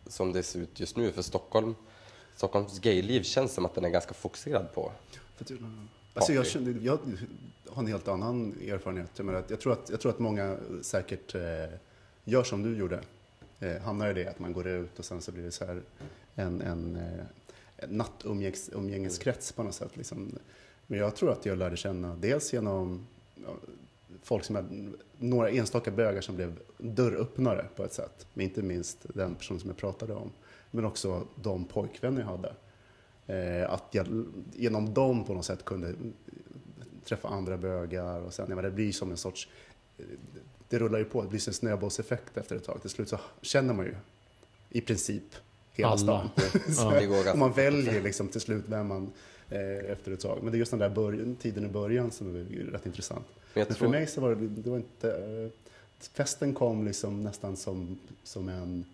som 0.07 0.33
det 0.33 0.43
ser 0.43 0.59
ut 0.59 0.79
just 0.79 0.97
nu 0.97 1.11
för 1.11 1.21
Stockholm. 1.21 1.75
Stockholms 2.35 2.79
gayliv 2.79 3.23
känns 3.23 3.53
som 3.53 3.65
att 3.65 3.75
den 3.75 3.85
är 3.85 3.89
ganska 3.89 4.13
fokuserad 4.13 4.73
på. 4.73 4.91
Alltså 6.13 6.33
jag, 6.33 6.47
kände, 6.47 6.71
jag 6.71 6.99
har 7.69 7.83
en 7.83 7.87
helt 7.87 8.07
annan 8.07 8.55
erfarenhet. 8.67 9.09
Jag, 9.15 9.25
menar, 9.25 9.43
jag, 9.47 9.59
tror, 9.59 9.73
att, 9.73 9.89
jag 9.89 9.99
tror 9.99 10.11
att 10.11 10.19
många 10.19 10.57
säkert 10.81 11.35
eh, 11.35 11.41
gör 12.23 12.43
som 12.43 12.63
du 12.63 12.77
gjorde. 12.77 13.01
Eh, 13.59 13.77
hamnar 13.77 14.09
i 14.09 14.13
det 14.13 14.27
att 14.27 14.39
man 14.39 14.53
går 14.53 14.67
ut 14.67 14.99
och 14.99 15.05
sen 15.05 15.21
så 15.21 15.31
blir 15.31 15.43
det 15.43 15.51
så 15.51 15.65
här 15.65 15.81
en, 16.35 16.61
en, 16.61 16.95
eh, 16.95 17.25
en 17.77 17.97
nattumgängeskrets 17.97 19.51
på 19.51 19.63
något 19.63 19.75
sätt. 19.75 19.97
Liksom. 19.97 20.39
Men 20.87 20.99
jag 20.99 21.15
tror 21.15 21.31
att 21.31 21.45
jag 21.45 21.57
lärde 21.57 21.77
känna 21.77 22.15
dels 22.15 22.53
genom 22.53 23.07
folk 24.23 24.43
som 24.43 24.55
är, 24.55 24.65
några 25.17 25.49
enstaka 25.49 25.91
bögar 25.91 26.21
som 26.21 26.35
blev 26.35 26.59
dörröppnare 26.77 27.65
på 27.75 27.83
ett 27.83 27.93
sätt. 27.93 28.27
Men 28.33 28.43
inte 28.43 28.61
minst 28.61 29.05
den 29.13 29.35
person 29.35 29.59
som 29.59 29.69
jag 29.69 29.77
pratade 29.77 30.13
om. 30.13 30.31
Men 30.71 30.85
också 30.85 31.27
de 31.35 31.65
pojkvänner 31.65 32.21
jag 32.21 32.27
hade. 32.27 32.53
Eh, 33.27 33.71
att 33.71 33.83
jag 33.91 34.25
genom 34.53 34.93
dem 34.93 35.25
på 35.25 35.33
något 35.33 35.45
sätt 35.45 35.65
kunde 35.65 35.93
träffa 37.05 37.27
andra 37.27 37.57
bögar 37.57 38.19
och 38.21 38.33
sen, 38.33 38.45
ja, 38.49 38.55
men 38.55 38.63
det 38.63 38.71
blir 38.71 38.91
som 38.91 39.11
en 39.11 39.17
sorts, 39.17 39.49
det 40.69 40.79
rullar 40.79 40.99
ju 40.99 41.05
på, 41.05 41.21
det 41.21 41.29
blir 41.29 41.39
som 41.39 41.51
en 41.51 41.55
snöbollseffekt 41.55 42.37
efter 42.37 42.55
ett 42.55 42.63
tag. 42.63 42.81
Till 42.81 42.89
slut 42.89 43.09
så 43.09 43.19
känner 43.41 43.73
man 43.73 43.85
ju 43.85 43.95
i 44.69 44.81
princip 44.81 45.35
hela 45.71 45.89
Alla. 45.89 45.97
stan. 45.97 46.29
Så, 46.75 47.37
man 47.37 47.51
väljer 47.51 48.01
liksom 48.01 48.27
till 48.27 48.41
slut 48.41 48.63
vem 48.67 48.87
man 48.87 49.11
eh, 49.49 49.91
efter 49.91 50.11
ett 50.11 50.19
tag. 50.19 50.39
Men 50.41 50.51
det 50.51 50.57
är 50.57 50.59
just 50.59 50.71
den 50.71 50.79
där 50.79 50.89
början, 50.89 51.35
tiden 51.35 51.65
i 51.65 51.69
början 51.69 52.11
som 52.11 52.35
är 52.35 52.71
rätt 52.71 52.85
intressant. 52.85 53.25
Jag 53.59 53.67
för 53.67 53.75
tror, 53.75 53.89
mig 53.89 54.07
så 54.07 54.21
var 54.21 54.35
det, 54.35 54.47
det 54.47 54.69
var 54.69 54.77
inte, 54.77 55.09
eh, 55.11 55.49
festen 56.13 56.53
kom 56.53 56.85
liksom 56.85 57.23
nästan 57.23 57.57
som, 57.57 57.99
som 58.23 58.49
en 58.49 58.85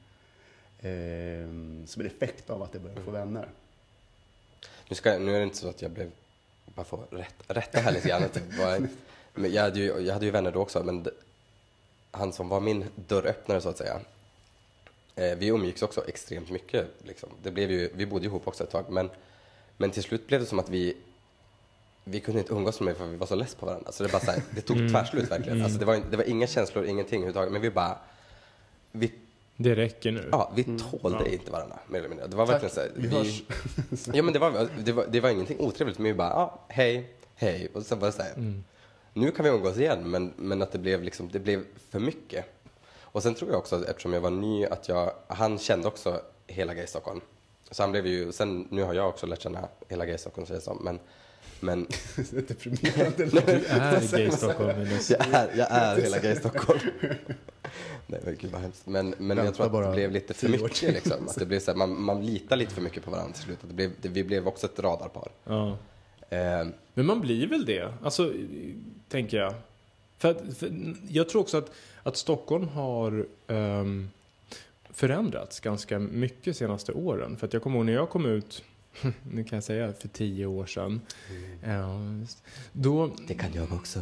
eh, 0.80 1.86
som 1.88 2.01
en 2.01 2.08
effekt 2.08 2.49
av 2.49 2.63
att 2.63 2.73
jag 2.73 2.84
började 2.84 3.01
få 3.01 3.12
vänner. 3.12 3.49
nu, 4.89 4.95
ska, 4.95 5.17
nu 5.17 5.36
är 5.36 5.38
det 5.38 5.43
inte 5.43 5.58
så 5.58 5.69
att 5.69 5.82
jag 5.82 5.91
blev, 5.91 6.12
bara 6.65 6.86
få 6.86 7.04
rätt, 7.10 7.36
rätta 7.47 7.80
här 7.80 7.91
lite 7.91 8.08
grann. 8.08 8.23
var- 8.60 8.88
Men 9.34 9.54
jag, 9.54 9.63
hade 9.63 9.80
ju, 9.80 9.86
jag 9.99 10.13
hade 10.13 10.25
ju 10.25 10.32
vänner 10.32 10.51
då 10.51 10.60
också, 10.60 10.84
men 10.84 11.08
han 12.12 12.34
som 12.34 12.49
var 12.49 12.60
min 12.60 12.86
dörröppnare 12.95 13.62
så 13.62 13.69
att 13.69 13.78
säga. 13.78 13.99
Eh, 15.15 15.38
vi 15.38 15.47
umgicks 15.47 15.82
också 15.84 16.08
extremt 16.08 16.49
mycket. 16.49 16.88
Liksom. 17.04 17.30
Det 17.43 17.51
blev 17.51 17.71
ju, 17.71 17.89
vi 17.93 18.06
bodde 18.06 18.25
ihop 18.25 18.47
också 18.47 18.63
ett 18.63 18.69
tag, 18.69 18.86
men, 18.89 19.10
men 19.78 19.91
till 19.91 20.04
slut 20.04 20.28
blev 20.28 20.39
det 20.39 20.45
som 20.45 20.60
att 20.60 20.69
vi 20.69 20.97
vi 22.08 22.20
kunde 22.20 22.39
inte 22.39 22.54
umgås 22.54 22.80
med 22.80 22.98
för 22.98 23.08
vi 23.08 23.18
var 23.18 23.28
så 23.28 23.36
less 23.36 23.56
på 23.56 23.65
varandra. 23.65 23.91
Så 23.91 24.04
det, 24.04 24.12
bara 24.12 24.22
så 24.22 24.32
här, 24.32 24.41
det 24.52 24.62
tog 24.62 24.78
tvärslut 24.78 25.32
verkligen. 25.32 25.62
Alltså 25.62 25.80
det, 25.80 25.86
var, 25.86 26.02
det 26.12 26.18
var 26.18 26.24
inga 26.24 26.48
känslor, 26.48 26.86
ingenting 26.86 27.15
överhuvudtaget. 27.18 27.52
Men 27.52 27.62
vi 27.62 27.72
bara, 27.72 27.98
vi, 28.91 29.12
Det 29.58 29.76
räcker 29.76 30.12
nu. 30.12 30.30
ja, 30.32 30.52
vi 30.56 30.63
tålde 30.63 31.34
inte 31.34 31.52
varandra 31.52 31.80
mer 31.88 32.00
eller 32.00 32.10
mindre. 32.10 32.28
Det 32.28 32.36
var 32.36 32.46
verkligen 32.46 32.76
så 32.76 32.80
här, 32.80 32.91
vi 32.96 33.44
ja, 34.18 34.24
men 34.24 34.34
det, 34.34 34.39
var, 34.39 34.70
det, 34.84 34.91
var, 34.91 35.06
det 35.10 35.20
var 35.20 35.30
ingenting 35.30 35.60
otrevligt, 35.60 35.98
men 35.98 36.06
vi 36.06 36.13
bara, 36.13 36.30
ja, 36.30 36.60
hej, 36.68 37.10
hej. 37.36 37.68
Och 37.74 37.86
sen 37.86 38.00
det 38.00 38.12
så 38.12 38.22
här, 38.22 38.62
nu 39.13 39.32
kan 39.32 39.46
vi 39.46 39.52
umgås 39.52 39.78
igen, 39.78 40.12
men, 40.12 40.34
men 40.36 40.62
att 40.62 40.72
det 40.72 40.80
blev, 40.80 41.04
liksom, 41.04 41.30
det 41.32 41.39
blev 41.39 41.63
för 41.89 42.00
mycket. 42.00 42.46
Och 43.02 43.24
sen 43.24 43.36
tror 43.36 43.52
jag 43.52 43.60
också, 43.60 43.86
eftersom 43.88 44.13
jag 44.13 44.22
var 44.22 44.30
ny, 44.30 44.65
att 44.65 44.88
jag, 44.89 45.12
han 45.28 45.58
kände 45.60 45.88
också 45.88 46.22
hela 46.48 46.74
Gay 46.74 46.88
Stockholm. 46.88 47.22
Så 47.72 47.84
han 47.84 47.91
blev 47.91 48.08
ju, 48.08 48.32
sen, 48.32 48.68
nu 48.72 48.84
har 48.84 48.94
jag 48.94 49.10
också 49.10 49.26
lärt 49.26 49.41
känna 49.41 49.68
hela 49.88 50.06
Gay 50.06 50.18
Stockholm, 50.18 50.48
säger 50.48 50.62
som, 50.62 50.78
men, 50.84 51.00
men 51.60 51.88
Deprimerande. 52.47 53.25
Du 53.25 53.38
är 53.38 54.17
gay 54.17 54.31
Stockholm, 54.31 54.69
jag 55.10 55.27
är, 55.34 55.49
jag 55.58 55.71
är 55.71 56.01
hela 56.01 56.19
Gay 56.19 56.36
Stockholm. 56.36 56.79
Nej 58.08 58.19
men 58.23 58.36
gud 58.39 58.51
vad 58.51 58.62
hemskt. 58.62 58.88
Men, 58.88 59.15
men 59.17 59.38
jag 59.38 59.55
tror 59.55 59.65
att 59.65 59.86
det 59.86 59.95
blev 59.95 60.12
lite 60.12 60.34
för 60.34 60.49
mycket 60.49 60.81
liksom. 60.81 61.27
Att 61.27 61.39
det 61.39 61.45
blev 61.45 61.60
så 61.60 61.71
här, 61.71 61.77
man, 61.77 62.01
man 62.01 62.25
litar 62.25 62.55
lite 62.55 62.73
för 62.73 62.81
mycket 62.81 63.03
på 63.03 63.12
varandra 63.12 63.34
till 63.34 63.43
slut. 63.43 63.58
Att 63.62 63.69
det 63.69 63.75
blev, 63.75 63.91
det, 64.01 64.10
vi 64.10 64.23
blev 64.23 64.47
också 64.47 64.67
ett 64.67 64.79
radarpar. 64.79 65.31
Ja. 65.43 65.77
Eh, 66.29 66.67
Men 66.93 67.05
man 67.05 67.21
blir 67.21 67.47
väl 67.47 67.65
det, 67.65 67.93
alltså, 68.03 68.34
tänker 69.10 69.38
jag. 69.38 69.53
För, 70.17 70.31
att, 70.31 70.58
för 70.58 70.71
jag 71.10 71.29
tror 71.29 71.41
också 71.41 71.58
att, 71.58 71.71
att 72.03 72.17
Stockholm 72.17 72.67
har 72.67 73.25
ehm, 73.47 74.10
förändrats 74.89 75.60
ganska 75.60 75.99
mycket 75.99 76.43
de 76.43 76.53
senaste 76.53 76.93
åren. 76.93 77.38
För 77.38 77.47
att 77.47 77.53
jag 77.53 77.62
kommer 77.62 77.77
ihåg 77.77 77.86
när 77.86 77.93
jag 77.93 78.10
kom 78.10 78.25
ut, 78.25 78.63
nu 79.31 79.43
kan 79.43 79.58
jag 79.58 79.63
säga 79.63 79.93
för 79.93 80.08
tio 80.08 80.45
år 80.45 80.65
sedan. 80.65 81.01
Ja, 81.63 82.03
just. 82.19 82.43
då, 82.71 83.10
det 83.27 83.34
kan 83.34 83.53
jag 83.53 83.73
också. 83.73 83.99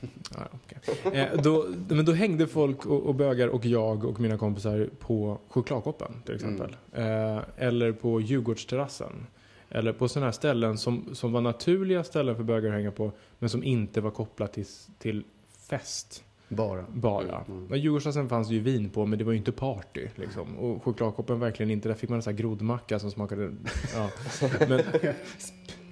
Ja, 0.34 0.48
okej. 0.52 1.20
eh, 1.20 1.42
då, 1.42 1.66
men 1.88 2.04
då 2.04 2.12
hängde 2.12 2.46
folk 2.46 2.86
och, 2.86 3.06
och 3.06 3.14
bögar 3.14 3.48
och 3.48 3.66
jag 3.66 4.04
och 4.04 4.20
mina 4.20 4.38
kompisar 4.38 4.88
på 4.98 5.38
chokladkoppen 5.48 6.12
till 6.24 6.34
exempel. 6.34 6.76
Eh, 6.92 7.38
eller 7.56 7.92
på 7.92 8.20
Djurgårdsterrassen. 8.20 9.26
Eller 9.70 9.92
på 9.92 10.08
sådana 10.08 10.26
här 10.26 10.32
ställen 10.32 10.78
som, 10.78 11.14
som 11.14 11.32
var 11.32 11.40
naturliga 11.40 12.04
ställen 12.04 12.36
för 12.36 12.42
bögar 12.42 12.68
att 12.68 12.74
hänga 12.74 12.90
på. 12.90 13.12
Men 13.38 13.50
som 13.50 13.64
inte 13.64 14.00
var 14.00 14.10
kopplat 14.10 14.52
till, 14.52 14.66
till 14.98 15.24
fest 15.68 16.24
Bara. 16.48 16.84
bara. 16.88 17.44
Mm. 17.48 17.66
Mm. 17.66 17.78
Djurgårdsterrassen 17.78 18.28
fanns 18.28 18.48
det 18.48 18.54
ju 18.54 18.60
vin 18.60 18.90
på 18.90 19.06
men 19.06 19.18
det 19.18 19.24
var 19.24 19.32
ju 19.32 19.38
inte 19.38 19.52
party. 19.52 20.08
Liksom. 20.14 20.58
Och 20.58 20.84
chokladkoppen 20.84 21.40
verkligen 21.40 21.70
inte. 21.70 21.88
Där 21.88 21.94
fick 21.94 22.10
man 22.10 22.16
en 22.16 22.22
sån 22.22 22.32
här 22.32 22.38
grodmacka 22.38 22.98
som 22.98 23.10
smakade... 23.10 23.52
Ja. 23.94 24.10
Men, 24.68 24.82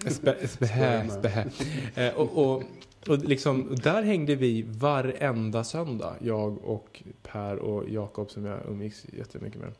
spä, 0.12 0.48
spä, 0.48 1.08
spä. 1.08 1.46
Eh, 1.94 2.14
och, 2.14 2.38
och, 2.38 2.62
och 3.08 3.18
liksom, 3.18 3.76
där 3.82 4.02
hängde 4.02 4.34
vi 4.34 4.62
varenda 4.62 5.64
söndag. 5.64 6.14
Jag 6.20 6.64
och 6.64 7.02
Per 7.22 7.58
och 7.58 7.88
Jakob 7.88 8.30
som 8.30 8.44
jag 8.44 8.60
umgicks 8.68 9.06
jättemycket 9.12 9.60
med. 9.60 9.72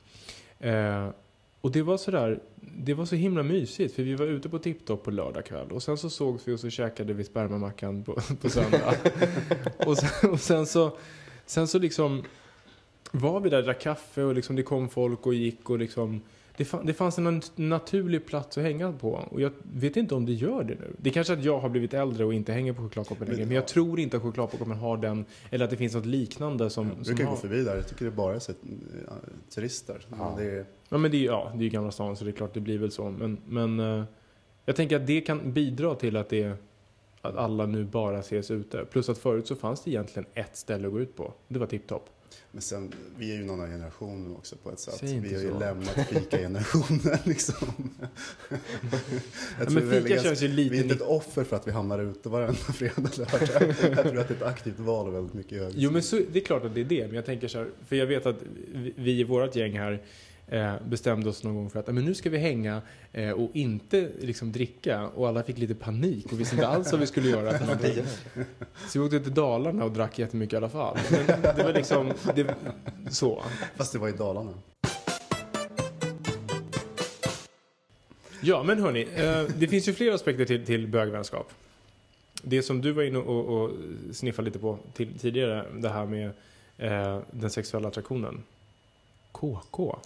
Eh, 0.58 1.10
och 1.66 1.72
det 1.72 1.82
var 1.82 1.96
sådär, 1.96 2.40
det 2.60 2.94
var 2.94 3.04
så 3.04 3.16
himla 3.16 3.42
mysigt 3.42 3.94
för 3.94 4.02
vi 4.02 4.14
var 4.14 4.26
ute 4.26 4.48
på 4.48 4.58
Tipptopp 4.58 5.04
på 5.04 5.10
lördag 5.10 5.44
kväll 5.44 5.72
och 5.72 5.82
sen 5.82 5.98
så 5.98 6.10
sågs 6.10 6.48
vi 6.48 6.52
och 6.52 6.60
så 6.60 6.70
käkade 6.70 7.12
vi 7.12 7.24
spermamackan 7.24 8.04
på, 8.04 8.12
på 8.40 8.48
söndag. 8.50 8.94
och, 9.86 9.98
sen, 9.98 10.30
och 10.30 10.40
sen 10.40 10.66
så, 10.66 10.96
sen 11.46 11.68
så 11.68 11.78
liksom 11.78 12.24
var 13.10 13.40
vi 13.40 13.50
där, 13.50 13.62
drack 13.62 13.80
kaffe 13.80 14.22
och 14.22 14.34
liksom 14.34 14.56
det 14.56 14.62
kom 14.62 14.88
folk 14.88 15.26
och 15.26 15.34
gick 15.34 15.70
och 15.70 15.78
liksom 15.78 16.20
det, 16.56 16.72
det 16.84 16.92
fanns 16.94 17.18
en 17.18 17.26
nat- 17.26 17.52
naturlig 17.56 18.26
plats 18.26 18.58
att 18.58 18.64
hänga 18.64 18.92
på 18.92 19.10
och 19.30 19.40
jag 19.40 19.52
vet 19.72 19.96
inte 19.96 20.14
om 20.14 20.26
det 20.26 20.32
gör 20.32 20.64
det 20.64 20.74
nu. 20.74 20.94
Det 20.98 21.10
är 21.10 21.14
kanske 21.14 21.32
att 21.32 21.44
jag 21.44 21.58
har 21.58 21.68
blivit 21.68 21.94
äldre 21.94 22.24
och 22.24 22.34
inte 22.34 22.52
hänger 22.52 22.72
på 22.72 22.82
chokladkoppen 22.82 23.28
längre 23.28 23.44
men 23.46 23.54
jag 23.54 23.68
tror 23.68 24.00
inte 24.00 24.16
att 24.16 24.22
chokladkoppen 24.22 24.70
har 24.72 24.96
den, 24.96 25.24
eller 25.50 25.64
att 25.64 25.70
det 25.70 25.76
finns 25.76 25.94
något 25.94 26.06
liknande 26.06 26.70
som, 26.70 26.86
Jag 26.96 27.04
brukar 27.04 27.24
gå 27.24 27.36
förbi 27.36 27.64
där, 27.64 27.76
jag 27.76 27.88
tycker 27.88 28.04
det 28.04 28.10
bara 28.10 28.34
är 28.34 28.40
turister. 29.54 30.06
Ja. 30.18 30.34
Det 30.38 30.44
är, 30.44 30.64
Ja 30.88 30.98
men 30.98 31.10
det 31.10 31.16
är 31.16 31.18
ju 31.18 31.24
ja, 31.26 31.52
det 31.56 31.64
är 31.64 31.68
Gamla 31.70 31.90
stan 31.90 32.16
så 32.16 32.24
det 32.24 32.30
är 32.30 32.32
klart 32.32 32.54
det 32.54 32.60
blir 32.60 32.78
väl 32.78 32.90
så. 32.90 33.10
Men, 33.10 33.38
men 33.46 33.80
eh, 33.80 34.04
jag 34.64 34.76
tänker 34.76 34.96
att 34.96 35.06
det 35.06 35.20
kan 35.20 35.52
bidra 35.52 35.94
till 35.94 36.16
att, 36.16 36.28
det, 36.28 36.52
att 37.20 37.36
alla 37.36 37.66
nu 37.66 37.84
bara 37.84 38.18
ses 38.18 38.50
ute. 38.50 38.84
Plus 38.84 39.08
att 39.08 39.18
förut 39.18 39.46
så 39.46 39.54
fanns 39.56 39.84
det 39.84 39.90
egentligen 39.90 40.26
ett 40.34 40.56
ställe 40.56 40.86
att 40.86 40.92
gå 40.92 41.00
ut 41.00 41.16
på. 41.16 41.32
Det 41.48 41.58
var 41.58 41.66
Tipptopp. 41.66 42.08
Men 42.52 42.62
sen, 42.62 42.92
vi 43.18 43.30
är 43.30 43.36
ju 43.36 43.42
en 43.42 43.50
annan 43.50 43.70
generation 43.70 44.36
också 44.36 44.56
på 44.56 44.70
ett 44.72 44.80
sätt. 44.80 45.02
Vi 45.02 45.34
har 45.34 45.42
ju 45.42 45.50
så. 45.50 45.58
lämnat 45.58 46.08
fika-generationen 46.08 47.18
liksom. 47.24 47.90
jag 48.48 48.58
men 49.58 49.66
tror 49.66 49.80
vi 49.80 49.96
är 49.96 50.00
fika 50.02 50.14
ganska- 50.14 50.28
känns 50.28 50.42
ju 50.42 50.48
lite 50.48 50.70
Vi 50.70 50.78
är 50.78 50.82
inte 50.82 50.94
ett 50.94 51.00
offer 51.00 51.44
för 51.44 51.56
att 51.56 51.66
vi 51.66 51.70
hamnar 51.70 51.98
ute 51.98 52.28
varenda 52.28 52.54
fredag 52.54 53.10
lördag. 53.18 53.74
Jag 53.96 54.02
tror 54.02 54.18
att 54.18 54.28
det 54.28 54.34
är 54.34 54.36
ett 54.36 54.42
aktivt 54.42 54.78
val 54.78 55.08
och 55.08 55.14
väldigt 55.14 55.34
mycket 55.34 55.52
över. 55.52 55.72
Jo 55.76 55.90
men 55.90 56.02
så, 56.02 56.20
det 56.32 56.38
är 56.40 56.44
klart 56.44 56.64
att 56.64 56.74
det 56.74 56.80
är 56.80 56.84
det. 56.84 57.06
Men 57.06 57.14
jag 57.16 57.26
tänker 57.26 57.48
så 57.48 57.58
här, 57.58 57.68
för 57.88 57.96
jag 57.96 58.06
vet 58.06 58.26
att 58.26 58.36
vi 58.96 59.20
i 59.20 59.24
vårt 59.24 59.56
gäng 59.56 59.78
här 59.78 60.02
eh, 60.48 60.74
bestämde 60.88 61.28
oss 61.28 61.44
någon 61.44 61.54
gång 61.54 61.70
för 61.70 61.80
att 61.80 61.86
"Ja, 61.86 61.92
men 61.92 62.04
nu 62.04 62.14
ska 62.14 62.30
vi 62.30 62.38
hänga 62.38 62.82
eh, 63.12 63.30
och 63.30 63.50
inte 63.52 64.08
liksom 64.20 64.52
dricka. 64.52 65.08
Och 65.08 65.28
alla 65.28 65.42
fick 65.42 65.58
lite 65.58 65.74
panik 65.74 66.32
och 66.32 66.40
visste 66.40 66.54
inte 66.54 66.66
alls 66.66 66.92
vad 66.92 67.00
vi 67.00 67.06
skulle 67.06 67.28
göra. 67.28 67.58
Så 68.88 68.98
vi 68.98 69.04
åkte 69.04 69.20
till 69.20 69.34
Dalarna 69.34 69.84
och 69.84 69.92
drack 69.92 70.18
jättemycket 70.18 70.52
i 70.52 70.56
alla 70.56 70.68
fall. 70.68 70.98
Men 71.10 71.42
det 71.56 71.62
var 71.64 71.72
liksom, 71.72 72.12
det, 72.34 72.54
så. 73.10 73.42
Fast 73.76 73.92
det 73.92 73.98
var 73.98 74.08
i 74.08 74.12
Dalarna. 74.12 74.52
Ja, 78.40 78.62
men 78.62 78.78
hörni, 78.80 79.08
eh, 79.14 79.42
det 79.58 79.68
finns 79.68 79.88
ju 79.88 79.92
flera 79.92 80.14
aspekter 80.14 80.44
till, 80.44 80.66
till 80.66 80.86
bögvänskap. 80.86 81.52
Det 82.42 82.62
som 82.62 82.80
du 82.80 82.92
var 82.92 83.02
inne 83.02 83.18
och, 83.18 83.62
och 83.62 83.70
sniffade 84.12 84.46
lite 84.46 84.58
på 84.58 84.78
till, 84.94 85.18
tidigare, 85.18 85.66
det 85.78 85.88
här 85.88 86.06
med 86.06 86.30
eh, 86.78 87.20
den 87.30 87.50
sexuella 87.50 87.88
attraktionen. 87.88 88.42
KK. 89.40 89.96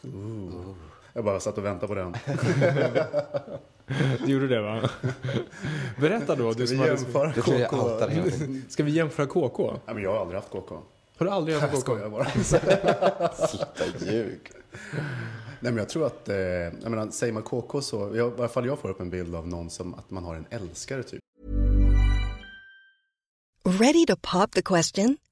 Jag 1.12 1.24
bara 1.24 1.40
satt 1.40 1.58
och 1.58 1.64
väntade 1.64 1.86
på 1.86 1.94
den. 1.94 2.16
Du 4.26 4.32
gjorde 4.32 4.48
det 4.48 4.60
va? 4.60 4.90
Berätta 6.00 6.36
då, 6.36 6.52
du 6.52 6.66
Ska 6.66 6.76
som 6.76 6.84
vi 6.84 6.90
jämföra 6.90 7.32
Du 7.32 7.42
jag 7.58 7.70
KK? 7.70 8.06
hela 8.08 8.30
Ska 8.68 8.82
vi 8.84 8.90
jämföra 8.90 9.26
KK? 9.26 9.70
Nej, 9.86 9.94
men 9.94 10.02
jag 10.02 10.12
har 10.12 10.20
aldrig 10.20 10.36
haft 10.40 10.50
KK. 10.50 10.74
Har 11.16 11.26
du 11.26 11.32
aldrig 11.32 11.56
haft 11.56 11.64
Jag 11.74 11.84
KK? 11.84 11.90
skojar 11.92 12.08
bara. 12.08 12.24
Sluta 13.48 14.10
ljug. 14.12 14.40
Nej, 15.60 15.72
men 15.72 15.76
jag 15.76 15.88
tror 15.88 16.06
att, 16.06 16.28
eh, 16.28 16.36
jag 16.36 16.90
menar, 16.90 17.10
säger 17.10 17.32
man 17.32 17.42
KK 17.42 17.80
så, 17.80 17.96
jag, 18.14 18.16
i 18.16 18.20
alla 18.38 18.48
fall 18.48 18.66
jag 18.66 18.78
får 18.78 18.88
upp 18.90 19.00
en 19.00 19.10
bild 19.10 19.34
av 19.34 19.48
någon 19.48 19.70
som 19.70 19.94
att 19.94 20.10
man 20.10 20.24
har 20.24 20.34
en 20.34 20.46
älskare 20.50 21.02
typ. 21.02 21.20
Ready 23.64 24.06
to 24.06 24.16
pop 24.32 24.52
the 24.52 24.62
question? 24.62 25.16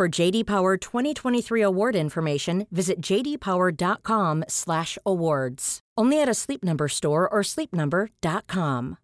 For 0.00 0.20
JD 0.20 0.46
Power 0.46 0.78
2023 0.78 1.60
award 1.60 1.96
information, 1.96 2.66
visit 2.70 3.04
jdpower.com/awards. 3.04 5.80
Only 6.00 6.22
at 6.22 6.28
a 6.28 6.34
Sleep 6.34 6.64
Number 6.64 6.88
store 6.88 7.28
or 7.28 7.42
sleepnumber.com. 7.42 8.96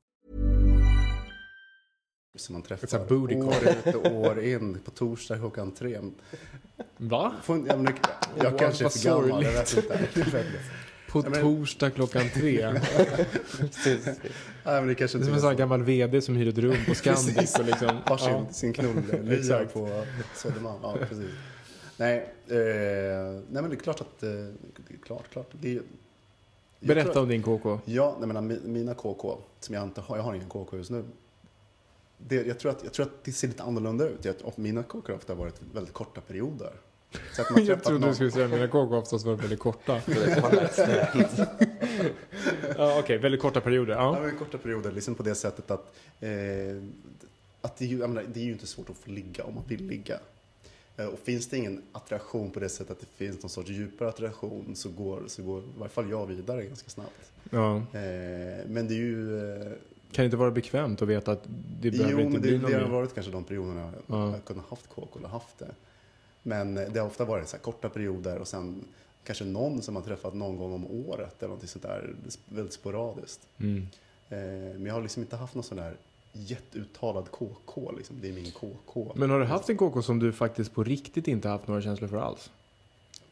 Som 2.37 2.53
man 2.53 2.63
träffar 2.63 3.09
booty 3.09 3.37
år 3.37 3.53
call. 3.53 3.65
ut 3.65 3.95
och 3.95 4.13
år 4.13 4.41
in 4.41 4.79
på 4.85 4.91
torsdag 4.91 5.39
klockan 5.39 5.73
tre. 5.73 6.01
Va? 6.97 7.33
Jag 8.37 8.59
kanske 8.59 8.85
är 8.85 8.89
för 8.89 9.05
gammal, 9.05 9.45
jag 9.45 9.53
vet 9.53 9.77
inte. 9.77 10.09
På 11.11 11.23
Ja, 11.25 11.31
men- 11.31 11.41
torsdag 11.41 11.91
klockan 11.91 12.23
tre. 12.35 12.73
Nej, 13.85 14.17
men 14.65 14.87
det 14.87 14.95
kanske 14.95 15.19
Det 15.19 15.23
är 15.23 15.27
som 15.27 15.35
en 15.35 15.41
sån 15.41 15.57
gammal 15.57 15.83
VD 15.83 16.21
som 16.21 16.37
hyr 16.37 16.49
ett 16.49 16.59
rum 16.59 16.77
på 16.89 16.95
Scandic 16.95 17.35
Precis. 17.35 17.59
och 17.59 17.65
liksom... 17.65 17.89
Har 18.05 18.17
sin, 18.17 18.31
ja. 18.33 18.47
sin 18.53 19.31
Exakt. 19.33 19.73
på 19.75 20.05
Södermalm. 20.35 20.79
Ja, 20.83 20.97
precis. 21.09 21.31
Nej, 21.97 22.17
eh, 22.49 22.57
nej, 23.51 23.63
men 23.63 23.71
det 23.71 23.77
är 23.77 23.81
klart 23.81 24.01
att... 24.01 24.23
Eh, 24.23 24.29
det 24.89 24.95
är 24.95 24.99
klart, 25.05 25.31
klart. 25.33 25.51
Det 25.61 25.77
är, 25.77 25.83
Berätta 26.81 27.13
tror- 27.13 27.23
om 27.23 27.29
din 27.29 27.43
KK. 27.43 27.81
Ja, 27.85 28.17
nej, 28.21 28.29
men 28.29 28.53
mi- 28.53 28.67
mina 28.69 28.95
KK, 28.95 29.39
som 29.61 29.75
jag 29.75 29.85
inte 29.85 30.01
har, 30.01 30.17
jag 30.17 30.25
har 30.25 30.35
ingen 30.35 30.49
KK 30.49 30.77
just 30.77 30.91
nu. 30.91 31.05
Det, 32.19 32.47
jag, 32.47 32.59
tror 32.59 32.71
att, 32.73 32.85
jag 32.85 32.93
tror 32.93 33.07
att 33.07 33.25
det 33.25 33.33
ser 33.33 33.49
lite 33.49 33.63
annorlunda 33.63 34.09
ut. 34.09 34.25
Jag, 34.25 34.35
mina 34.57 34.83
KK 34.83 35.03
har 35.09 35.15
ofta 35.15 35.35
varit 35.35 35.61
väldigt 35.75 35.95
korta 35.95 36.21
perioder. 36.21 36.73
Så 37.33 37.43
att 37.43 37.51
man 37.51 37.65
Jag 37.65 37.83
trodde 37.85 37.99
någon- 37.99 38.09
du 38.09 38.15
skulle 38.15 38.31
säga 38.31 38.45
att 38.45 38.51
mina 38.51 38.67
KK 38.69 38.97
oftast 38.97 39.27
var 39.27 39.35
väldigt 39.35 39.59
korta. 39.61 40.01
Det. 40.07 41.49
Ja, 42.79 42.99
Okej, 43.01 43.19
väldigt 43.19 43.41
korta 43.41 43.61
perioder. 43.61 43.93
Ja, 43.95 44.17
Ja. 44.17 44.23
men 44.27 44.37
korta 44.39 44.59
perioder, 44.59 44.93
liksom 44.93 45.15
på 45.15 45.23
det 45.23 45.35
sättet 45.35 45.71
att, 45.71 45.95
eh, 46.21 46.31
att 47.61 47.77
det, 47.77 47.85
är 47.85 47.89
ju, 47.89 47.99
jag 47.99 48.11
menar, 48.11 48.25
det 48.35 48.41
är 48.41 48.45
ju 48.45 48.53
inte 48.53 48.67
svårt 48.67 48.91
att 48.91 48.97
få 48.97 49.11
ligga 49.11 49.45
om 49.45 49.55
man 49.55 49.65
vill 49.69 49.87
ligga. 49.87 50.19
Eh, 50.97 51.07
och 51.07 51.19
finns 51.19 51.49
det 51.49 51.57
ingen 51.57 51.83
attraktion 51.93 52.51
på 52.51 52.61
det 52.61 52.69
sättet 52.69 52.91
att 52.91 53.01
det 53.01 53.25
finns 53.25 53.43
någon 53.43 53.51
sorts 53.51 53.71
djupare 53.71 54.09
attraktion 54.09 54.73
så 54.77 54.89
går, 54.89 55.23
så 55.27 55.43
går 55.43 55.61
i 55.61 55.65
varje 55.79 55.91
fall 55.91 56.11
jag 56.11 56.27
vidare 56.27 56.65
ganska 56.65 56.91
snabbt. 56.91 57.31
ja. 57.51 57.77
Eh, 57.77 57.83
men 58.67 58.89
det 58.89 58.95
är 58.95 58.99
ju... 58.99 59.51
Eh, 59.51 59.67
Kan 60.13 60.23
det 60.23 60.25
inte 60.25 60.37
vara 60.37 60.51
bekvämt 60.51 61.03
att 61.03 61.09
veta 61.09 61.33
att 61.33 61.43
det 61.81 61.91
behöver 61.91 62.13
jo, 62.13 62.21
inte 62.21 62.33
men 62.33 62.43
det, 62.43 62.49
bli 62.49 62.51
det 62.51 62.63
någon 62.63 62.73
har 62.73 62.81
mer? 62.81 62.89
varit 62.89 63.15
kanske 63.15 63.33
de 63.33 63.45
perioderna 63.45 63.81
jag 63.83 63.93
Ja. 64.07 64.17
har 64.31 64.39
kunnat 64.39 64.65
haft 64.71 64.89
KK 64.89 65.19
eller 65.19 65.29
haft 65.29 65.59
det. 65.59 65.69
Men 66.47 66.75
det 66.75 66.99
har 66.99 67.07
ofta 67.07 67.25
varit 67.25 67.49
så 67.49 67.59
korta 67.59 67.89
perioder 67.89 68.39
och 68.39 68.49
sen 68.49 68.85
kanske 69.25 69.45
någon 69.45 69.83
som 69.83 69.97
har 69.97 70.03
träffat 70.03 70.35
någon 70.35 70.57
gång 70.59 70.73
om 70.73 70.87
året 70.87 71.35
eller 71.39 71.49
någonting 71.49 71.69
sånt 71.69 71.83
där, 71.83 72.15
väldigt 72.49 72.73
sporadiskt. 72.75 73.41
Mm. 73.59 73.87
Eh, 74.29 74.39
Men 74.75 74.87
jag 74.87 74.95
har 74.95 75.03
liksom 75.03 75.23
inte 75.23 75.37
haft 75.37 75.55
någon 75.55 75.65
sån 75.65 75.77
där 75.79 75.97
jätteuttalad 76.33 77.31
KK. 77.31 77.93
Liksom. 77.97 78.17
Det 78.21 78.29
är 78.29 78.33
min 78.33 78.51
KK. 78.51 79.13
Men 79.15 79.31
har 79.31 79.41
du 79.41 79.45
haft 79.47 79.69
en 79.71 79.77
KK 79.77 80.03
som 80.03 80.19
du 80.19 80.33
faktiskt 80.33 80.75
på 80.75 80.85
riktigt 80.85 81.29
inte 81.29 81.49
haft 81.49 81.67
några 81.69 81.83
känslor 81.83 82.09
för 82.09 82.17
alls? 82.17 82.51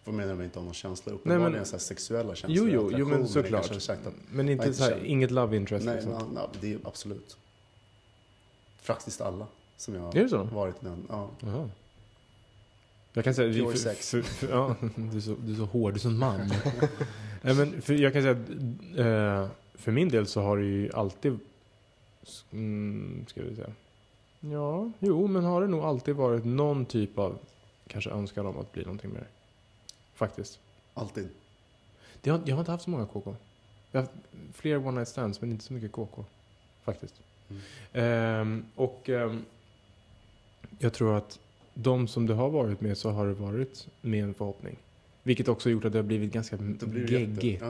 Vad 0.05 0.15
menar 0.15 0.31
du 0.33 0.37
med 0.37 0.45
inte 0.45 0.59
ha 0.59 0.65
någon 0.65 0.75
känsla? 0.75 1.13
Nej, 1.13 1.21
Uppenbarligen 1.21 1.53
men- 1.53 1.67
så 1.67 1.79
sexuella 1.79 2.29
Jo, 2.31 2.35
känslor. 2.35 2.69
jo, 2.69 2.73
jo 2.75 2.87
attraktion, 2.87 3.09
men 3.11 3.29
såklart. 3.29 3.71
att- 3.91 4.15
Men 4.33 4.49
inte 4.49 4.67
inte 4.67 4.79
så 4.79 4.85
här, 4.85 5.05
inget 5.05 5.31
love 5.31 5.57
interest 5.57 5.87
Nej, 5.87 5.95
liksom? 5.95 6.29
nej, 6.35 6.47
det 6.61 6.73
är 6.73 6.79
absolut. 6.85 7.37
Faktiskt 8.83 9.21
alla 9.21 9.47
som 9.77 9.95
jag 9.95 10.01
har 10.03 10.45
varit 10.45 10.75
i 10.83 10.85
den. 10.87 11.07
Ja. 11.09 11.29
Jaha. 11.41 11.71
Jag 13.17 13.25
kan 13.25 13.35
säga... 13.35 13.53
Pure 13.53 13.71
för, 13.71 13.79
sex. 13.79 14.11
För, 14.11 14.23
för, 14.23 14.49
ja, 14.49 14.77
du, 14.97 15.17
är 15.17 15.21
så, 15.21 15.35
du 15.35 15.53
är 15.53 15.57
så 15.57 15.65
hård, 15.65 15.93
du 15.93 15.97
är 15.97 16.01
så 16.01 16.11
man. 16.11 16.41
Nej, 17.43 17.55
men 17.55 17.83
för, 17.83 17.95
jag 17.95 18.13
kan 18.13 18.23
säga 18.23 18.33
att 18.33 18.49
eh, 18.99 19.51
för 19.75 19.93
min 19.93 20.09
del 20.09 20.27
så 20.27 20.43
har 20.43 20.57
det 20.57 20.65
ju 20.65 20.93
alltid... 20.93 21.39
Mm, 22.53 23.25
ska 23.29 23.43
vi 23.43 23.57
säga. 23.57 23.73
Ja, 24.41 24.91
jo, 24.99 25.27
men 25.27 25.45
har 25.45 25.61
det 25.61 25.69
nog 25.69 25.85
alltid 25.85 26.15
varit 26.15 26.45
någon 26.45 26.87
typ 26.87 27.19
av 27.19 27.39
kanske 27.87 28.11
önskan 28.11 28.47
om 28.47 28.59
att 28.59 28.73
bli 28.73 28.83
någonting 28.83 29.13
mer. 29.13 29.27
Faktiskt. 30.15 30.59
Alltid. 30.95 31.29
Det 32.21 32.31
har, 32.31 32.41
jag 32.45 32.55
har 32.55 32.61
inte 32.61 32.73
haft 32.73 32.85
så 32.85 32.91
många 32.91 33.07
KK. 33.07 33.37
Jag 33.91 34.01
har 34.01 34.07
haft 34.07 34.15
fler 34.53 34.77
one 34.77 34.91
night 34.91 35.09
stands, 35.09 35.41
men 35.41 35.51
inte 35.51 35.65
så 35.65 35.73
mycket 35.73 35.93
KK. 35.93 36.25
Faktiskt. 36.85 37.15
Mm. 37.49 37.63
Ehm, 37.93 38.65
och 38.75 39.09
ehm, 39.09 39.45
jag 40.79 40.93
tror 40.93 41.17
att 41.17 41.39
de 41.75 42.09
som 42.09 42.27
det 42.27 42.35
har 42.35 42.51
varit 42.51 42.81
med 42.81 42.99
så 42.99 43.11
har 43.11 43.27
det 43.27 43.35
varit 43.35 43.87
med 44.01 44.25
en 44.25 44.35
förhoppning. 44.35 44.79
Vilket 45.23 45.49
också 45.49 45.71
gjort 45.71 45.85
att 45.85 45.93
det 45.93 45.99
har 45.99 46.03
blivit 46.03 46.33
ganska 46.33 46.57
blir 46.57 47.01
jätte- 47.01 47.15
geggigt. 47.15 47.63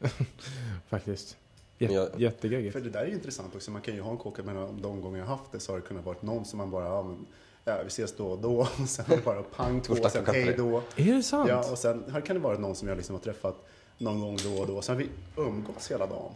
Ja. 0.00 0.08
Faktiskt. 0.88 1.36
Men 1.78 1.90
Jät, 1.92 2.10
jag- 2.12 2.20
jättegeggigt. 2.20 2.72
För 2.72 2.80
det 2.80 2.90
där 2.90 3.00
är 3.00 3.06
ju 3.06 3.12
intressant 3.14 3.54
också. 3.54 3.70
Man 3.70 3.82
kan 3.82 3.94
ju 3.94 4.00
ha 4.00 4.10
en 4.10 4.16
KK, 4.18 4.42
men 4.44 4.56
om 4.56 4.82
de 4.82 5.00
gånger 5.00 5.18
jag 5.18 5.26
haft 5.26 5.52
det 5.52 5.60
så 5.60 5.72
har 5.72 5.76
det 5.76 5.86
kunnat 5.86 6.04
varit 6.04 6.22
någon 6.22 6.44
som 6.44 6.58
man 6.58 6.70
bara, 6.70 6.84
ja, 6.84 7.02
men, 7.02 7.26
ja 7.64 7.78
vi 7.82 7.86
ses 7.86 8.16
då 8.16 8.26
och 8.26 8.38
då. 8.38 8.60
Och 8.82 8.88
sen 8.88 9.04
bara 9.24 9.42
pang 9.42 9.80
på, 9.80 9.92
och 9.92 10.10
sen 10.10 10.26
hej 10.26 10.54
då. 10.56 10.82
Är 10.96 11.12
det 11.14 11.22
sant? 11.22 11.48
Ja, 11.48 11.70
och 11.70 11.78
sen 11.78 12.04
här 12.12 12.20
kan 12.20 12.36
det 12.36 12.42
vara 12.42 12.58
någon 12.58 12.74
som 12.74 12.88
jag 12.88 12.96
liksom 12.96 13.14
har 13.14 13.20
träffat 13.22 13.66
någon 13.98 14.20
gång 14.20 14.36
då 14.44 14.60
och 14.60 14.66
då. 14.66 14.82
Sen 14.82 14.96
har 14.96 15.02
vi 15.02 15.08
umgåtts 15.42 15.90
hela 15.90 16.06
dagen. 16.06 16.32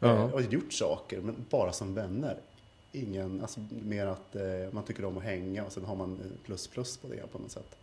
Ja. 0.00 0.08
Eh, 0.14 0.24
och 0.34 0.42
gjort 0.42 0.72
saker, 0.72 1.20
men 1.20 1.34
bara 1.50 1.72
som 1.72 1.94
vänner. 1.94 2.36
Ingen, 2.92 3.40
alltså 3.40 3.60
mer 3.70 4.06
att 4.06 4.36
eh, 4.36 4.42
man 4.72 4.84
tycker 4.84 5.04
om 5.04 5.16
att 5.18 5.22
hänga 5.24 5.64
och 5.64 5.72
sen 5.72 5.84
har 5.84 5.96
man 5.96 6.12
eh, 6.20 6.26
plus 6.44 6.66
plus 6.68 6.96
på 6.96 7.08
det 7.08 7.32
på 7.32 7.38
något 7.38 7.50
sätt. 7.50 7.76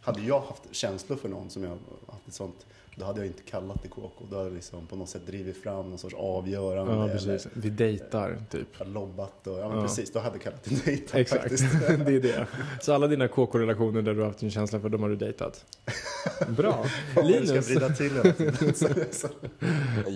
Hade 0.00 0.20
jag 0.22 0.40
haft 0.40 0.62
känslor 0.70 1.16
för 1.16 1.28
någon 1.28 1.50
som 1.50 1.62
jag 1.64 1.70
haft 2.08 2.28
ett 2.28 2.34
sånt, 2.34 2.66
då 2.94 3.04
hade 3.04 3.20
jag 3.20 3.26
inte 3.26 3.42
kallat 3.42 3.82
det 3.82 3.88
KK. 3.88 4.10
Då 4.30 4.36
hade 4.36 4.48
jag 4.48 4.54
liksom 4.54 4.86
på 4.86 4.96
något 4.96 5.08
sätt 5.08 5.26
drivit 5.26 5.62
fram 5.62 5.88
någon 5.90 5.98
sorts 5.98 6.14
avgörande. 6.18 6.92
ja, 6.92 7.02
eller 7.04 7.12
precis. 7.14 7.48
Vi 7.52 7.70
dejtar, 7.70 8.38
typ. 8.50 8.68
lobbat 8.84 9.46
och, 9.46 9.58
ja 9.58 9.68
men 9.68 9.76
Ja. 9.76 9.82
precis, 9.82 10.12
då 10.12 10.18
hade 10.18 10.34
jag 10.34 10.42
kallat 10.42 10.64
det 10.64 10.84
dejta 10.84 11.18
Exakt, 11.20 11.42
faktiskt. 11.42 11.64
det 11.88 11.92
är 12.14 12.20
det. 12.20 12.46
Så 12.80 12.92
alla 12.92 13.06
dina 13.06 13.28
KK-relationer 13.28 14.02
där 14.02 14.14
du 14.14 14.20
har 14.20 14.26
haft 14.26 14.42
en 14.42 14.50
känsla 14.50 14.80
för, 14.80 14.88
de 14.88 15.02
har 15.02 15.08
du 15.10 15.16
dejtat? 15.16 15.64
Bra. 16.48 16.86
Ja, 17.16 17.22
du 17.22 17.28
ska 17.46 17.54
Linus? 17.54 17.68
vrida 17.70 17.88
till 17.88 18.10
hela 18.10 18.32
tiden. 18.32 19.06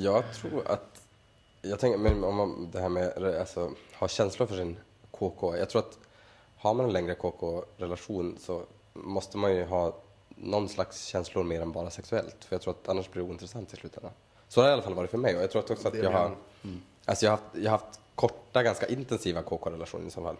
Jag 0.02 0.24
tror 0.34 0.62
att, 0.66 0.99
jag 1.62 1.78
tänker, 1.78 1.98
men 1.98 2.24
om 2.24 2.36
man, 2.36 2.70
det 2.70 2.80
här 2.80 2.88
med 2.88 3.24
alltså, 3.40 3.70
ha 3.98 4.08
känslor 4.08 4.46
för 4.46 4.56
sin 4.56 4.76
KK. 5.10 5.56
Jag 5.56 5.70
tror 5.70 5.82
att 5.82 5.98
har 6.56 6.74
man 6.74 6.86
en 6.86 6.92
längre 6.92 7.14
KK-relation 7.14 8.36
så 8.40 8.62
måste 8.92 9.38
man 9.38 9.54
ju 9.56 9.64
ha 9.64 9.96
någon 10.28 10.68
slags 10.68 11.04
känslor 11.04 11.44
mer 11.44 11.60
än 11.60 11.72
bara 11.72 11.90
sexuellt. 11.90 12.44
För 12.44 12.54
jag 12.54 12.62
tror 12.62 12.74
att 12.74 12.88
annars 12.88 13.10
blir 13.10 13.22
det 13.22 13.28
ointressant 13.28 13.72
i 13.72 13.76
slutändan. 13.76 14.12
Så 14.48 14.60
har 14.60 14.66
det 14.66 14.70
i 14.70 14.72
alla 14.72 14.82
fall 14.82 14.94
varit 14.94 15.10
för 15.10 15.18
mig 15.18 15.36
och 15.36 15.42
jag 15.42 15.50
tror 15.50 15.72
också 15.72 15.88
att 15.88 15.94
jag 15.94 16.10
har, 16.10 16.36
alltså 17.04 17.26
jag 17.26 17.32
har 17.32 17.36
haft, 17.38 17.54
jag 17.56 17.70
har 17.70 17.78
haft 17.78 18.00
korta, 18.14 18.62
ganska 18.62 18.86
intensiva 18.86 19.42
KK-relationer 19.42 20.06
i 20.06 20.10
så 20.10 20.22
fall. 20.22 20.36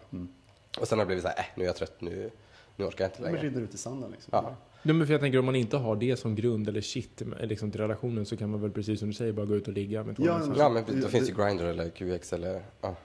Och 0.79 0.87
sen 0.87 0.99
har 0.99 1.05
det 1.05 1.07
blivit 1.07 1.23
så 1.23 1.29
här, 1.29 1.39
äh, 1.39 1.45
nu 1.55 1.63
är 1.63 1.67
jag 1.67 1.75
trött, 1.75 2.01
nu, 2.01 2.31
nu 2.75 2.85
orkar 2.85 3.03
jag 3.03 3.09
inte 3.11 3.21
Men 3.21 3.33
längre. 3.33 3.47
rinner 3.47 3.61
ut 3.61 3.73
i 3.73 3.77
sanden 3.77 4.11
liksom. 4.11 4.29
Ja. 4.31 4.55
Nej, 4.83 4.95
men 4.95 5.07
för 5.07 5.13
jag 5.13 5.21
tänker 5.21 5.39
om 5.39 5.45
man 5.45 5.55
inte 5.55 5.77
har 5.77 5.95
det 5.95 6.17
som 6.17 6.35
grund 6.35 6.67
eller 6.69 6.81
shit 6.81 7.21
eh, 7.21 7.45
liksom, 7.47 7.71
till 7.71 7.81
relationen 7.81 8.25
så 8.25 8.37
kan 8.37 8.49
man 8.49 8.61
väl 8.61 8.71
precis 8.71 8.99
som 8.99 9.07
du 9.07 9.13
säger 9.13 9.31
bara 9.33 9.45
gå 9.45 9.55
ut 9.55 9.67
och 9.67 9.73
ligga 9.73 10.03
med 10.03 10.15
två 10.15 10.23
Ja. 10.25 10.41
Ja, 10.57 10.69
men 10.69 11.01
då 11.01 11.07
finns 11.07 11.29
ju 11.29 11.33
Grindr 11.33 11.63
eller 11.63 11.89
QX 11.89 12.33
eller 12.33 12.63
ja, 12.81 12.95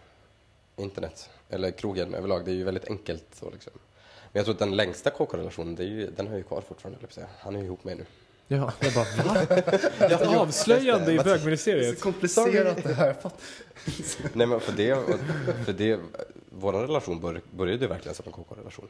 internet. 0.77 1.31
Eller 1.51 1.70
krogen 1.70 2.14
överlag. 2.14 2.45
Det 2.45 2.51
är 2.51 2.55
ju 2.55 2.64
väldigt 2.64 2.91
enkelt 2.91 3.24
så 3.33 3.51
liksom. 3.51 3.72
Men 4.33 4.39
jag 4.39 4.45
tror 4.45 4.55
att 4.55 4.59
den 4.59 4.77
längsta 4.77 5.11
KK-relationen, 5.11 5.74
det 5.74 5.83
är 5.83 5.89
ju, 5.89 6.11
den 6.16 6.27
har 6.27 6.37
ju 6.37 6.43
kvar 6.43 6.62
fortfarande, 6.68 6.99
säga. 7.09 7.27
Han 7.39 7.57
är 7.57 7.61
ju 7.61 7.64
ihop 7.64 7.85
med 7.85 7.97
nu. 7.97 8.05
Ja, 8.49 8.72
jag 8.81 8.93
bara 8.95 9.35
va? 9.35 9.41
Ett 10.07 10.22
avslöjande 10.27 11.12
i 11.12 11.16
Det 11.16 11.20
är 11.20 11.24
bögministeriet. 11.24 11.99
så 11.99 12.03
komplicerat 12.05 12.83
det 12.83 12.95
här. 12.95 13.16
Nej 14.33 14.47
men 14.47 14.61
för 14.61 14.72
det, 14.72 14.99
för 15.64 15.72
det 15.72 16.01
vår 16.51 16.72
relation 16.72 17.20
bör, 17.20 17.41
började 17.51 17.83
ju 17.83 17.89
verkligen 17.89 18.14
som 18.14 18.24
en 18.27 18.33
KK-relation. 18.33 18.89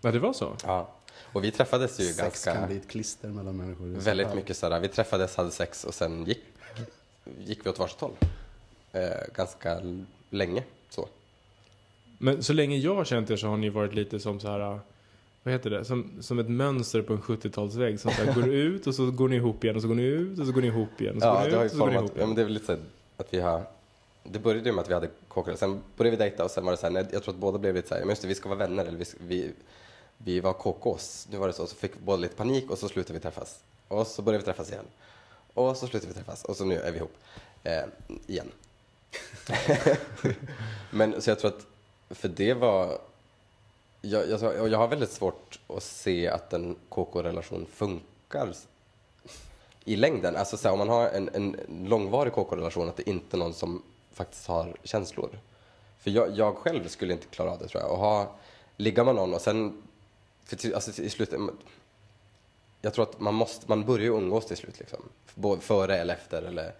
Ja, 0.00 0.12
det 0.12 0.18
var 0.18 0.32
så? 0.32 0.56
Ja. 0.64 0.88
Och 1.32 1.44
vi 1.44 1.50
träffades 1.50 2.00
ju 2.00 2.04
Sex 2.04 2.18
ganska, 2.18 2.54
kan 2.54 2.66
bli 2.68 2.76
ett 2.76 2.88
klister 2.88 3.28
mellan 3.28 3.56
människor. 3.56 3.86
Väldigt 3.86 4.26
här. 4.26 4.34
mycket 4.34 4.56
sådär, 4.56 4.80
vi 4.80 4.88
träffades, 4.88 5.36
hade 5.36 5.50
sex 5.50 5.84
och 5.84 5.94
sen 5.94 6.24
gick, 6.24 6.40
gick 7.38 7.66
vi 7.66 7.70
åt 7.70 7.78
varsitt 7.78 8.00
håll. 8.00 8.12
Eh, 8.92 9.10
ganska 9.34 9.80
länge 10.30 10.62
så. 10.90 11.08
Men 12.18 12.42
så 12.42 12.52
länge 12.52 12.76
jag 12.76 12.94
har 12.94 13.04
känt 13.04 13.30
er 13.30 13.36
så 13.36 13.46
har 13.46 13.56
ni 13.56 13.68
varit 13.68 13.94
lite 13.94 14.20
som 14.20 14.40
så 14.40 14.48
här, 14.48 14.80
vad 15.42 15.54
heter 15.54 15.70
det, 15.70 15.84
som, 15.84 16.12
som 16.20 16.38
ett 16.38 16.48
mönster 16.48 17.02
på 17.02 17.12
en 17.12 17.22
70-talsvägg 17.22 17.96
som 17.96 18.10
så 18.10 18.22
här, 18.22 18.34
går 18.34 18.48
ut 18.54 18.86
och 18.86 18.94
så 18.94 19.10
går 19.10 19.28
ni 19.28 19.36
ihop 19.36 19.64
igen 19.64 19.76
och 19.76 19.82
så 19.82 19.88
går 19.88 19.94
ni 19.94 20.02
ut 20.02 20.38
och 20.38 20.46
så 20.46 20.52
går 20.52 20.60
ni 20.60 20.66
ihop 20.66 21.00
igen 21.00 21.16
och 21.16 21.22
så 21.22 21.28
Ja, 21.28 21.34
går 21.34 21.44
det 21.44 21.50
ni 21.50 21.56
har 21.56 21.64
ut 21.64 21.72
ju 21.72 21.74
och 21.74 21.78
så 21.78 21.78
går 21.78 21.86
ni 21.86 21.94
format, 21.94 22.10
ihop 22.10 22.18
ja 22.18 22.26
men 22.26 22.26
igen. 22.26 22.34
det 22.34 22.42
är 22.42 22.44
väl 22.44 22.52
lite 22.52 22.66
så 22.66 22.76
att 23.16 23.34
vi 23.34 23.40
har, 23.40 23.62
det 24.24 24.38
började 24.38 24.68
ju 24.68 24.74
med 24.74 24.82
att 24.82 24.90
vi 24.90 24.94
hade 24.94 25.08
KK, 25.28 25.56
sen 25.56 25.80
började 25.96 26.16
vi 26.16 26.22
dejta 26.22 26.44
och 26.44 26.50
sen 26.50 26.64
var 26.64 26.72
det 26.72 26.78
så 26.78 26.86
här, 26.86 26.92
nej, 26.92 27.06
jag 27.12 27.22
tror 27.22 27.34
att 27.34 27.40
båda 27.40 27.58
blev 27.58 27.74
lite 27.74 27.88
så 27.88 27.94
här, 27.94 28.00
men 28.00 28.08
just 28.08 28.22
det, 28.22 28.28
vi 28.28 28.34
ska 28.34 28.48
vara 28.48 28.58
vänner 28.58 28.84
eller 28.84 28.98
vi, 28.98 29.04
vi, 29.20 29.52
vi 30.18 30.40
var 30.40 30.52
kokos. 30.52 31.28
Nu 31.30 31.38
var 31.38 31.46
det 31.46 31.52
så, 31.52 31.66
så 31.66 31.76
fick 31.76 31.98
båda 31.98 32.16
lite 32.16 32.36
panik 32.36 32.70
och 32.70 32.78
så 32.78 32.88
slutade 32.88 33.14
vi 33.14 33.20
träffas. 33.20 33.58
Och 33.88 34.06
så 34.06 34.22
började 34.22 34.42
vi 34.42 34.44
träffas 34.44 34.70
igen. 34.70 34.84
Och 35.54 35.76
så 35.76 35.86
slutade 35.86 36.12
vi 36.12 36.14
träffas 36.14 36.44
och 36.44 36.56
så 36.56 36.64
nu 36.64 36.80
är 36.80 36.92
vi 36.92 36.98
ihop. 36.98 37.14
Eh, 37.64 37.84
igen. 38.26 38.52
men 40.90 41.22
så 41.22 41.30
jag 41.30 41.38
tror 41.38 41.50
att, 41.50 41.66
för 42.10 42.28
det 42.28 42.54
var, 42.54 42.98
jag, 44.00 44.28
jag, 44.30 44.60
och 44.60 44.68
jag 44.68 44.78
har 44.78 44.88
väldigt 44.88 45.10
svårt 45.10 45.58
att 45.66 45.82
se 45.82 46.28
att 46.28 46.52
en 46.52 46.76
KK-relation 46.88 47.66
funkar 47.72 48.52
i 49.84 49.96
längden. 49.96 50.36
Alltså 50.36 50.56
så 50.56 50.68
här, 50.68 50.72
om 50.72 50.78
man 50.78 50.88
har 50.88 51.08
en, 51.08 51.30
en 51.34 51.56
långvarig 51.88 52.32
KK-relation, 52.32 52.88
att 52.88 52.96
det 52.96 53.10
inte 53.10 53.36
är 53.36 53.38
någon 53.38 53.54
som 53.54 53.82
faktiskt 54.12 54.46
har 54.46 54.76
känslor. 54.82 55.38
För 55.98 56.10
jag, 56.10 56.36
jag 56.36 56.56
själv 56.56 56.88
skulle 56.88 57.12
inte 57.12 57.26
klara 57.26 57.50
av 57.50 57.58
det 57.58 57.68
tror 57.68 57.82
jag. 57.82 57.92
Och 57.92 57.98
ha, 57.98 58.34
ligga 58.76 59.04
med 59.04 59.14
någon 59.14 59.34
och 59.34 59.40
sen, 59.40 59.82
för 60.46 60.56
till, 60.56 60.74
alltså, 60.74 61.02
i 61.02 61.10
slutet, 61.10 61.40
jag 62.82 62.94
tror 62.94 63.02
att 63.02 63.20
man 63.20 63.34
måste, 63.34 63.64
man 63.68 63.84
börjar 63.84 64.04
ju 64.04 64.16
umgås 64.16 64.46
till 64.46 64.56
slut 64.56 64.78
liksom. 64.78 64.98
Både 65.34 65.60
före 65.60 65.96
eller 65.96 66.14
efter 66.14 66.42
eller 66.42 66.72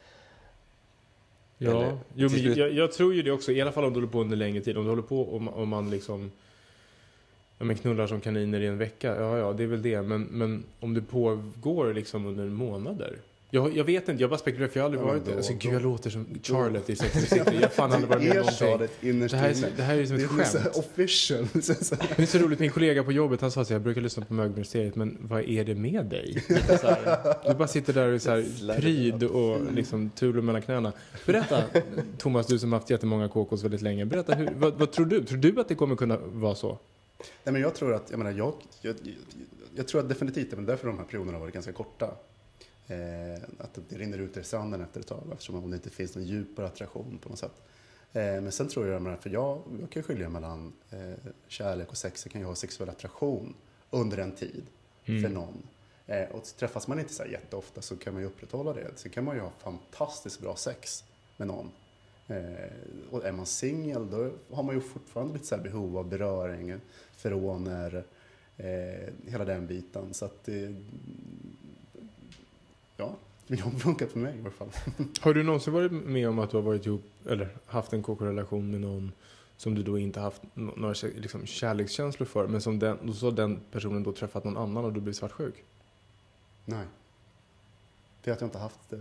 Ja, 1.58 1.70
eller 1.70 1.98
jo, 2.14 2.28
slut- 2.28 2.56
jag, 2.56 2.72
jag 2.72 2.92
tror 2.92 3.14
ju 3.14 3.22
det 3.22 3.30
också, 3.30 3.52
i 3.52 3.60
alla 3.60 3.72
fall 3.72 3.84
om 3.84 3.92
du 3.92 3.96
håller 3.96 4.12
på 4.12 4.20
under 4.20 4.36
längre 4.36 4.60
tid. 4.60 4.76
Om 4.76 4.84
du 4.84 4.90
håller 4.90 5.02
på 5.02 5.20
och, 5.20 5.42
och 5.60 5.68
man 5.68 5.90
liksom 5.90 6.30
ja, 7.58 7.64
men 7.64 7.76
knullar 7.76 8.06
som 8.06 8.20
kaniner 8.20 8.60
i 8.60 8.66
en 8.66 8.78
vecka, 8.78 9.16
ja 9.16 9.38
ja, 9.38 9.52
det 9.52 9.62
är 9.62 9.66
väl 9.66 9.82
det. 9.82 10.02
Men, 10.02 10.22
men 10.22 10.64
om 10.80 10.94
det 10.94 11.02
pågår 11.02 11.94
liksom 11.94 12.26
under 12.26 12.44
månader. 12.44 13.16
Jag, 13.56 13.76
jag 13.76 13.84
vet 13.84 14.08
inte, 14.08 14.22
jag 14.22 14.30
bara 14.30 14.38
spekulerar 14.38 14.68
för 14.68 14.80
jag 14.80 14.84
har 14.84 14.86
aldrig 14.86 15.02
varit 15.04 15.24
det. 15.24 15.36
Alltså 15.36 15.52
gud, 15.58 15.74
jag 15.74 15.82
låter 15.82 16.10
som 16.10 16.26
Charlotte 16.42 16.90
i 16.90 16.96
Sex 16.96 17.16
and 17.16 17.24
City. 17.24 17.58
Jag 17.60 17.72
fan 17.72 17.92
aldrig 17.92 18.08
varit 18.10 18.22
med 18.22 18.40
om 18.40 18.46
någonting. 18.60 19.20
det 19.20 19.36
här 19.36 19.48
är 19.50 19.70
det 19.76 19.82
här 19.82 19.98
är 19.98 20.06
som 20.06 20.16
ett 20.16 20.22
Det 20.36 20.42
är 20.42 20.44
så 20.44 20.58
skämt. 20.58 20.76
official. 20.76 21.46
Det 22.16 22.22
är 22.22 22.26
så 22.26 22.38
roligt, 22.38 22.58
min 22.58 22.70
kollega 22.70 23.04
på 23.04 23.12
jobbet 23.12 23.40
han 23.40 23.50
sa 23.50 23.60
att 23.60 23.70
jag 23.70 23.80
brukar 23.82 24.00
lyssna 24.00 24.24
på 24.24 24.34
mögministeriet, 24.34 24.96
men 24.96 25.18
vad 25.20 25.42
är 25.42 25.64
det 25.64 25.74
med 25.74 26.06
dig? 26.06 26.44
Du 27.48 27.54
bara 27.54 27.68
sitter 27.68 27.92
där 27.92 28.08
och 28.08 28.14
är 28.14 28.18
så 28.18 28.30
här 28.30 28.80
pryd 28.80 29.22
och 29.22 29.72
liksom 29.72 30.10
tulor 30.10 30.42
mellan 30.42 30.62
knäna. 30.62 30.92
Berätta, 31.26 31.62
Thomas, 32.18 32.46
du 32.46 32.58
som 32.58 32.72
haft 32.72 32.90
jättemånga 32.90 33.28
KKs 33.28 33.64
väldigt 33.64 33.82
länge. 33.82 34.04
Berätta, 34.04 34.34
hur, 34.34 34.50
vad, 34.56 34.74
vad 34.74 34.92
tror 34.92 35.06
du? 35.06 35.24
Tror 35.24 35.38
du 35.38 35.60
att 35.60 35.68
det 35.68 35.74
kommer 35.74 35.96
kunna 35.96 36.18
vara 36.32 36.54
så? 36.54 36.78
Nej, 37.44 37.52
men 37.52 37.60
jag 37.62 37.74
tror 37.74 37.94
att, 37.94 38.10
jag 38.10 38.18
menar, 38.18 38.30
jag, 38.30 38.52
jag, 38.80 38.94
jag, 39.02 39.14
jag 39.76 39.88
tror 39.88 40.00
att 40.00 40.08
definitivt, 40.08 40.52
men 40.56 40.66
därför 40.66 40.86
de 40.86 40.98
här 40.98 41.04
perioderna 41.04 41.32
har 41.32 41.40
varit 41.40 41.54
ganska 41.54 41.72
korta. 41.72 42.10
Eh, 42.88 43.42
att 43.58 43.78
det 43.88 43.98
rinner 43.98 44.18
ut 44.18 44.36
i 44.36 44.44
sanden 44.44 44.80
efter 44.80 45.00
ett 45.00 45.06
tag 45.06 45.22
eftersom 45.32 45.70
det 45.70 45.76
inte 45.76 45.90
finns 45.90 46.14
någon 46.14 46.24
djupare 46.24 46.66
attraktion 46.66 47.18
på 47.22 47.28
något 47.28 47.38
sätt. 47.38 47.62
Eh, 48.12 48.22
men 48.22 48.52
sen 48.52 48.68
tror 48.68 48.86
jag, 48.88 49.22
för 49.22 49.30
jag, 49.30 49.62
jag 49.80 49.90
kan 49.90 50.02
skilja 50.02 50.28
mellan 50.28 50.72
eh, 50.90 51.30
kärlek 51.46 51.90
och 51.90 51.96
sex, 51.96 52.26
jag 52.26 52.32
kan 52.32 52.40
ju 52.40 52.46
ha 52.46 52.54
sexuell 52.54 52.90
attraktion 52.90 53.54
under 53.90 54.18
en 54.18 54.32
tid 54.32 54.66
för 55.04 55.28
någon. 55.28 55.62
Eh, 56.06 56.28
och 56.28 56.44
träffas 56.44 56.88
man 56.88 56.98
inte 56.98 57.12
så 57.12 57.22
här 57.22 57.30
jätteofta 57.30 57.82
så 57.82 57.96
kan 57.96 58.12
man 58.12 58.22
ju 58.22 58.28
upprätthålla 58.28 58.72
det. 58.72 58.90
Sen 58.96 59.10
kan 59.10 59.24
man 59.24 59.36
ju 59.36 59.40
ha 59.40 59.50
fantastiskt 59.58 60.40
bra 60.40 60.56
sex 60.56 61.04
med 61.36 61.48
någon. 61.48 61.70
Eh, 62.28 62.70
och 63.10 63.24
är 63.24 63.32
man 63.32 63.46
singel 63.46 64.10
då 64.10 64.30
har 64.50 64.62
man 64.62 64.74
ju 64.74 64.80
fortfarande 64.80 65.32
lite 65.32 65.46
så 65.46 65.56
här 65.56 65.62
behov 65.62 65.98
av 65.98 66.08
beröring, 66.08 66.80
feroner, 67.16 68.04
eh, 68.56 69.12
hela 69.26 69.44
den 69.44 69.66
biten. 69.66 70.14
Så 70.14 70.24
att 70.24 70.48
ja, 72.96 73.16
det 73.46 73.60
har 73.60 73.70
funkat 73.70 74.12
för 74.12 74.18
mig 74.18 74.36
i 74.36 74.40
alla 74.40 74.50
fall. 74.50 74.68
Har 75.20 75.34
du 75.34 75.42
någonsin 75.42 75.72
varit 75.72 75.92
med 75.92 76.28
om 76.28 76.38
att 76.38 76.50
du 76.50 76.56
har 76.56 76.62
varit 76.62 76.86
ihop, 76.86 77.04
eller 77.26 77.48
haft 77.66 77.92
en 77.92 78.02
KK-relation 78.02 78.70
med 78.70 78.80
någon 78.80 79.12
som 79.56 79.74
du 79.74 79.82
då 79.82 79.98
inte 79.98 80.20
haft 80.20 80.42
några 80.54 80.94
liksom, 81.14 81.46
kärlekskänslor 81.46 82.26
för, 82.26 82.46
men 82.46 82.60
som 82.60 82.78
den, 82.78 83.14
så 83.14 83.26
har 83.26 83.32
den 83.32 83.60
personen 83.70 84.02
då 84.02 84.12
träffat 84.12 84.44
någon 84.44 84.56
annan 84.56 84.84
och 84.84 84.92
du 84.92 85.00
blir 85.00 85.12
svartsjuk? 85.12 85.64
Nej. 86.64 86.86
För 88.22 88.32
att 88.32 88.40
jag 88.40 88.48
inte 88.48 88.58
haft 88.58 88.92
eh, 88.92 88.98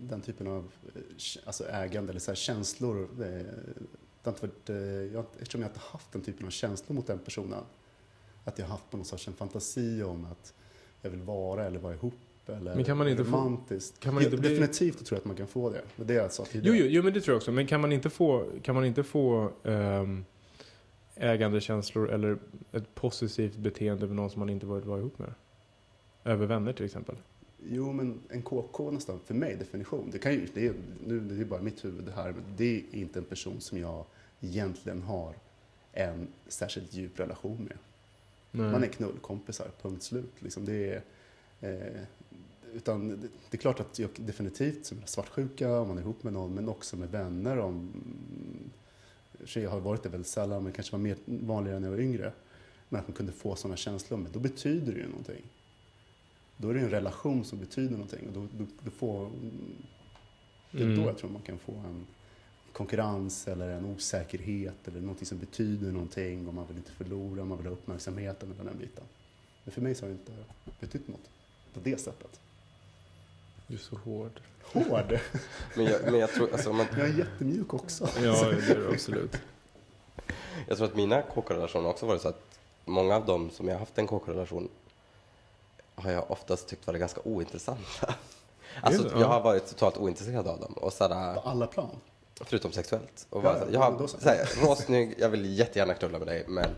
den 0.00 0.20
typen 0.20 0.46
av 0.46 0.72
eh, 0.94 1.00
alltså 1.46 1.68
ägande 1.68 2.10
eller 2.10 2.20
så 2.20 2.30
här 2.30 2.36
känslor. 2.36 3.02
Eh, 3.02 3.08
det 3.16 4.30
har 4.30 4.32
inte 4.32 4.46
varit, 4.46 4.70
eh, 4.70 4.76
jag, 5.14 5.24
eftersom 5.40 5.60
jag 5.60 5.70
inte 5.70 5.80
haft 5.80 6.12
den 6.12 6.22
typen 6.22 6.46
av 6.46 6.50
känslor 6.50 6.94
mot 6.96 7.06
den 7.06 7.18
personen. 7.18 7.64
Att 8.44 8.58
jag 8.58 8.66
har 8.66 8.70
haft 8.70 8.90
på 8.90 8.96
någon 8.96 9.06
sorts 9.06 9.28
en 9.28 9.34
fantasi 9.34 10.02
om 10.02 10.24
att 10.24 10.54
jag 11.02 11.10
vill 11.10 11.22
vara 11.22 11.64
eller 11.64 11.78
vara 11.78 11.94
ihop. 11.94 12.14
Eller 12.46 12.74
Men 12.74 12.84
kan 12.84 12.96
man 12.96 13.08
inte 13.08 13.24
få- 13.24 13.30
romantiskt. 13.36 14.00
kan 14.00 14.14
man 14.14 14.22
inte 14.22 14.36
bli- 14.36 14.48
Definitivt 14.48 15.06
tror 15.06 15.16
jag 15.16 15.18
att 15.18 15.24
man 15.24 15.36
kan 15.36 15.46
få 15.46 15.70
det. 15.70 15.82
Det 15.96 16.14
är 16.14 16.18
jag 16.22 16.32
sa 16.32 16.42
Jo, 16.46 16.52
tidigare. 16.52 16.76
jo, 16.78 16.84
jo, 16.88 17.02
men 17.02 17.12
det 17.12 17.20
tror 17.20 17.32
jag 17.32 17.36
också. 17.36 17.52
Men 17.52 17.66
kan 17.66 17.80
man 17.80 17.92
inte 17.92 18.10
få, 18.10 18.46
kan 18.62 18.74
man 18.74 18.84
inte 18.84 19.02
få 19.02 19.50
ehm, 19.64 20.24
ägandekänslor 21.16 22.10
eller 22.10 22.38
ett 22.72 22.94
positivt 22.94 23.56
beteende 23.56 24.04
över 24.04 24.14
någon 24.14 24.30
som 24.30 24.40
man 24.40 24.48
inte 24.48 24.66
varit 24.66 24.84
vara 24.84 24.98
ihop 24.98 25.18
med? 25.18 25.34
Över 26.24 26.46
vänner 26.46 26.72
till 26.72 26.84
exempel. 26.84 27.16
Jo, 27.70 27.92
men 27.92 28.20
en 28.28 28.42
KK 28.42 28.90
nästan, 28.90 29.20
för 29.26 29.34
mig 29.34 29.56
definition. 29.56 30.10
Det, 30.12 30.18
kan 30.18 30.32
ju, 30.32 30.46
det, 30.54 30.66
är, 30.66 30.74
nu, 31.06 31.20
det 31.20 31.40
är 31.40 31.44
bara 31.44 31.62
mitt 31.62 31.84
huvud 31.84 32.04
det 32.04 32.12
här, 32.12 32.32
men 32.32 32.42
det 32.56 32.76
är 32.76 32.82
inte 32.92 33.18
en 33.18 33.24
person 33.24 33.60
som 33.60 33.78
jag 33.78 34.04
egentligen 34.40 35.02
har 35.02 35.34
en 35.92 36.26
särskilt 36.48 36.94
djup 36.94 37.20
relation 37.20 37.56
med. 37.64 37.76
Nej. 38.50 38.72
Man 38.72 38.82
är 38.84 38.88
knullkompisar, 38.88 39.66
punkt 39.82 40.02
slut. 40.02 40.32
Liksom 40.38 40.64
det 40.64 40.90
är, 40.90 41.02
eh, 41.60 42.02
utan 42.74 43.08
det, 43.08 43.16
det 43.50 43.56
är 43.56 43.56
klart 43.56 43.80
att 43.80 43.98
jag 43.98 44.10
definitivt 44.16 44.86
som 44.86 44.98
svartsjuka 45.04 45.80
om 45.80 45.88
man 45.88 45.98
är 45.98 46.02
ihop 46.02 46.22
med 46.22 46.32
någon, 46.32 46.54
men 46.54 46.68
också 46.68 46.96
med 46.96 47.10
vänner. 47.10 47.58
Om, 47.58 47.92
så 49.44 49.60
jag 49.60 49.70
har 49.70 49.80
varit 49.80 50.02
det 50.02 50.08
väldigt 50.08 50.28
sällan, 50.28 50.62
men 50.62 50.72
kanske 50.72 50.92
var 50.92 50.98
mer 50.98 51.16
vanligare 51.26 51.80
när 51.80 51.88
jag 51.88 51.96
var 51.96 52.02
yngre. 52.02 52.32
Men 52.88 53.00
att 53.00 53.08
man 53.08 53.14
kunde 53.16 53.32
få 53.32 53.56
sådana 53.56 53.76
känslor, 53.76 54.18
men 54.18 54.32
då 54.32 54.38
betyder 54.38 54.92
det 54.92 54.98
ju 54.98 55.08
någonting. 55.08 55.42
Då 56.56 56.68
är 56.68 56.74
det 56.74 56.80
en 56.80 56.90
relation 56.90 57.44
som 57.44 57.58
betyder 57.58 57.92
någonting. 57.92 58.26
Och 58.26 58.32
då, 58.32 58.48
då, 58.58 58.66
då 58.84 58.90
får, 58.90 59.30
det 60.70 60.78
är 60.78 60.82
Mm. 60.82 60.96
då 60.96 61.02
jag 61.02 61.18
tror 61.18 61.30
man 61.30 61.42
kan 61.42 61.58
få 61.58 61.72
en 61.72 62.06
konkurrens 62.72 63.48
eller 63.48 63.68
en 63.68 63.84
osäkerhet 63.84 64.88
eller 64.88 65.00
någonting 65.00 65.26
som 65.26 65.38
betyder 65.38 65.92
någonting 65.92 66.48
och 66.48 66.54
man 66.54 66.66
vill 66.66 66.76
inte 66.76 66.92
förlora, 66.92 67.44
man 67.44 67.58
vill 67.58 67.66
ha 67.66 67.72
uppmärksamheten 67.72 68.52
eller 68.52 68.64
den 68.64 68.78
biten. 68.78 69.04
Men 69.64 69.72
för 69.72 69.80
mig 69.80 69.94
så 69.94 70.04
har 70.04 70.08
det 70.08 70.12
inte 70.12 70.32
betytt 70.80 71.08
något 71.08 71.30
på 71.74 71.80
det 71.82 72.00
sättet. 72.00 72.40
Du 73.66 73.74
är 73.74 73.78
så 73.78 73.96
hård. 73.96 74.40
Hård! 74.72 75.18
Men 75.76 75.84
jag, 75.86 76.02
men 76.04 76.14
jag 76.18 76.30
tror, 76.32 76.52
alltså, 76.52 76.72
man, 76.72 76.86
Jag 76.98 77.08
är 77.08 77.12
jättemjuk 77.18 77.74
också. 77.74 78.08
Ja, 78.16 78.20
det 78.44 78.70
är 78.72 78.74
du 78.76 78.92
absolut. 78.92 79.36
Jag 80.68 80.76
tror 80.76 80.86
att 80.88 80.96
mina 80.96 81.22
KK-relationer 81.22 81.88
också 81.88 82.06
varit 82.06 82.22
så 82.22 82.28
att 82.28 82.42
många 82.84 83.16
av 83.16 83.26
dem 83.26 83.50
som 83.50 83.68
jag 83.68 83.74
har 83.74 83.80
haft 83.80 83.98
en 83.98 84.06
KK-relation 84.06 84.68
har 85.94 86.10
jag 86.10 86.30
oftast 86.30 86.68
tyckt 86.68 86.86
varit 86.86 87.00
ganska 87.00 87.20
ointressanta. 87.24 88.14
Alltså, 88.82 89.02
det? 89.02 89.08
jag 89.10 89.20
Ja. 89.20 89.26
har 89.26 89.40
varit 89.40 89.66
totalt 89.66 89.96
ointresserad 89.96 90.46
av 90.48 90.60
dem. 90.60 90.72
Och 90.72 90.92
sådär, 90.92 91.34
På 91.34 91.40
alla 91.40 91.66
plan. 91.66 91.90
förutom 92.40 92.72
sexuellt. 92.72 93.26
Och 93.30 93.38
Ja, 93.38 93.42
bara, 93.42 93.58
ja, 93.58 93.66
jag 93.72 93.80
har, 93.80 94.06
så. 94.06 94.18
såhär, 94.20 94.66
råsnygg, 94.66 95.14
jag 95.18 95.28
vill 95.28 95.58
jättegärna 95.58 95.94
knulla 95.94 96.18
med 96.18 96.26
dig, 96.28 96.44
men 96.48 96.70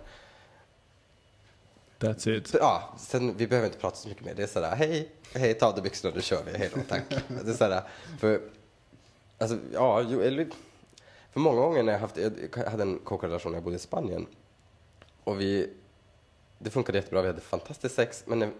That's 1.98 2.28
it. 2.28 2.54
ja, 2.60 2.94
sen, 2.98 3.36
vi 3.36 3.46
behöver 3.46 3.68
inte 3.68 3.78
prata 3.78 3.96
så 3.96 4.08
mycket 4.08 4.24
mer. 4.24 4.34
Det 4.34 4.42
är 4.42 4.46
sådär, 4.46 4.76
hej, 4.76 5.08
hej, 5.32 5.54
ta 5.54 5.66
av 5.66 5.74
dig 5.74 5.82
byxorna, 5.82 6.14
nu 6.14 6.22
kör 6.22 6.42
vi, 6.44 6.58
hej 6.58 6.70
då, 6.74 6.80
tack. 6.88 7.02
Det 7.44 7.50
är 7.50 7.54
sådär, 7.54 7.82
för, 8.18 8.40
alltså, 9.38 9.58
ja, 9.72 10.02
jo, 10.08 10.20
eller, 10.20 10.48
för 11.32 11.40
många 11.40 11.60
gånger 11.60 11.82
när 11.82 11.92
jag 11.92 12.00
haft, 12.00 12.16
jag 12.16 12.64
hade 12.70 12.82
en 12.82 12.98
KK-relation 12.98 13.52
när 13.52 13.56
jag 13.56 13.64
bodde 13.64 13.76
i 13.76 13.78
Spanien 13.78 14.26
och 15.24 15.40
vi, 15.40 15.70
det 16.58 16.70
funkade 16.70 16.98
jättebra, 16.98 17.22
vi 17.22 17.26
hade 17.28 17.40
fantastiskt 17.40 17.94
sex, 17.94 18.24
men 18.26 18.38
när, 18.38 18.50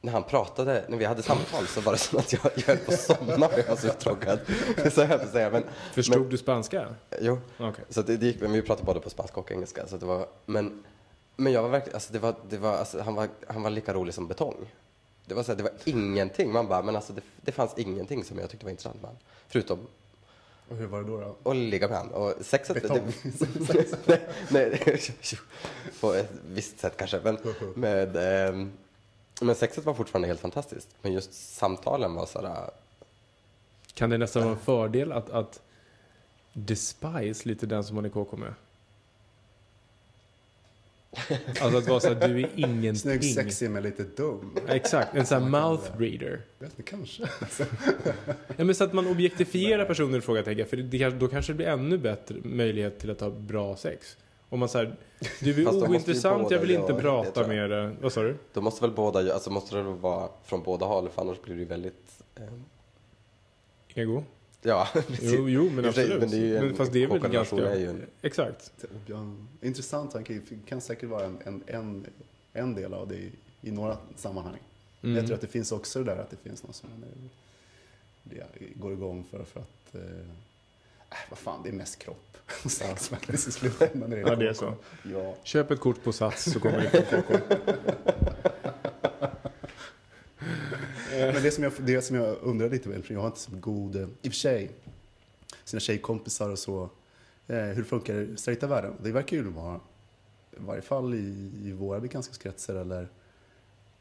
när 0.00 0.12
han 0.12 0.22
pratade, 0.22 0.84
när 0.88 0.98
vi 0.98 1.04
hade 1.04 1.22
samtal 1.22 1.66
så 1.66 1.80
var 1.80 1.92
det 1.92 1.98
som 1.98 2.18
att 2.18 2.32
jag, 2.32 2.42
jag 2.54 2.62
höll 2.62 2.76
på 2.76 2.92
att 2.92 3.00
somna 3.00 3.48
för 3.48 3.58
jag 3.58 3.68
var 3.68 3.76
så 3.76 3.86
uttråkad. 3.86 4.38
Så 4.92 5.00
jag 5.00 5.08
höll 5.08 5.18
på 5.18 5.24
att 5.24 5.32
säga, 5.32 5.50
men, 5.50 5.64
Förstod 5.92 6.20
men, 6.20 6.28
du 6.28 6.38
spanska? 6.38 6.94
Jo, 7.20 7.38
Okej. 7.58 7.84
så 7.88 8.02
det, 8.02 8.16
det 8.16 8.26
gick, 8.26 8.40
men 8.40 8.52
vi 8.52 8.62
pratade 8.62 8.86
både 8.86 9.00
på 9.00 9.10
spanska 9.10 9.40
och 9.40 9.52
engelska. 9.52 9.86
Så 9.86 9.96
det 9.96 10.06
var, 10.06 10.26
men, 10.46 10.84
men 11.36 11.52
jag 11.52 11.62
var 11.62 11.68
verkligen, 11.68 11.94
alltså 11.96 12.12
det 12.12 12.18
var, 12.18 12.34
det 12.48 12.58
var, 12.58 12.72
alltså 12.76 13.00
han, 13.00 13.14
var, 13.14 13.28
han 13.48 13.62
var 13.62 13.70
lika 13.70 13.94
rolig 13.94 14.14
som 14.14 14.28
betong. 14.28 14.56
Det 15.26 15.34
var, 15.34 15.42
så 15.42 15.52
här, 15.52 15.56
det 15.56 15.62
var 15.62 15.72
ingenting, 15.84 16.52
man 16.52 16.68
bara, 16.68 16.82
men 16.82 16.96
alltså 16.96 17.12
det, 17.12 17.20
det 17.40 17.52
fanns 17.52 17.78
ingenting 17.78 18.24
som 18.24 18.38
jag 18.38 18.50
tyckte 18.50 18.66
var 18.66 18.70
intressant 18.70 18.96
med 18.96 19.04
honom. 19.04 19.22
Förutom 19.48 19.86
Och 20.68 20.76
hur 20.76 20.86
var 20.86 21.02
det 21.02 21.08
då? 21.08 21.34
då? 21.42 21.50
att 21.50 21.56
ligga 21.56 21.88
med 21.88 21.98
honom. 21.98 22.14
Och 22.14 22.34
sexet, 22.40 22.82
Betong. 22.82 23.12
det, 24.06 24.20
nej, 24.50 24.80
nej, 24.86 25.00
på 26.00 26.12
ett 26.14 26.30
visst 26.46 26.80
sätt 26.80 26.96
kanske. 26.96 27.20
Men, 27.24 27.38
med, 27.74 28.16
ehm, 28.16 28.72
men 29.40 29.54
sexet 29.54 29.84
var 29.84 29.94
fortfarande 29.94 30.28
helt 30.28 30.40
fantastiskt. 30.40 30.88
Men 31.02 31.12
just 31.12 31.34
samtalen 31.34 32.14
var 32.14 32.26
sådär, 32.26 32.70
Kan 33.94 34.10
det 34.10 34.18
nästan 34.18 34.42
vara 34.42 34.52
en 34.52 34.60
fördel 34.60 35.12
att, 35.12 35.30
att 35.30 35.60
despise 36.52 37.48
lite 37.48 37.66
den 37.66 37.84
som 37.84 37.96
man 37.96 38.04
är 38.04 38.08
KK 38.08 38.36
med? 38.36 38.54
Alltså 41.60 41.78
att 41.78 41.88
vara 41.88 42.00
såhär, 42.00 42.28
du 42.28 42.40
är 42.40 42.50
ingenting. 42.56 42.96
Snygg, 42.96 43.24
sexig 43.24 43.70
men 43.70 43.82
lite 43.82 44.02
dum. 44.02 44.56
Exakt, 44.68 45.14
en 45.16 45.26
sån 45.26 45.42
här 45.42 45.50
mouth 45.50 45.98
reader. 45.98 46.40
Vet 46.58 46.84
kanske. 46.84 47.22
Ja, 48.56 48.64
men 48.64 48.74
så 48.74 48.84
att 48.84 48.92
man 48.92 49.06
objektifierar 49.06 49.84
personer 49.84 50.18
i 50.18 50.20
fråga, 50.20 50.42
tänker 50.42 50.60
jag. 50.60 50.68
För 50.68 50.76
det, 50.76 51.08
då 51.08 51.28
kanske 51.28 51.52
det 51.52 51.56
blir 51.56 51.66
ännu 51.66 51.98
bättre 51.98 52.36
möjlighet 52.42 52.98
till 52.98 53.10
att 53.10 53.20
ha 53.20 53.30
bra 53.30 53.76
sex. 53.76 54.16
Om 54.48 54.58
man 54.58 54.68
säger, 54.68 54.96
du 55.40 55.62
är 55.62 55.68
ointressant, 55.90 56.50
jag 56.50 56.58
vill 56.58 56.70
inte 56.70 56.94
prata 56.94 57.46
med 57.46 57.70
dig. 57.70 57.90
Vad 58.00 58.12
sa 58.12 58.22
du? 58.22 58.36
då 58.52 58.60
måste 58.60 58.80
väl 58.84 58.90
båda, 58.90 59.34
alltså 59.34 59.50
måste 59.50 59.76
det 59.76 59.82
vara 59.82 60.28
från 60.44 60.62
båda 60.62 60.86
håll, 60.86 61.08
för 61.08 61.22
annars 61.22 61.40
blir 61.42 61.54
det 61.54 61.60
ju 61.60 61.66
väldigt, 61.66 62.22
ehm, 62.36 62.64
Ego? 63.94 64.24
Ja, 64.62 64.88
precis. 64.92 65.32
Jo, 65.32 65.48
jo 65.48 65.70
men 65.70 65.84
absolut. 65.84 66.20
Men, 66.20 66.30
det 66.30 66.36
är 66.36 66.40
ju 66.40 66.56
en, 66.56 66.76
fast 66.76 66.92
det 66.92 67.02
är 67.02 67.06
väl 67.06 67.18
ganska... 67.18 67.56
är 67.56 67.78
ju 67.78 67.86
en, 67.86 68.06
Exakt. 68.22 68.72
Intressant 69.60 70.10
tanke. 70.10 70.32
Det 70.48 70.56
kan 70.66 70.80
säkert 70.80 71.08
vara 71.08 71.24
en, 71.24 71.38
en, 71.44 71.62
en, 71.66 72.06
en 72.52 72.74
del 72.74 72.94
av 72.94 73.08
det 73.08 73.14
i, 73.14 73.32
i 73.60 73.70
några 73.70 73.96
sammanhang. 74.16 74.58
Men 75.00 75.10
Mm. 75.10 75.16
Jag 75.16 75.26
tror 75.26 75.34
att 75.34 75.40
det 75.40 75.46
finns 75.46 75.72
också 75.72 75.98
det 75.98 76.04
där 76.04 76.16
att 76.16 76.30
det 76.30 76.36
finns 76.36 76.62
någon 76.62 76.72
som 76.72 76.88
det 78.22 78.44
går 78.74 78.92
igång 78.92 79.24
för, 79.30 79.44
för 79.44 79.60
att, 79.60 79.94
eh, 79.94 80.00
äh, 81.10 81.16
vad 81.30 81.38
fan, 81.38 81.62
det 81.62 81.68
är 81.68 81.72
mest 81.72 81.98
kropp 81.98 82.36
faktiskt 82.98 83.48
i 83.48 83.52
slutändan. 83.52 84.12
Ja, 84.12 84.34
det 84.34 84.48
är 84.48 84.52
så. 84.52 84.74
Ja. 85.12 85.36
Köp 85.42 85.70
ett 85.70 85.80
kort 85.80 86.04
på 86.04 86.12
Sats 86.12 86.52
så 86.52 86.60
kommer 86.60 86.80
det 86.80 87.10
på 87.10 87.22
KK. 87.22 87.38
Men 91.12 91.42
det 91.42 91.50
som, 91.50 91.64
jag, 91.64 91.72
det 91.78 92.02
som 92.02 92.16
jag 92.16 92.36
undrar 92.42 92.70
lite 92.70 93.02
för 93.02 93.14
jag 93.14 93.20
har 93.20 93.26
inte 93.26 93.40
så 93.40 93.50
god, 93.60 93.96
eh, 93.96 94.02
i 94.02 94.28
och 94.28 94.32
för 94.32 94.38
sig, 94.38 94.70
sina 95.64 95.80
tjejkompisar 95.80 96.50
och 96.50 96.58
så, 96.58 96.90
eh, 97.46 97.56
hur 97.56 97.84
funkar 97.84 98.36
straighta 98.36 98.66
världen? 98.66 98.94
Det 99.02 99.12
verkar 99.12 99.36
ju 99.36 99.42
vara, 99.42 99.80
i 100.50 100.56
varje 100.58 100.82
fall 100.82 101.14
i, 101.14 101.50
i 101.64 101.72
våra 101.72 102.00
bekantskapskretsar 102.00 102.74
eller 102.74 103.08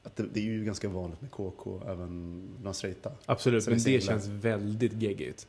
att 0.04 0.16
det, 0.16 0.24
det 0.34 0.40
är 0.40 0.44
ju 0.44 0.64
ganska 0.64 0.90
vanligt 0.90 1.22
med 1.22 1.32
KK 1.32 1.82
även 1.88 2.42
bland 2.62 2.76
straighta. 2.76 3.12
Absolut, 3.26 3.68
men 3.68 3.74
det 3.74 3.78
det 3.78 3.84
singlar. 3.84 4.20
känns 4.20 4.28
väldigt 4.28 4.94
geggigt. 4.94 5.48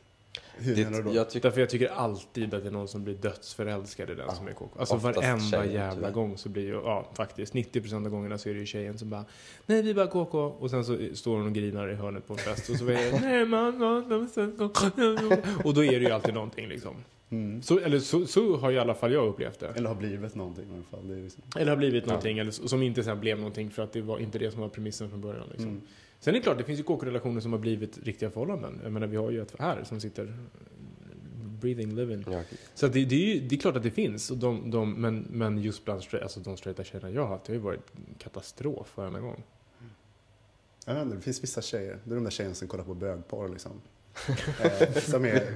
Hur 0.57 0.75
det, 0.75 0.83
menar 0.83 0.97
du 0.97 1.03
då? 1.03 1.15
jag 1.15 1.29
tycker 1.29 1.47
Därför 1.47 1.59
jag 1.61 1.69
tycker 1.69 1.87
alltid 1.89 2.53
att 2.53 2.63
det 2.63 2.69
är 2.69 2.71
någon 2.71 2.87
som 2.87 3.03
blir 3.03 3.13
dödsförälskad 3.13 4.09
i 4.09 4.15
den 4.15 4.25
Ja, 4.27 4.33
som 4.35 4.47
är 4.47 4.51
KK. 4.53 4.79
Alltså 4.79 4.95
varenda 4.95 5.39
tjejen, 5.39 5.71
jävla 5.73 5.95
tyvärr. 5.95 6.11
gång 6.11 6.37
så 6.37 6.49
blir 6.49 6.63
ju, 6.63 6.73
ja 6.73 7.09
faktiskt, 7.13 7.53
90% 7.53 7.95
av 8.05 8.09
gångerna 8.11 8.37
så 8.37 8.49
är 8.49 8.53
det 8.53 8.59
ju 8.59 8.65
tjejen 8.65 8.97
som 8.97 9.09
bara 9.09 9.25
Nej 9.65 9.81
vi 9.81 9.89
är 9.89 9.93
bara 9.93 10.07
KK 10.07 10.39
och 10.43 10.69
sen 10.69 10.85
så 10.85 10.97
står 11.13 11.37
hon 11.37 11.47
och 11.47 11.53
grinar 11.53 11.87
i 11.89 11.95
hörnet 11.95 12.27
på 12.27 12.33
en 12.33 12.39
fest 12.39 12.69
och 12.69 12.75
så 12.75 12.85
är 12.89 13.11
det 13.11 13.19
Nej 13.21 13.45
man, 13.45 13.77
man, 13.79 14.29
så-" 14.29 14.41
Och 15.63 15.73
då 15.73 15.83
är 15.83 15.99
det 15.99 16.05
ju 16.05 16.09
alltid 16.11 16.33
någonting 16.33 16.67
liksom. 16.67 16.95
Mm. 17.29 17.61
Så, 17.61 17.79
eller 17.79 17.99
så, 17.99 18.25
så 18.25 18.57
har 18.57 18.71
i 18.71 18.79
alla 18.79 18.93
fall 18.93 19.13
jag 19.13 19.27
upplevt 19.27 19.59
det. 19.59 19.67
Eller 19.75 19.87
har 19.87 19.95
blivit 19.95 20.35
någonting 20.35 20.65
i 20.71 20.73
alla 20.73 20.83
fall. 20.83 21.07
Det 21.07 21.13
är 21.13 21.23
liksom, 21.23 21.43
Eller 21.57 21.69
har 21.69 21.77
blivit 21.77 22.05
någonting 22.05 22.37
eller, 22.39 22.49
s- 22.51 22.69
som 22.69 22.81
inte 22.83 23.03
sen 23.03 23.19
blev 23.19 23.37
någonting 23.37 23.69
för 23.71 23.83
att 23.83 23.93
det 23.93 24.01
var 24.01 24.19
inte 24.19 24.39
det 24.39 24.51
som 24.51 24.61
var 24.61 24.69
premissen 24.69 25.09
från 25.09 25.21
början. 25.21 25.47
Liksom. 25.49 25.69
mm. 25.69 25.81
Sen 26.23 26.35
är 26.35 26.39
det 26.39 26.43
klart, 26.43 26.57
det 26.57 26.63
finns 26.63 26.79
ju 26.79 26.83
KK-relationer 26.83 27.41
som 27.41 27.51
har 27.51 27.59
blivit 27.59 27.97
riktiga 28.03 28.29
förhållanden. 28.29 28.79
Jag 28.83 28.91
menar, 28.91 29.07
vi 29.07 29.17
har 29.17 29.31
ju 29.31 29.41
ett 29.41 29.55
här 29.59 29.83
som 29.83 29.99
sitter 29.99 30.33
breathing, 31.61 31.95
living. 31.95 32.25
ja, 32.31 32.41
Så 32.73 32.85
att 32.85 32.93
det, 32.93 33.05
det, 33.05 33.15
är 33.15 33.35
ju, 33.35 33.39
det 33.47 33.55
är 33.55 33.59
klart 33.59 33.75
att 33.75 33.83
det 33.83 33.91
finns, 33.91 34.31
och 34.31 34.37
de, 34.37 34.71
de, 34.71 34.93
men, 34.93 35.27
men 35.29 35.57
just 35.57 35.85
bland 35.85 36.03
straight, 36.03 36.23
alltså 36.23 36.39
de 36.39 36.57
straighta 36.57 36.83
tjejerna 36.83 37.09
jag 37.11 37.21
har 37.21 37.27
haft, 37.27 37.45
det 37.45 37.51
har 37.51 37.55
ju 37.55 37.61
varit 37.61 37.91
katastrof 38.17 38.97
varenda 38.97 39.19
gång. 39.19 39.43
Jag 40.85 40.93
vet 40.93 41.03
inte, 41.03 41.15
det 41.15 41.21
finns 41.21 41.43
vissa 41.43 41.61
tjejer, 41.61 41.99
det 42.03 42.11
är 42.11 42.15
de 42.15 42.23
där 42.23 42.31
tjejerna 42.31 42.55
som 42.55 42.67
kollar 42.67 42.83
på 42.83 42.93
bögporr 42.93 43.49
liksom. 43.49 43.71
eh, 44.63 44.93
som 44.93 45.25
är, 45.25 45.51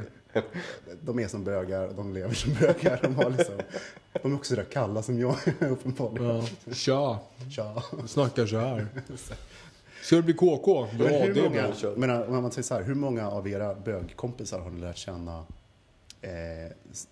de 1.02 1.20
är 1.20 1.28
som 1.28 1.44
bögar, 1.44 1.94
de 1.96 2.14
lever 2.14 2.34
som 2.34 2.54
bögar. 2.54 3.00
De, 3.02 3.16
har 3.16 3.30
liksom, 3.30 3.56
de 4.22 4.32
är 4.32 4.36
också 4.36 4.50
sådär 4.56 4.68
kalla 4.72 5.04
som 5.04 5.20
jag 5.20 5.36
uppenbarligen. 5.60 6.46
Tja, 6.74 7.20
Tja. 7.50 7.84
snackar 8.08 8.46
så 8.46 8.58
här. 8.58 8.88
Ska 10.08 10.16
du 10.16 10.22
bli 10.22 10.34
KK? 10.34 10.68
Ja, 10.68 10.90
Men 10.98 11.22
hur 11.22 11.34
det 11.34 11.42
många, 11.42 11.74
men 11.96 12.36
om 12.36 12.42
man 12.42 12.52
säger 12.52 12.64
så 12.64 12.74
här, 12.74 12.84
hur 12.84 12.96
många 12.96 13.32
av 13.32 13.48
era 13.48 13.76
bögkompisar 13.76 14.60
har 14.60 14.70
ni 14.70 14.80
lärt 14.80 14.98
känna 14.98 15.46
eh, 16.22 16.32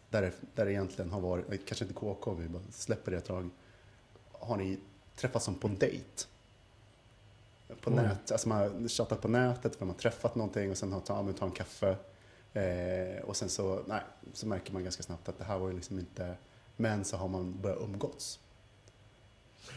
där, 0.10 0.34
där 0.56 0.66
det 0.66 0.72
egentligen 0.72 1.12
har 1.12 1.22
varit, 1.22 1.52
eh, 1.52 1.58
kanske 1.66 1.86
inte 1.86 1.94
KK, 1.94 2.34
vi 2.34 2.48
bara 2.48 2.62
släpper 2.72 3.12
det 3.12 3.18
ett 3.18 3.26
tag. 3.26 3.50
Har 4.32 4.58
ni 4.58 4.80
träffats 5.16 5.46
som 5.46 5.56
på 5.56 5.68
dejt? 5.68 6.24
På 7.82 7.90
Oj. 7.90 7.96
nät, 7.96 8.32
alltså 8.32 8.50
man 8.50 8.58
har 8.58 8.88
chattat 8.88 9.22
på 9.22 9.28
nätet, 9.28 9.80
man 9.80 9.90
har 9.90 9.96
träffat 9.96 10.36
någonting 10.36 10.72
och 10.72 10.78
sen 10.78 10.94
har 10.94 11.00
ta, 11.00 11.34
ta 11.40 11.46
en 11.46 11.52
kaffe. 11.52 11.96
Eh, 12.54 13.24
och 13.24 13.36
sen 13.36 13.50
så, 13.50 13.80
nej, 13.88 14.02
så 14.34 14.48
märker 14.48 14.74
man 14.74 14.84
ganska 14.84 15.04
snabbt 15.04 15.30
att 15.30 15.38
det 15.38 15.44
här 15.44 15.58
var 15.58 15.68
ju 15.68 15.76
liksom 15.76 16.00
inte, 16.00 16.36
men 16.78 17.06
så 17.06 17.18
har 17.18 17.28
man 17.28 17.62
börjat 17.62 17.80
umgås. 17.82 18.40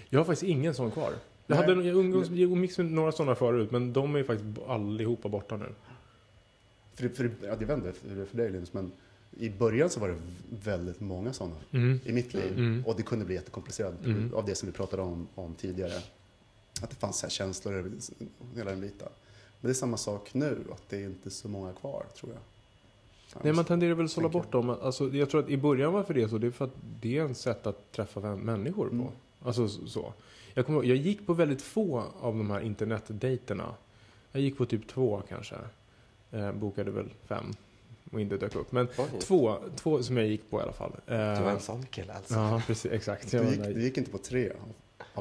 Jag 0.08 0.20
har 0.20 0.24
faktiskt 0.24 0.50
ingen 0.50 0.74
sån 0.74 0.90
kvar. 0.90 1.12
Jag, 1.50 1.56
hade, 1.56 1.72
jag 1.72 1.96
umgås 1.96 2.28
jag 2.30 2.52
umgicks 2.52 2.78
med 2.78 2.92
några 2.92 3.12
sådana 3.12 3.34
förut, 3.34 3.70
men 3.70 3.92
de 3.92 4.16
är 4.16 4.22
faktiskt 4.22 4.58
allihopa 4.68 5.28
borta 5.28 5.56
nu. 5.56 5.66
För, 6.94 7.08
för, 7.08 7.30
ja, 7.42 7.56
det 7.56 7.64
är 7.64 8.24
för 8.24 8.36
dig 8.36 8.50
Linus, 8.50 8.72
men 8.72 8.92
i 9.36 9.50
början 9.50 9.90
så 9.90 10.00
var 10.00 10.08
det 10.08 10.16
väldigt 10.50 11.00
många 11.00 11.32
sådana 11.32 11.54
Mm. 11.72 12.00
i 12.04 12.12
mitt 12.12 12.34
liv. 12.34 12.52
Mm. 12.58 12.86
Och 12.86 12.96
det 12.96 13.02
kunde 13.02 13.24
bli 13.24 13.34
jättekomplicerat 13.34 13.94
Mm. 14.04 14.34
av 14.34 14.44
det 14.46 14.54
som 14.54 14.66
vi 14.66 14.72
pratade 14.72 15.02
om, 15.02 15.28
om 15.34 15.54
tidigare. 15.54 16.02
Att 16.82 16.90
det 16.90 16.96
fanns 16.96 17.22
här 17.22 17.30
känslor 17.30 17.74
över 17.74 17.90
hela 18.56 18.70
den 18.70 18.80
biten. 18.80 19.08
Men 19.60 19.68
det 19.68 19.72
är 19.72 19.74
samma 19.74 19.96
sak 19.96 20.34
nu, 20.34 20.58
att 20.72 20.82
det 20.88 20.96
är 20.96 21.04
inte 21.04 21.30
så 21.30 21.48
många 21.48 21.72
kvar 21.72 22.04
tror 22.16 22.32
jag. 22.32 22.40
Nej, 23.42 23.52
man 23.52 23.64
tenderar 23.64 23.94
väl 23.94 24.04
att 24.04 24.10
sålla 24.10 24.28
bort 24.28 24.52
dem. 24.52 24.70
Alltså, 24.70 25.08
jag 25.08 25.30
tror 25.30 25.40
att 25.42 25.50
i 25.50 25.56
början 25.56 25.92
varför 25.92 26.14
det 26.14 26.22
är 26.22 26.28
så, 26.28 26.38
det 26.38 26.46
är 26.46 26.50
för 26.50 26.64
att 26.64 26.74
det 27.00 27.18
är 27.18 27.30
ett 27.30 27.36
sätt 27.36 27.66
att 27.66 27.92
träffa 27.92 28.36
människor 28.36 28.88
på. 28.88 28.94
Mm. 28.94 29.06
Alltså 29.42 29.68
så. 29.68 30.12
Jag, 30.58 30.66
kommer, 30.66 30.82
jag 30.84 30.96
gick 30.96 31.26
på 31.26 31.32
väldigt 31.34 31.62
få 31.62 32.04
av 32.20 32.36
de 32.36 32.50
här 32.50 32.60
internetdejterna. 32.60 33.74
Jag 34.32 34.42
gick 34.42 34.58
på 34.58 34.66
typ 34.66 34.88
två 34.88 35.22
kanske. 35.28 35.54
Eh, 36.32 36.52
bokade 36.52 36.90
väl 36.90 37.08
fem 37.26 37.54
och 38.12 38.20
inte 38.20 38.36
dök 38.36 38.54
upp. 38.56 38.72
Men 38.72 38.88
Oj. 38.98 39.20
två, 39.20 39.56
två 39.76 40.02
som 40.02 40.16
jag 40.16 40.26
gick 40.26 40.50
på 40.50 40.58
i 40.60 40.62
alla 40.62 40.72
fall. 40.72 40.92
Eh, 41.06 41.16
Du 41.16 41.42
var 41.42 41.50
en 41.50 41.60
sån 41.60 41.86
kille 41.86 42.12
alltså. 42.12 42.34
Ja, 42.34 42.62
precis. 42.66 42.92
Exakt. 42.92 43.30
Du 43.30 43.44
gick, 43.50 43.64
du 43.64 43.82
gick 43.82 43.98
inte 43.98 44.10
på 44.10 44.18
tre 44.18 44.50
av, 44.50 44.56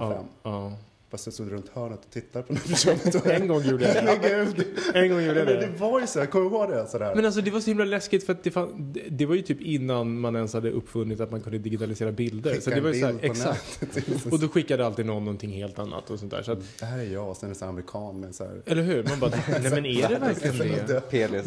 av 0.03 0.11
ja, 0.11 0.17
fem. 0.17 0.25
ja. 0.43 0.73
Fast 1.11 1.25
du 1.25 1.31
stod 1.31 1.51
runt 1.51 1.69
hörnet 1.69 1.99
och 2.05 2.11
tittade 2.11 2.45
på 2.45 2.53
den 2.53 2.61
personen. 2.67 3.31
En 3.41 3.47
gång 3.47 3.63
gjorde 3.63 3.93
jag 3.93 4.05
det. 4.21 4.65
En 4.99 5.09
gång 5.09 5.21
gjorde 5.21 5.39
jag 5.39 5.47
det 5.47 5.57
det. 5.59 5.67
var 5.79 6.01
ju 6.01 6.07
så, 6.07 6.19
jag 6.19 6.31
kommer 6.31 6.45
ihåg 6.45 6.69
det. 6.69 6.87
Sådär. 6.87 7.15
Men 7.15 7.25
alltså 7.25 7.41
det 7.41 7.51
var 7.51 7.59
så 7.59 7.69
himla 7.69 7.85
läskigt 7.85 8.25
för 8.25 8.33
att 8.33 8.43
det, 8.43 8.51
fan, 8.51 8.93
det, 8.93 9.01
det 9.09 9.25
var 9.25 9.35
ju 9.35 9.41
typ 9.41 9.61
innan 9.61 10.19
man 10.19 10.35
ens 10.35 10.53
hade 10.53 10.71
uppfunnit 10.71 11.19
att 11.19 11.31
man 11.31 11.41
kunde 11.41 11.57
digitalisera 11.57 12.11
bilder. 12.11 12.53
så 12.53 12.61
Skicka 12.61 12.75
det 12.75 12.81
var 12.81 12.93
ju 12.93 12.99
så 13.01 13.05
här, 13.05 13.15
exakt. 13.21 13.79
Och 14.31 14.39
då 14.39 14.47
skickade 14.47 14.85
alltid 14.85 15.05
någon 15.05 15.25
någonting 15.25 15.51
helt 15.51 15.79
annat 15.79 16.09
och 16.09 16.19
sånt 16.19 16.31
där. 16.31 16.43
Så 16.43 16.51
att, 16.51 16.59
Det 16.79 16.85
här 16.85 16.99
är 16.99 17.03
jag, 17.13 17.29
och 17.29 17.37
sen 17.37 17.49
är 17.49 17.53
det 17.53 17.59
så 17.59 17.65
här 17.65 17.69
amerikan 17.69 18.19
med 18.19 18.35
så 18.35 18.43
här... 18.43 18.61
eller 18.65 18.83
hur? 18.83 19.03
Man 19.03 19.19
bara, 19.19 19.31
nej 19.61 19.71
men 19.71 19.85
är 19.85 20.09
det 20.09 20.19
verkligen 20.19 20.57
det? 20.87 21.01
Penis 21.09 21.45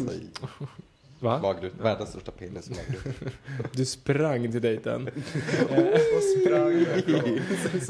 Va? 1.21 1.39
magruta. 1.41 1.83
Världens 1.83 2.09
största 2.09 2.31
penis 2.31 2.69
och 2.69 2.75
magruta. 2.75 3.29
Du 3.71 3.85
sprang 3.85 4.51
till 4.51 4.61
dejten. 4.61 5.07
Och 6.17 6.23
sprang 6.41 6.83
därifrån. 6.83 7.39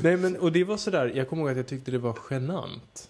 Nej 0.03 0.17
men, 0.17 0.37
och 0.37 0.51
det 0.51 0.63
var 0.63 0.77
sådär, 0.77 1.11
jag 1.15 1.29
kommer 1.29 1.41
ihåg 1.43 1.51
att 1.51 1.57
jag 1.57 1.67
tyckte 1.67 1.91
det 1.91 1.97
var 1.97 2.17
genant. 2.29 3.09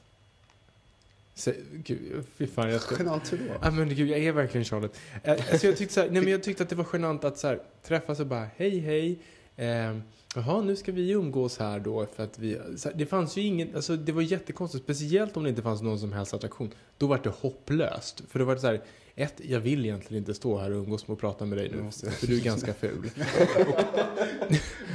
Så, 1.36 1.52
gud, 1.74 2.24
fy 2.38 2.48
fan 2.48 2.70
jag 2.70 2.82
ska... 2.82 2.98
Genant 2.98 3.34
hur 3.34 3.38
då? 3.38 3.44
Ja 3.62 3.72
men 3.72 3.90
gud, 3.96 4.10
jag 4.10 4.20
är 4.20 4.32
verkligen 4.32 4.66
Charlotte. 4.66 4.98
Eh, 5.24 5.32
Alltså 5.32 5.68
jag 5.68 5.78
tyckte 5.78 5.94
så 5.94 6.02
här, 6.02 6.10
nej 6.10 6.22
men 6.22 6.32
jag 6.32 6.44
tyckte 6.44 6.64
att 6.64 6.70
det 6.70 6.76
var 6.76 6.88
genant 6.94 7.24
att 7.24 7.38
så 7.38 7.48
här, 7.48 7.60
träffas 7.84 8.20
och 8.20 8.28
bara 8.28 8.48
hej 8.56 8.80
hej. 8.80 9.20
Eh, 9.56 9.98
Jaha, 10.36 10.62
nu 10.62 10.76
ska 10.76 10.92
vi 10.92 11.12
umgås 11.12 11.58
här 11.60 11.80
då 11.80 12.06
för 12.16 12.24
att 12.24 12.40
vi... 12.40 12.54
Här, 12.54 12.94
det 12.96 13.06
fanns 13.06 13.38
ju 13.38 13.42
ingen... 13.42 13.76
Alltså 13.76 13.96
det 13.96 14.12
var 14.12 14.22
jättekonstigt. 14.22 14.84
Speciellt 14.84 15.38
om 15.38 15.44
det 15.44 15.50
inte 15.50 15.62
fanns 15.62 15.82
någon 15.82 16.00
som 16.00 16.12
helst 16.14 16.34
attraktion. 16.34 16.72
Då 16.98 17.08
var 17.08 17.20
det 17.24 17.30
hopplöst. 17.30 18.24
För 18.30 18.40
då 18.40 18.46
var 18.46 18.56
det 18.56 18.62
så 18.62 18.68
här... 18.68 18.82
Ett, 19.16 19.34
jag 19.44 19.60
vill 19.60 19.86
egentligen 19.86 20.22
inte 20.22 20.34
stå 20.34 20.58
här 20.58 20.72
och 20.72 20.78
umgås 20.78 21.08
med 21.08 21.14
och 21.14 21.20
prata 21.20 21.46
med 21.46 21.58
dig 21.58 21.70
nu. 21.70 21.92
För 22.12 22.28
du 22.28 22.38
är 22.38 22.44
ganska 22.44 22.74
ful. 22.74 23.10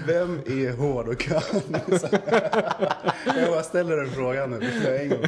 Vem 0.07 0.39
är 0.39 0.77
hård 0.77 1.09
och 1.09 1.19
kall? 1.19 1.63
jag 3.27 3.51
bara 3.51 3.63
ställer 3.63 3.97
den 3.97 4.11
frågan 4.11 4.51
nu 4.51 4.97
en 4.97 5.09
gång. 5.09 5.19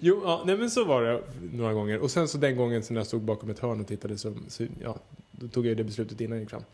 Jo, 0.00 0.20
ja, 0.24 0.42
nej 0.46 0.56
men 0.56 0.70
så 0.70 0.84
var 0.84 1.02
det 1.02 1.22
några 1.52 1.72
gånger. 1.72 1.98
Och 1.98 2.10
sen 2.10 2.28
så 2.28 2.38
den 2.38 2.56
gången 2.56 2.82
när 2.90 2.96
jag 2.96 3.06
stod 3.06 3.22
bakom 3.22 3.50
ett 3.50 3.58
hörn 3.58 3.80
och 3.80 3.86
tittade 3.86 4.18
så, 4.18 4.34
så 4.48 4.66
ja, 4.82 4.98
då 5.30 5.48
tog 5.48 5.66
jag 5.66 5.76
det 5.76 5.84
beslutet 5.84 6.20
innan 6.20 6.36
jag 6.36 6.42
gick 6.42 6.50
fram. 6.50 6.64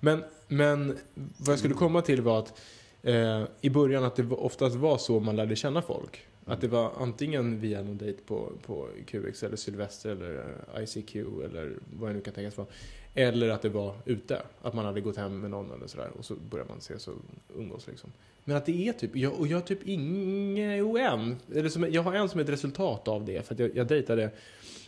Men, 0.00 0.24
men 0.48 0.98
vad 1.36 1.52
jag 1.52 1.58
skulle 1.58 1.74
komma 1.74 2.02
till 2.02 2.22
var 2.22 2.38
att 2.38 2.60
eh, 3.02 3.42
i 3.60 3.70
början 3.70 4.04
att 4.04 4.16
det 4.16 4.30
oftast 4.30 4.76
var 4.76 4.98
så 4.98 5.20
man 5.20 5.36
lärde 5.36 5.56
känna 5.56 5.82
folk. 5.82 6.26
Att 6.48 6.60
det 6.60 6.68
var 6.68 6.92
antingen 6.98 7.60
via 7.60 7.82
någon 7.82 7.98
dejt 7.98 8.22
på, 8.26 8.52
på 8.66 8.88
QX 9.06 9.42
eller 9.42 9.56
Sylvester 9.56 10.10
eller 10.10 10.54
eh, 10.74 10.82
ICQ 10.82 11.16
eller 11.16 11.72
vad 11.98 12.08
jag 12.10 12.16
nu 12.16 12.20
kan 12.20 12.34
tänkas 12.34 12.56
vara. 12.56 12.68
Eller 13.14 13.48
att 13.48 13.62
det 13.62 13.68
var 13.68 13.94
ute. 14.04 14.42
Att 14.62 14.74
man 14.74 14.84
hade 14.84 15.00
gått 15.00 15.16
hem 15.16 15.40
med 15.40 15.50
någon 15.50 15.72
eller 15.72 15.86
sådär 15.86 16.10
och 16.18 16.24
så 16.24 16.34
började 16.34 16.68
man 16.68 16.78
ses 16.78 17.08
och 17.08 17.14
umgås 17.56 17.86
liksom. 17.86 18.12
Men 18.44 18.56
att 18.56 18.66
det 18.66 18.88
är 18.88 18.92
typ, 18.92 19.16
jag, 19.16 19.40
och 19.40 19.46
jag 19.46 19.56
har 19.56 19.62
typ 19.62 19.82
ingen 19.88 20.96
än. 20.96 21.36
Eller 21.54 21.68
som, 21.68 21.92
jag 21.92 22.02
har 22.02 22.14
en 22.14 22.28
som 22.28 22.40
är 22.40 22.44
ett 22.44 22.50
resultat 22.50 23.08
av 23.08 23.24
det. 23.24 23.46
För 23.46 23.54
att 23.54 23.60
jag, 23.60 23.76
jag 23.76 23.86
dejtade 23.86 24.30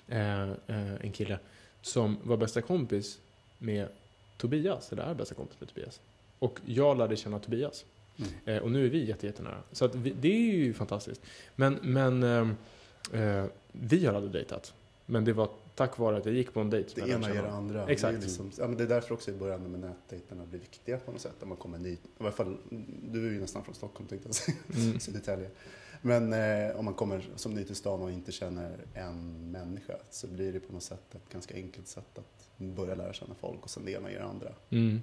eh, 0.08 0.50
eh, 0.50 0.94
en 1.00 1.12
kille 1.12 1.38
som 1.82 2.16
var 2.22 2.36
bästa 2.36 2.62
kompis 2.62 3.18
med 3.58 3.88
Tobias, 4.36 4.92
eller 4.92 5.02
är 5.02 5.14
bästa 5.14 5.34
kompis 5.34 5.60
med 5.60 5.68
Tobias. 5.68 6.00
Och 6.38 6.60
jag 6.66 6.98
lärde 6.98 7.16
känna 7.16 7.38
Tobias. 7.38 7.84
Mm. 8.18 8.30
Eh, 8.44 8.62
och 8.62 8.70
nu 8.70 8.86
är 8.86 8.90
vi 8.90 9.04
jätte, 9.04 9.26
jättenära. 9.26 9.62
Så 9.72 9.88
vi, 9.88 10.10
det 10.20 10.28
är 10.28 10.54
ju 10.54 10.74
fantastiskt. 10.74 11.22
Men, 11.56 11.78
men 11.82 12.22
ehm, 12.22 12.56
eh, 13.12 13.44
vi 13.72 14.06
har 14.06 14.14
aldrig 14.14 14.32
dejtat. 14.32 14.74
Men 15.06 15.24
det 15.24 15.32
var 15.32 15.48
tack 15.74 15.98
vare 15.98 16.16
att 16.16 16.26
jag 16.26 16.34
gick 16.34 16.52
på 16.52 16.60
en 16.60 16.70
dejt. 16.70 17.00
Det 17.00 17.10
ena 17.10 17.34
ger 17.34 17.42
det 17.42 17.50
andra. 17.50 17.86
Exakt. 17.86 18.12
Det 18.12 18.18
är, 18.18 18.22
liksom, 18.22 18.50
ja, 18.58 18.68
men 18.68 18.76
det 18.76 18.84
är 18.84 18.88
därför 18.88 19.14
också 19.14 19.30
i 19.30 19.34
början 19.34 19.62
med 19.62 19.80
nätdejterna 19.80 20.46
blir 20.46 20.60
viktiga 20.60 20.98
på 20.98 21.12
något 21.12 21.20
sätt. 21.20 21.42
Om 21.42 21.48
man 21.48 21.58
kommer 21.58 21.78
ny, 21.78 21.90
i 21.90 21.98
varje 22.18 22.32
fall, 22.32 22.56
du 23.10 23.28
är 23.28 23.32
ju 23.32 23.40
nästan 23.40 23.64
från 23.64 23.74
Stockholm 23.74 24.08
tänkte 24.08 24.28
jag 24.28 24.34
säga, 24.34 24.56
Mm. 24.74 25.00
Södertälje. 25.00 25.50
Men 26.02 26.32
eh, 26.32 26.76
om 26.76 26.84
man 26.84 26.94
kommer 26.94 27.28
som 27.36 27.54
ny 27.54 27.64
till 27.64 27.76
stan 27.76 28.02
och 28.02 28.10
inte 28.10 28.32
känner 28.32 28.78
en 28.94 29.50
människa 29.50 29.94
så 30.10 30.26
blir 30.26 30.52
det 30.52 30.60
på 30.60 30.72
något 30.72 30.82
sätt 30.82 31.14
ett 31.14 31.32
ganska 31.32 31.54
enkelt 31.54 31.88
sätt 31.88 32.18
att 32.18 32.48
börja 32.56 32.94
lära 32.94 33.12
känna 33.12 33.34
folk 33.34 33.62
och 33.62 33.70
sen 33.70 33.84
det 33.84 33.92
ena 33.92 34.10
ger 34.10 34.18
det 34.18 34.24
andra. 34.24 34.52
Mm. 34.70 35.00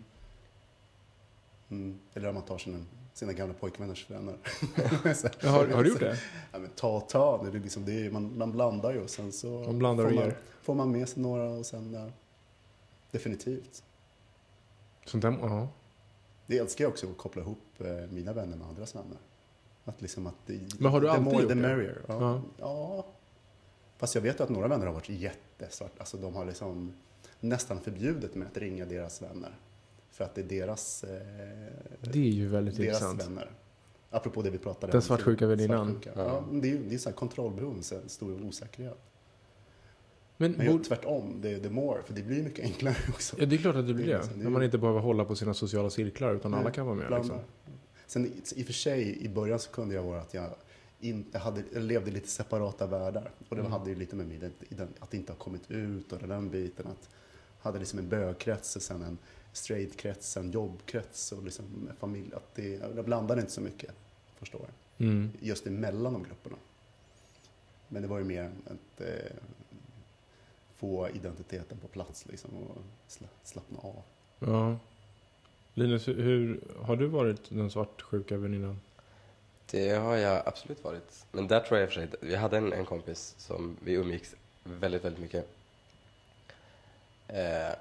Mm. 1.69 1.99
Eller 2.13 2.29
om 2.29 2.35
man 2.35 2.43
tar 2.43 2.57
sina, 2.57 2.85
sina 3.15 3.33
gamla 3.33 3.53
pojkvänners 3.53 4.09
vänner. 4.09 4.35
Ja, 5.41 5.49
Har, 5.49 5.67
har 5.67 5.83
du 5.83 5.89
gjort 5.89 5.99
det? 5.99 6.19
Ja, 6.51 6.59
men 6.59 6.69
ta 6.69 6.97
och 6.97 7.09
ta, 7.09 7.43
det 7.43 7.57
är 7.57 7.61
liksom, 7.61 7.85
det 7.85 8.05
är, 8.05 8.11
man, 8.11 8.37
man 8.37 8.51
blandar 8.51 8.93
ju 8.93 9.01
och 9.03 9.09
sen 9.09 9.31
så 9.31 9.47
Man 9.47 9.79
blandar 9.79 10.03
och 10.03 10.09
får, 10.09 10.15
man, 10.15 10.25
ger. 10.25 10.37
får 10.61 10.75
man 10.75 10.91
med 10.91 11.09
sig 11.09 11.23
några 11.23 11.43
och 11.49 11.65
sen 11.65 11.93
ja, 11.93 12.09
definitivt. 13.11 13.83
Sånt 15.05 15.21
där, 15.21 15.37
ja. 15.41 15.67
Det 16.45 16.57
älskar 16.57 16.83
jag 16.85 16.91
också 16.91 17.07
att 17.11 17.17
koppla 17.17 17.41
ihop 17.41 17.59
eh, 17.79 17.87
mina 18.09 18.33
vänner 18.33 18.57
med 18.57 18.67
andras 18.67 18.95
vänner. 18.95 19.17
Att 19.85 20.01
liksom 20.01 20.27
att 20.27 20.35
det, 20.45 20.59
Men 20.79 20.91
har 20.91 21.01
du 21.01 21.09
alltid 21.09 21.23
more 21.23 21.39
gjort 21.39 21.49
det? 21.49 21.55
merrier. 21.55 22.01
Ja. 22.07 22.13
Ja. 22.21 22.41
Ja. 22.57 23.05
Fast 23.97 24.15
jag 24.15 24.21
vet 24.21 24.39
ju 24.39 24.43
att 24.43 24.49
några 24.49 24.67
vänner 24.67 24.85
har 24.85 24.93
varit 24.93 25.09
jättesvart. 25.09 25.91
Alltså 25.97 26.17
de 26.17 26.35
har 26.35 26.45
liksom 26.45 26.93
nästan 27.39 27.81
förbjudit 27.81 28.35
mig 28.35 28.47
att 28.47 28.57
ringa 28.57 28.85
deras 28.85 29.21
vänner. 29.21 29.55
För 30.15 30.23
att 30.23 30.35
det 30.35 30.41
är 30.41 30.45
deras, 30.45 31.03
eh, 31.03 31.09
Det 32.01 32.19
är 32.19 32.31
ju 32.31 32.47
väldigt 32.47 32.77
deras 32.77 32.87
intressant. 33.01 33.23
vänner. 33.23 33.51
Apropå 34.09 34.41
det 34.41 34.49
vi 34.49 34.57
pratade 34.57 34.91
Den 34.91 34.97
om. 34.97 35.01
svartsjuka 35.01 35.47
väninnan. 35.47 35.87
Svartsjuka. 35.91 36.11
Ja, 36.23 36.43
men 36.51 36.61
det 36.61 36.67
är 36.67 36.69
ju 36.69 36.83
det 36.89 36.95
är 36.95 36.99
så 36.99 37.09
här 37.09 37.15
kontrollbehov, 37.15 37.81
så 37.81 37.95
här 37.95 38.01
stor 38.07 38.43
osäkerhet. 38.43 38.97
Men, 40.37 40.51
Men 40.51 40.65
jag, 40.65 40.83
tvärtom, 40.83 41.41
det 41.41 41.49
är 41.49 41.59
the 41.59 41.69
more, 41.69 42.01
för 42.03 42.13
det 42.13 42.21
blir 42.23 42.43
mycket 42.43 42.65
enklare 42.65 42.95
också. 43.09 43.35
ja, 43.39 43.45
det 43.45 43.55
är 43.55 43.57
klart 43.57 43.75
att 43.75 43.87
det 43.87 43.93
blir 43.93 44.05
Det 44.05 44.11
det. 44.11 44.17
liksom- 44.17 44.37
det 44.37 44.41
är 44.41 44.43
När 44.43 44.51
man 44.51 44.63
inte 44.63 44.77
behöver 44.77 44.99
hålla 44.99 45.25
på 45.25 45.35
sina 45.35 45.53
sociala 45.53 45.89
cirklar 45.89 46.35
utan 46.35 46.53
alla 46.53 46.71
kan 46.71 46.85
vara 46.85 46.95
med. 46.95 47.11
Liksom. 47.11 47.39
Sen 48.07 48.25
i- 48.55 48.61
och 48.61 48.65
för 48.65 48.73
sig, 48.73 49.25
i 49.25 49.29
början 49.29 49.59
så 49.59 49.71
kunde 49.71 49.95
jag 49.95 50.03
vara 50.03 50.21
att 50.21 50.33
jag 50.33 50.49
inte 50.99 51.37
hade, 51.37 51.63
jag 51.73 51.83
levde 51.83 52.09
i 52.09 52.13
lite 52.13 52.27
separata 52.27 52.87
världar. 52.87 53.31
Och 53.49 53.55
det 53.55 53.61
Mm. 53.61 53.71
hade 53.71 53.89
ju 53.89 53.95
lite 53.95 54.15
med 54.15 54.27
min 54.27 54.51
ident- 54.69 54.95
att 54.99 55.13
inte 55.13 55.31
ha 55.31 55.37
kommit 55.37 55.71
ut 55.71 56.11
och 56.13 56.27
den 56.27 56.49
biten. 56.49 56.87
Att 56.87 57.09
hade 57.59 57.79
liksom 57.79 57.99
en 57.99 58.09
bögkrets 58.09 58.75
och 58.75 58.81
sen 58.81 59.01
en 59.01 59.17
straightkrets, 59.55 60.37
en 60.37 60.51
jobbkrets 60.51 61.31
och 61.31 61.43
liksom 61.43 61.89
familj. 61.99 62.33
Att 62.33 62.55
det, 62.55 62.69
jag 62.95 63.05
blandade 63.05 63.41
inte 63.41 63.53
så 63.53 63.61
mycket 63.61 63.91
första 64.39 64.57
året. 64.57 64.73
Mm. 64.97 65.31
Just 65.39 65.67
emellan 65.67 66.13
de 66.13 66.23
grupperna. 66.23 66.55
Men 67.87 68.01
det 68.01 68.07
var 68.07 68.17
ju 68.17 68.23
mer 68.23 68.51
att 68.65 69.01
eh, 69.01 69.07
få 70.77 71.09
identiteten 71.09 71.77
på 71.77 71.87
plats 71.87 72.25
liksom 72.25 72.51
och 72.53 72.77
sla, 73.07 73.27
slappna 73.43 73.79
av. 73.79 74.01
Ja. 74.39 74.77
Linus, 75.73 76.07
hur- 76.07 76.23
hur, 76.23 76.61
har 76.81 76.95
du 76.95 77.07
varit 77.07 77.49
den 77.49 77.71
svartsjuka 77.71 78.37
väninnan? 78.37 78.79
Det 79.71 79.89
har 79.89 80.15
jag 80.15 80.47
absolut 80.47 80.83
varit. 80.83 81.25
Men 81.31 81.47
där 81.47 81.59
tror 81.59 81.79
jag 81.79 81.85
i 81.85 81.89
och 81.89 81.93
för 81.93 82.01
sig, 82.01 82.09
vi 82.21 82.35
hade 82.35 82.57
en, 82.57 82.73
en 82.73 82.85
kompis 82.85 83.35
som 83.37 83.77
vi 83.83 83.93
umgicks 83.93 84.35
väldigt, 84.63 85.05
väldigt 85.05 85.21
mycket. 85.21 85.47
Eh, 87.27 87.75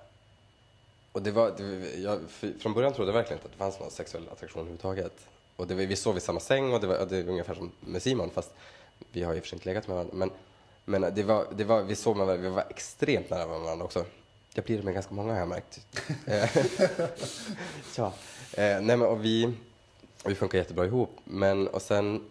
och 1.15 1.23
det 1.23 1.31
var, 1.31 1.55
det, 1.57 2.01
jag, 2.01 2.21
från 2.59 2.75
början 2.75 2.93
trodde 2.93 3.11
jag 3.11 3.17
verkligen 3.17 3.39
inte 3.39 3.47
att 3.47 3.53
det 3.53 3.59
fanns 3.59 3.81
någon 3.81 3.91
sexuell 3.91 4.29
attraktion 4.33 4.61
överhuvudtaget. 4.61 5.29
Och 5.57 5.67
det, 5.67 5.75
vi 5.75 5.97
sov 5.97 6.17
i 6.17 6.21
samma 6.21 6.41
säng 6.41 6.73
och 6.73 6.81
det 6.81 6.87
var, 6.87 7.07
det 7.07 7.23
var 7.23 7.31
ungefär 7.31 7.55
som 7.55 7.73
med 7.81 8.03
Simon, 8.03 8.31
fast 8.31 8.51
vi 9.13 9.23
har 9.23 9.35
och 9.35 9.41
för 9.41 9.49
sig 9.49 9.57
inte 9.57 9.69
legat 9.69 9.89
med 9.89 9.97
varandra. 9.97 10.17
Men, 10.17 10.31
men 10.85 11.15
det 11.15 11.23
var, 11.23 11.47
det 11.57 11.65
var, 11.65 11.83
vi 11.83 11.97
sov 11.97 12.17
med 12.17 12.27
varandra, 12.27 12.49
vi 12.49 12.55
var 12.55 12.65
extremt 12.71 13.31
nära 13.31 13.47
varandra 13.47 13.85
också. 13.85 14.05
Jag 14.55 14.65
blir 14.65 14.77
det 14.77 14.83
med 14.83 14.95
ganska 14.95 15.15
många 15.15 15.33
har 15.33 15.39
jag 15.39 15.49
märkt. 15.49 15.87
Eh, 16.27 16.57
ja. 17.97 18.13
Eh, 18.53 18.81
nej 18.81 18.97
men 18.97 19.03
och 19.03 19.25
vi, 19.25 19.53
vi 20.25 20.35
funkar 20.35 20.59
jättebra 20.59 20.87
ihop. 20.87 21.21
Men, 21.25 21.69
och 21.69 21.83
sen 21.83 22.25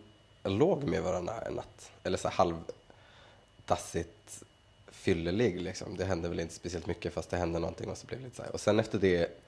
låg 0.43 0.83
med 0.83 1.03
varandra 1.03 1.41
en 1.41 1.53
natt. 1.53 1.91
Eller 2.03 2.17
så 2.17 2.29
halvdassigt 2.29 4.43
fyllelig 4.93 5.61
liksom. 5.61 5.97
Det 5.97 6.05
hände 6.05 6.29
väl 6.29 6.39
inte 6.39 6.53
speciellt 6.53 6.87
mycket 6.87 7.13
fast 7.13 7.29
det 7.29 7.37
hände 7.37 7.59
någonting 7.59 7.89
och 7.89 7.97
så 7.97 8.07
blev 8.07 8.19
det 8.19 8.25
lite 8.25 8.35
så 8.37 8.43
här. 8.43 8.51
Och 8.51 8.59
sen 8.61 8.79
efter 8.79 8.99
det 8.99 9.39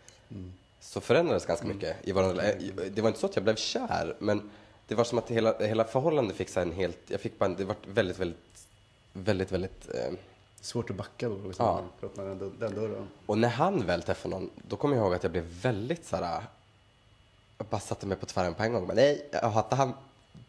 så 0.80 1.02
förändrades 1.02 1.46
ganska 1.46 1.68
mycket 1.68 1.96
i 2.04 2.12
vår 2.12 2.90
Det 2.90 3.02
var 3.02 3.08
inte 3.10 3.20
så 3.20 3.26
att 3.26 3.36
jag 3.36 3.44
blev 3.44 3.56
kär 3.56 4.16
men 4.20 4.50
det 4.88 4.96
var 4.96 5.04
som 5.04 5.18
att 5.18 5.32
hela, 5.32 5.58
hela 5.58 5.84
förhållandet 5.84 6.38
fick 6.38 6.50
så 6.50 6.60
en 6.60 6.72
helt, 6.72 6.98
jag 7.08 7.22
fick 7.22 7.40
bara, 7.40 7.50
det 7.50 7.66
var 7.66 7.76
väldigt, 7.88 8.20
väldigt, 8.20 8.68
väldigt, 9.14 9.52
väldigt 9.52 9.96
eh, 9.96 10.14
Svårt 10.62 10.90
att 10.90 10.96
backa 10.96 11.30
då, 11.30 11.36
liksom, 11.48 11.66
Ja. 12.02 12.10
när 12.16 12.26
den, 12.26 12.54
den 12.60 12.76
dörren. 12.76 13.08
Och 13.26 13.38
när 13.38 13.50
han 13.50 13.86
väl 13.86 14.04
träffade 14.04 14.36
någon, 14.36 14.50
då 14.68 14.76
kommer 14.76 14.96
jag 14.96 15.04
ihåg 15.04 15.14
att 15.14 15.24
jag 15.24 15.32
blev 15.32 15.44
väldigt 15.44 16.06
så 16.06 16.16
här. 16.16 16.44
Jag 17.58 17.68
bara 17.68 17.80
satte 17.80 18.08
mig 18.08 18.18
på 18.18 18.26
tvären 18.26 18.54
på 18.54 18.64
en 18.64 18.74
gång. 18.74 18.88
Men 18.88 18.96
nej, 18.96 19.28
jag 19.32 19.50
hatar 19.50 19.78
han. 19.78 19.94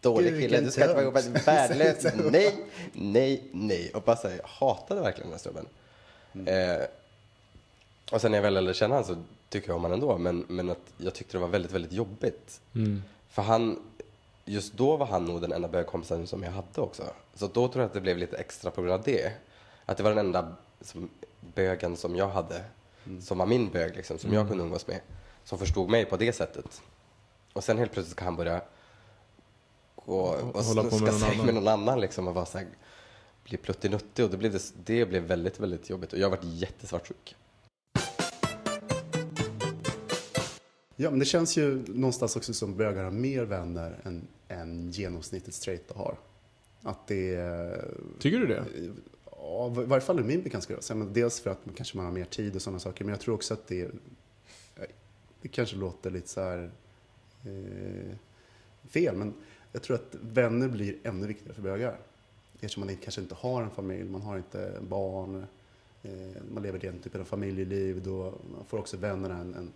Dålig 0.00 0.32
Gud, 0.32 0.42
kille, 0.42 0.60
du 0.60 0.70
ska 0.70 0.82
inte 0.82 0.94
vara 0.94 1.02
ihop 1.02 1.14
med 1.14 1.26
en 1.26 1.32
värdelös. 1.32 2.06
Nej, 2.30 2.54
nej, 2.92 3.42
nej. 3.52 3.90
Och 3.94 4.02
bara 4.02 4.16
så 4.16 4.28
här, 4.28 4.36
jag 4.36 4.48
hatade 4.48 5.00
verkligen 5.00 5.30
den 5.30 5.38
här 5.38 5.42
snubben. 5.42 5.66
Mm. 6.32 6.80
Eh, 6.80 6.86
och 8.12 8.20
sen 8.20 8.30
när 8.30 8.38
jag 8.38 8.42
väl 8.42 8.54
lärde 8.54 8.74
känna 8.74 8.94
honom 8.94 9.08
så 9.08 9.22
tycker 9.48 9.68
jag 9.68 9.76
om 9.76 9.82
honom 9.82 10.02
ändå. 10.02 10.18
Men, 10.18 10.44
men 10.48 10.70
att 10.70 10.92
jag 10.96 11.14
tyckte 11.14 11.36
det 11.36 11.40
var 11.40 11.48
väldigt, 11.48 11.72
väldigt 11.72 11.92
jobbigt. 11.92 12.60
Mm. 12.74 13.02
För 13.28 13.42
han, 13.42 13.78
just 14.44 14.72
då 14.72 14.96
var 14.96 15.06
han 15.06 15.24
nog 15.24 15.40
den 15.40 15.52
enda 15.52 15.68
bögkompisen 15.68 16.26
som 16.26 16.42
jag 16.42 16.50
hade 16.50 16.80
också. 16.80 17.02
Så 17.34 17.46
då 17.46 17.68
tror 17.68 17.82
jag 17.82 17.86
att 17.86 17.94
det 17.94 18.00
blev 18.00 18.18
lite 18.18 18.36
extra 18.36 18.70
på 18.70 18.82
grund 18.82 18.94
av 18.94 19.02
det. 19.02 19.32
Att 19.86 19.96
det 19.96 20.02
var 20.02 20.10
den 20.10 20.26
enda 20.26 20.54
som, 20.80 21.08
bögen 21.54 21.96
som 21.96 22.16
jag 22.16 22.28
hade, 22.28 22.64
som 23.20 23.38
var 23.38 23.46
min 23.46 23.70
bög 23.70 23.96
liksom, 23.96 24.18
som 24.18 24.32
jag 24.32 24.48
kunde 24.48 24.64
umgås 24.64 24.86
med. 24.86 25.00
Som 25.44 25.58
förstod 25.58 25.90
mig 25.90 26.04
på 26.04 26.16
det 26.16 26.32
sättet. 26.32 26.82
Och 27.52 27.64
sen 27.64 27.78
helt 27.78 27.92
plötsligt 27.92 28.16
kan 28.16 28.24
han 28.24 28.36
börja 28.36 28.60
och 30.06 30.64
Hålla 30.64 30.82
på 30.82 30.98
med 30.98 30.98
snuska 30.98 31.06
någon 31.06 31.20
sig 31.20 31.30
annan. 31.30 31.46
med 31.46 31.54
någon 31.54 31.68
annan 31.68 32.00
liksom 32.00 32.28
och 32.28 32.34
vara 32.34 32.46
så 32.46 32.58
här, 32.58 32.66
bli 33.44 33.56
pluttinuttig 33.56 34.24
och 34.24 34.30
det 34.30 34.36
blev, 34.36 34.52
det, 34.52 34.72
det 34.84 35.06
blev 35.06 35.22
väldigt, 35.22 35.60
väldigt 35.60 35.90
jobbigt. 35.90 36.12
Och 36.12 36.18
jag 36.18 36.30
har 36.30 36.36
varit 36.36 36.44
jättesvartsjuk. 36.44 37.36
Ja, 40.96 41.10
men 41.10 41.18
det 41.18 41.24
känns 41.24 41.56
ju 41.56 41.84
någonstans 41.86 42.36
också 42.36 42.54
som 42.54 42.76
bögar 42.76 43.04
har 43.04 43.10
mer 43.10 43.44
vänner 43.44 44.00
än, 44.04 44.26
än 44.48 44.90
genomsnittet 44.90 45.54
straighta 45.54 45.94
har. 45.94 46.18
Att 46.82 47.06
det 47.06 47.34
är... 47.34 47.88
Tycker 48.18 48.38
du 48.38 48.46
det? 48.46 48.64
Ja, 49.30 49.82
i 49.82 49.84
varje 49.84 50.00
fall 50.00 50.20
i 50.20 50.22
min 50.22 50.42
bekantskap. 50.42 50.82
Så, 50.82 50.94
men 50.94 51.12
Dels 51.12 51.40
för 51.40 51.50
att 51.50 51.66
man, 51.66 51.74
kanske 51.74 51.96
man 51.96 52.06
har 52.06 52.12
mer 52.12 52.24
tid 52.24 52.56
och 52.56 52.62
sådana 52.62 52.78
saker. 52.78 53.04
Men 53.04 53.12
jag 53.12 53.20
tror 53.20 53.34
också 53.34 53.54
att 53.54 53.66
det, 53.66 53.90
det 55.42 55.48
kanske 55.48 55.76
låter 55.76 56.10
lite 56.10 56.28
så 56.28 56.40
här 56.40 56.70
eh, 57.44 58.16
fel. 58.88 59.16
Men 59.16 59.34
jag 59.76 59.82
tror 59.82 59.94
att 59.96 60.16
vänner 60.20 60.68
blir 60.68 60.96
ännu 61.02 61.26
viktigare 61.26 61.54
för 61.54 61.62
bögar. 61.62 61.96
Eftersom 62.54 62.86
man 62.86 62.96
kanske 62.96 63.20
inte 63.20 63.34
har 63.34 63.62
en 63.62 63.70
familj, 63.70 64.04
man 64.04 64.22
har 64.22 64.36
inte 64.36 64.72
barn. 64.80 65.46
Eh, 66.02 66.10
man 66.54 66.62
lever 66.62 66.78
den 66.78 66.98
typen 66.98 67.20
av 67.20 67.24
familjeliv, 67.24 68.02
då 68.02 68.34
får 68.68 68.78
också 68.78 68.96
vännerna 68.96 69.34
en, 69.34 69.54
en, 69.54 69.72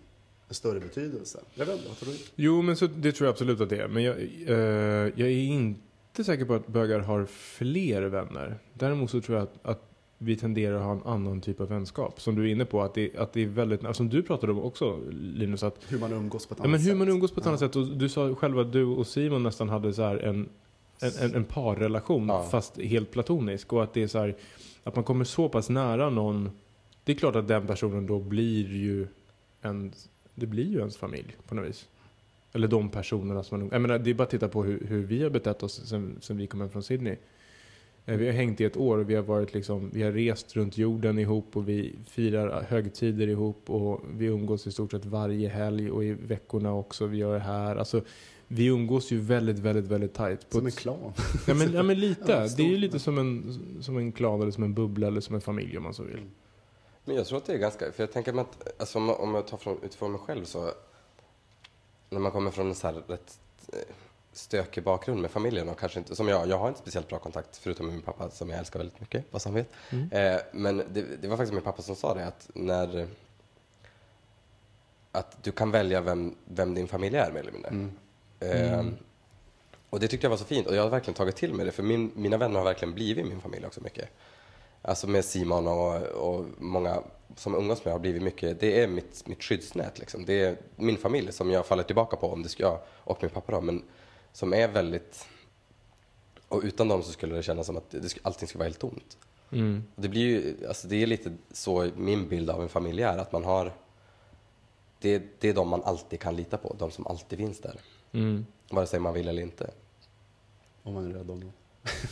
en 0.49 0.55
större 0.55 0.81
betydelse. 0.81 1.41
Jag 1.55 1.67
vet 1.67 1.77
inte, 1.77 1.89
vad 1.89 1.97
tror 1.97 2.13
du? 2.13 2.19
Jo, 2.35 2.63
men 2.63 2.77
så, 2.77 2.87
det 2.87 3.13
tror 3.13 3.27
jag 3.27 3.33
absolut 3.33 3.61
att 3.61 3.69
det 3.69 3.79
är. 3.79 3.89
Men 3.89 4.03
jag, 4.03 4.17
eh, 4.47 4.57
jag 5.17 5.21
är 5.21 5.43
inte 5.43 6.25
säker 6.25 6.45
på 6.45 6.55
att 6.55 6.67
bögar 6.67 6.99
har 6.99 7.27
fler 7.27 8.03
vänner. 8.03 8.59
Däremot 8.75 9.11
så 9.11 9.21
tror 9.21 9.39
jag 9.39 9.43
att, 9.43 9.67
att 9.67 9.90
vi 10.23 10.37
tenderar 10.37 10.77
att 10.77 10.83
ha 10.85 10.93
en 10.93 11.03
annan 11.05 11.41
typ 11.41 11.61
av 11.61 11.69
vänskap. 11.69 12.21
Som 12.21 12.35
du 12.35 12.43
är 12.49 12.53
inne 12.53 12.65
på, 12.65 12.83
att 12.83 12.95
det, 12.95 13.17
att 13.17 13.33
det 13.33 13.43
är 13.43 13.47
väldigt, 13.47 13.81
alltså, 13.85 13.95
som 14.01 14.09
du 14.09 14.23
pratade 14.23 14.53
om 14.53 14.59
också 14.63 14.99
Linus, 15.11 15.63
att 15.63 15.79
Hur 15.89 15.99
man 15.99 16.13
umgås 16.13 16.47
på 16.47 16.55
ett 16.55 16.59
ja, 16.59 16.65
annat 16.65 16.71
men 16.73 16.81
hur 16.81 16.89
sätt. 16.91 16.99
man 16.99 17.09
umgås 17.09 17.31
på 17.31 17.41
ett 17.41 17.45
Ja. 17.47 17.51
annat 17.51 17.61
sätt. 17.61 17.77
Och 17.77 17.87
du 17.87 18.09
sa 18.09 18.35
själv 18.35 18.59
att 18.59 18.73
du 18.73 18.85
och 18.85 19.07
Simon 19.07 19.43
nästan 19.43 19.69
hade 19.69 19.93
så 19.93 20.03
här 20.03 20.17
en, 20.17 20.49
en, 21.01 21.11
en, 21.21 21.35
en 21.35 21.45
parrelation, 21.45 22.29
Ja. 22.29 22.43
fast 22.51 22.81
helt 22.81 23.11
platonisk. 23.11 23.73
Och 23.73 23.83
att 23.83 23.95
det 23.95 24.03
är 24.03 24.07
så 24.07 24.19
här, 24.19 24.37
att 24.85 24.95
man 24.95 25.05
kommer 25.05 25.25
så 25.25 25.49
pass 25.49 25.69
nära 25.71 26.11
någon. 26.11 26.51
Det 27.05 27.13
är 27.13 27.17
klart 27.17 27.37
att 27.37 27.49
den 27.49 27.67
personen 27.67 28.07
då 28.07 28.19
blir 28.19 28.69
ju 28.69 29.07
en, 29.63 29.93
det 30.35 30.47
blir 30.47 30.67
ju 30.67 30.79
ens 30.79 30.97
familj 30.97 31.37
på 31.49 31.55
något 31.55 31.69
vis. 31.69 31.89
Eller 32.53 32.69
de 32.69 32.89
personerna 32.89 33.43
som 33.43 33.59
man, 33.61 33.69
jag 33.73 33.83
menar, 33.83 33.99
det 33.99 34.11
är 34.11 34.15
bara 34.15 34.23
att 34.25 34.31
titta 34.31 34.49
på 34.49 34.65
hur, 34.65 34.87
hur 34.87 35.03
vi 35.03 35.23
har 35.23 35.31
betett 35.31 35.63
oss 35.63 35.81
sen, 35.89 36.17
sen 36.21 36.37
vi 36.37 36.47
kom 36.47 36.61
hem 36.61 36.71
från 36.71 36.83
Sydney. 36.83 37.17
Eh, 38.11 38.17
Vi 38.17 38.27
har 38.27 38.33
hängt 38.33 38.61
i 38.61 38.65
ett 38.65 38.77
år 38.77 38.99
och 38.99 39.11
vi 39.11 39.15
har 39.15 39.23
varit 39.23 39.55
liksom, 39.55 39.91
vi 39.93 40.03
har 40.03 40.13
rest 40.13 40.57
runt 40.57 40.79
jorden 40.79 41.19
ihop 41.19 41.57
och 41.57 41.69
vi 41.69 41.95
firar 42.07 42.63
högtider 42.69 43.27
ihop 43.29 43.71
och 43.71 44.01
vi 44.17 44.27
umgås 44.27 44.67
i 44.67 44.73
stort 44.73 44.91
sett 44.91 45.05
varje 45.05 45.49
helg 45.49 45.91
och 45.91 46.05
i 46.05 46.13
veckorna 46.13 46.75
också. 46.75 47.07
Vi 47.07 47.17
gör 47.17 47.33
det 47.35 47.39
här. 47.41 47.77
Alltså, 47.77 48.03
vi 48.49 48.67
umgås 48.67 49.11
ju 49.13 49.19
väldigt, 49.21 49.59
väldigt, 49.59 49.85
väldigt 49.85 50.15
tajt. 50.15 50.47
Som 50.49 50.67
en 50.67 50.73
klan. 50.73 51.13
Ja 51.47 51.55
men, 51.55 51.73
ja, 51.73 51.83
men 51.83 52.01
lite. 52.01 52.33
Ja, 52.33 52.49
det 52.57 52.63
är 52.63 52.67
ju 52.69 52.77
lite 52.77 52.99
som 52.99 53.19
en, 53.19 53.59
som 53.83 53.97
en 53.97 54.13
klan 54.13 54.41
eller 54.43 54.51
som 54.53 54.65
en 54.65 54.75
bubbla 54.75 55.07
eller 55.07 55.21
som 55.21 55.35
en 55.35 55.41
familj 55.41 55.77
om 55.77 55.83
man 55.83 55.95
så 55.95 56.03
vill. 56.03 56.21
Men 57.05 57.17
jag 57.17 57.27
tror 57.27 57.39
att 57.39 57.47
det 57.47 57.53
är 57.55 57.59
ganska, 57.59 57.93
för 57.93 58.03
jag 58.03 58.13
tänker 58.13 58.33
mig 58.33 58.41
att, 58.43 58.81
alltså 58.81 58.99
om, 58.99 59.05
man- 59.05 59.17
om 59.17 59.35
jag 59.35 59.47
tar 59.47 59.57
från, 59.59 59.79
utifrån 59.83 60.13
mig 60.13 60.21
själv 60.21 60.45
så, 60.45 60.71
när 62.11 62.21
man 62.21 62.33
kommer 62.33 62.51
från 62.51 62.69
en 62.69 62.75
så 62.75 62.87
här 62.87 62.95
rätt 63.07 63.41
eh, 63.73 63.79
stökig 64.33 64.85
bakgrund 64.85 65.21
med 65.21 65.31
familjen 65.31 65.69
och 65.69 65.79
kanske 65.79 65.99
inte, 65.99 66.17
som 66.17 66.29
jag, 66.29 66.49
jag 66.49 66.59
har 66.59 66.69
inte 66.69 66.81
speciellt 66.81 67.09
bra 67.09 67.19
kontakt 67.19 67.57
förutom 67.57 67.87
med 67.87 67.95
min 67.95 68.03
pappa 68.03 68.31
som 68.31 68.51
jag 68.51 68.59
älskar 68.59 68.79
väldigt 68.79 69.01
mycket, 69.01 69.25
vad 69.31 69.43
han 69.45 69.55
vet. 69.55 69.69
Eh, 70.13 70.41
men 70.53 70.77
det, 70.77 71.23
det 71.23 71.29
var 71.29 71.37
faktiskt 71.37 71.55
min 71.55 71.63
pappa 71.63 71.83
som 71.83 71.97
sa 71.97 72.15
det 72.15 72.27
att 72.27 72.51
när, 72.55 73.07
att 75.13 75.43
du 75.45 75.53
kan 75.53 75.71
välja 75.71 76.01
vem, 76.01 76.35
vem 76.45 76.75
din 76.75 76.89
familj 76.89 77.17
är 77.17 77.33
mer 77.33 77.41
eller 77.41 77.53
mindre. 77.53 77.71
Eh, 78.41 78.85
och 79.91 80.01
det 80.01 80.09
tyckte 80.09 80.25
jag 80.25 80.31
var 80.31 80.37
så 80.37 80.45
fint 80.45 80.67
och 80.67 80.75
jag 80.75 80.83
har 80.83 80.91
verkligen 80.91 81.15
tagit 81.15 81.37
till 81.37 81.55
mig 81.55 81.67
det 81.67 81.73
för 81.73 81.83
min, 81.83 82.13
mina 82.15 82.37
vänner 82.37 82.59
har 82.59 82.65
verkligen 82.65 82.95
blivit 82.95 83.27
min 83.27 83.41
familj 83.41 83.67
också 83.67 83.81
mycket. 83.81 84.09
Alltså 84.83 85.07
med 85.09 85.25
Simon 85.25 85.67
och, 85.67 86.03
och 86.03 86.45
många 86.59 87.03
som 87.37 87.55
umgås 87.55 87.85
med 87.85 87.95
har 87.95 87.99
blivit 87.99 88.23
mycket, 88.23 88.61
det 88.61 88.83
är 88.83 88.87
mitt, 88.87 89.27
mitt 89.27 89.43
skyddsnät 89.43 89.99
liksom. 89.99 90.25
Det 90.25 90.41
är 90.45 90.57
min 90.77 90.97
familj 90.97 91.33
som 91.33 91.51
jag 91.51 91.67
faller 91.67 91.83
tillbaka 91.83 92.17
på 92.17 92.33
om 92.33 92.43
det 92.43 92.49
ska 92.49 92.63
jag 92.63 92.79
och 92.89 93.23
min 93.23 93.31
pappa 93.31 93.53
då, 93.53 93.61
men 93.61 93.83
som 94.33 94.55
är 94.55 94.69
väldigt, 94.69 95.27
och 96.49 96.63
utan 96.65 96.89
dem 96.89 97.03
så 97.03 97.13
skulle 97.13 97.37
det 97.37 97.43
kännas 97.43 97.67
som 97.67 97.77
att 97.77 97.91
det, 97.91 98.19
allting 98.23 98.49
skulle 98.49 98.59
vara 98.59 98.69
helt 98.69 98.79
tomt. 98.79 99.19
Mm. 99.53 99.85
Och 99.97 100.03
det 100.03 100.09
blir 100.09 100.23
ju, 100.23 100.67
alltså 100.69 100.89
det 100.89 101.03
är 101.03 101.07
lite 101.07 101.33
så 101.53 101.91
min 101.97 102.29
bild 102.29 102.51
av 102.51 102.63
en 102.63 102.69
familj 102.69 103.03
är, 103.03 103.19
att 103.19 103.33
man 103.33 103.45
har, 103.45 103.73
det, 105.01 105.23
det 105.41 105.49
är 105.49 105.55
de 105.55 105.69
man 105.69 105.83
alltid 105.83 106.21
kan 106.21 106.37
lita 106.37 106.57
på, 106.57 106.77
de 106.79 106.91
som 106.91 107.07
alltid 107.07 107.39
finns 107.39 107.61
där. 107.61 107.81
Mm. 108.13 108.47
Vare 108.71 108.87
sig 108.87 109.01
man 109.01 109.15
vill 109.15 109.29
eller 109.29 109.43
inte. 109.43 109.71
Om 110.83 110.95
man 110.95 111.11
är 111.11 111.15
rädd 111.15 111.31
om 111.31 111.41
dem. 111.41 111.53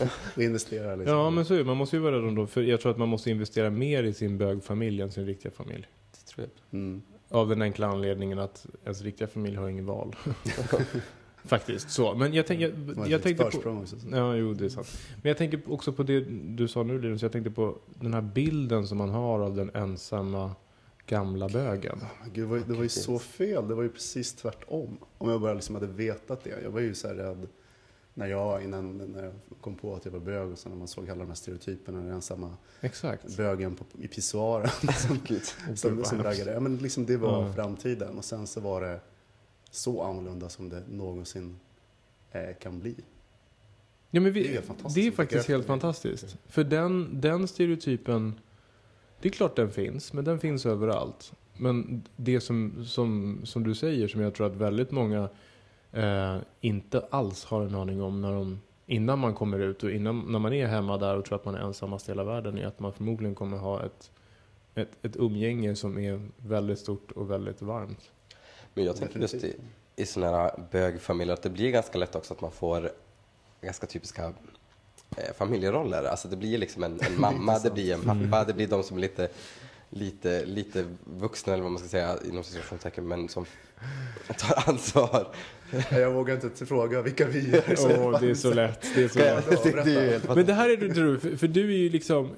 och 0.37 0.43
investerar 0.43 0.97
liksom. 0.97 1.17
Ja 1.17 1.31
men 1.31 1.45
så 1.45 1.55
är 1.55 1.59
det. 1.59 1.65
Man 1.65 1.77
måste 1.77 1.97
ju 1.97 2.03
vara 2.03 2.17
rädd 2.17 2.25
om 2.25 2.35
dem. 2.35 2.49
För 2.49 2.63
jag 2.63 2.81
tror 2.81 2.93
att 2.93 2.99
man 2.99 3.09
måste 3.09 3.31
investera 3.31 3.71
mer 3.71 4.03
i 4.03 4.15
sin 4.15 4.39
bögfamilj 4.39 5.03
än 5.03 5.13
sin 5.13 5.27
riktiga 5.27 5.53
familj. 5.53 5.87
Det 6.11 6.33
tror 6.33 6.47
jag. 6.47 6.81
Mm. 6.81 7.03
Av 7.29 7.49
den 7.49 7.63
enkla 7.63 7.87
anledningen 7.87 8.39
att 8.39 8.67
ens 8.85 9.03
riktiga 9.03 9.29
familj 9.29 9.57
har 9.57 9.69
ingen 9.69 9.87
val. 9.87 10.17
Faktiskt 11.49 11.91
så. 11.91 12.15
Men 12.15 12.35
jag, 12.35 12.47
tänk, 12.47 12.61
jag, 12.61 12.73
jag 13.09 13.23
tänkte 13.23 13.45
på... 13.45 13.71
också. 13.71 13.97
Ja, 14.13 14.35
jo 14.37 14.55
det 14.55 14.65
är 14.65 14.69
sant. 14.69 14.87
Men 15.23 15.29
jag 15.29 15.37
tänker 15.39 15.61
också 15.73 15.93
på 15.93 16.03
det 16.03 16.21
du 16.57 16.69
sa 16.69 16.83
nu 16.83 17.01
Linus. 17.01 17.23
Jag 17.23 17.33
tänkte 17.33 17.51
på 17.51 17.79
den 18.01 18.15
här 18.15 18.21
bilden 18.23 18.87
som 18.87 18.99
man 18.99 19.09
har 19.09 19.41
av 19.41 19.57
den 19.57 19.71
ensamma 19.75 20.51
gamla 21.07 21.49
bögen. 21.49 22.01
Gud, 22.33 22.45
det 22.45 22.51
var, 22.51 22.57
ju- 22.57 22.63
det 22.67 22.73
var 22.75 22.83
ju 22.83 22.89
så 22.89 23.19
fel. 23.19 23.69
Det 23.69 23.75
var 23.75 23.83
ju 23.83 23.89
precis 23.89 24.35
tvärtom. 24.35 24.99
Om 25.19 25.31
jag 25.31 25.41
bara 25.41 25.55
liksom 25.55 25.75
hade 25.75 25.87
vetat 25.87 26.45
det. 26.45 26.63
Jag 26.63 26.71
var 26.71 26.81
ju 26.81 26.95
så 26.95 27.09
här 27.09 27.15
rädd 27.15 27.47
när 28.15 28.27
jag, 28.27 28.65
innan 28.65 28.99
när 28.99 29.25
jag 29.25 29.33
kom 29.61 29.75
på 29.75 29.95
att 29.95 30.05
jag 30.05 30.13
var 30.13 30.21
bög 30.21 30.53
och 30.53 30.59
sen 30.59 30.73
när 30.73 30.79
man 30.79 30.89
såg 30.89 31.11
alla 31.11 31.19
de 31.21 31.29
här 31.29 31.35
stereotyperna, 31.35 31.99
den 32.01 32.11
ensamma 32.13 32.57
Exakt. 32.81 33.37
bögen 33.37 33.75
på, 33.75 33.85
i 33.99 34.09
pissoaren 34.09 34.69
som, 34.97 35.19
som, 35.77 36.05
som 36.05 36.23
raggade. 36.23 36.53
Ja, 36.53 36.61
men 36.61 36.77
liksom 36.77 37.07
det 37.07 37.17
var 37.17 37.47
Ja. 37.47 37.53
framtiden 37.53 38.19
och 38.19 38.25
sen 38.25 38.47
så 38.47 38.61
var 38.61 38.81
det 38.81 39.01
så 39.71 40.03
annorlunda 40.03 40.49
som 40.49 40.69
det 40.69 40.83
någonsin 40.89 41.61
eh, 42.33 42.57
kan 42.61 42.81
bli. 42.81 42.95
Ja, 44.11 44.21
men 44.21 44.33
vi, 44.33 44.43
Det 44.43 44.49
är 44.49 44.53
helt 44.53 44.95
Det 44.95 45.07
är 45.07 45.11
faktiskt 45.11 45.49
helt 45.49 45.67
fantastiskt. 45.67 46.37
För 46.47 46.65
den, 46.65 47.21
den 47.21 47.49
stereotypen, 47.49 48.41
det 49.21 49.29
är 49.29 49.33
klart 49.33 49.57
den 49.57 49.71
finns, 49.71 50.13
men 50.13 50.25
den 50.25 50.39
finns 50.39 50.67
överallt. 50.67 51.33
Men 51.57 52.03
det 52.17 52.41
som, 52.41 52.85
som, 52.85 53.41
som 53.45 53.65
du 53.65 53.75
säger, 53.75 54.09
som 54.09 54.21
jag 54.21 54.35
tror 54.35 54.47
att 54.47 54.57
väldigt 54.57 54.91
många 54.91 55.29
eh, 55.93 56.37
inte 56.61 57.07
alls 57.11 57.45
har 57.45 57.63
en 57.63 57.75
aning 57.75 58.03
om 58.03 58.21
när 58.21 58.33
de, 58.33 58.61
innan 58.87 59.19
man 59.19 59.35
kommer 59.35 59.59
ut 59.59 59.83
och 59.83 59.91
innan, 59.91 60.33
när 60.33 60.39
man 60.39 60.53
är 60.53 60.67
hemma 60.67 60.99
där 60.99 61.17
och 61.17 61.25
tror 61.25 61.37
att 61.37 61.45
man 61.45 61.55
är 61.55 61.61
ensammast 61.61 62.09
i 62.09 62.11
hela 62.11 62.25
världen, 62.25 62.59
är 62.59 62.67
att 62.67 62.81
man 62.81 62.93
förmodligen 62.93 63.35
kommer 63.35 63.57
ha 63.57 63.85
ett, 63.85 64.11
ett, 64.75 64.91
ett 65.03 65.17
umgänge 65.17 65.77
som 65.77 65.99
är 65.99 66.29
väldigt 66.37 66.79
stort 66.79 67.11
och 67.11 67.31
väldigt 67.31 67.63
varmt. 67.63 68.11
Men 68.79 68.87
jag 68.87 68.97
tänker 68.97 69.21
just 69.21 69.35
i, 69.35 69.57
i 69.97 70.07
sådana 70.07 70.37
här 70.37 70.51
bögfamiljer 70.71 71.35
att 71.35 71.43
det 71.43 71.51
blir 71.51 71.71
ganska 71.71 71.99
lätt 71.99 72.15
också 72.15 72.35
att 72.35 72.41
man 72.41 72.53
får 72.53 72.91
ganska 73.61 73.87
typiska 73.87 74.33
eh, 75.17 75.35
familjeroller. 75.39 76.05
Alltså 76.05 76.29
det 76.29 76.37
blir 76.37 76.59
liksom 76.59 76.85
en, 76.85 77.01
en 77.01 77.21
mamma, 77.21 77.59
det 77.59 77.71
blir 77.71 77.95
en 77.95 78.03
pappa, 78.03 78.45
det 78.45 78.55
blir 78.55 78.69
de 78.69 78.83
som 78.83 78.97
är 78.97 79.01
lite, 79.01 79.29
lite, 79.91 80.45
lite 80.45 80.85
vuxna 81.05 81.53
eller 81.53 81.63
vad 81.63 81.73
man 81.73 81.79
ska 81.79 81.89
säga 81.89 82.17
inom 82.29 82.45
situationstecken 82.45 83.09
men 83.09 83.29
som 83.29 83.45
tar 84.39 84.69
ansvar. 84.71 85.29
Jag 85.91 86.13
vågar 86.13 86.35
inte 86.35 86.67
fråga 86.67 87.03
vilka 87.03 87.27
vi 87.27 87.57
är. 87.57 87.77
Åh, 87.79 88.21
det 88.21 88.31
är 88.31 88.35
så 88.35 88.55
lätt. 88.55 88.87
Det 88.95 89.05
är 89.05 89.09
så 89.09 89.19
lätt. 89.19 89.63
det, 89.63 89.85
det 89.85 90.15
är 90.15 90.35
Men 90.35 90.47
det 90.47 90.55
här 90.55 90.69
är 90.69 90.77
du, 90.77 90.89
du 90.89 91.19
för, 91.19 91.37
för 91.37 91.49
du 91.49 91.75
är 91.75 91.79
ju 91.79 91.89
liksom, 91.89 92.31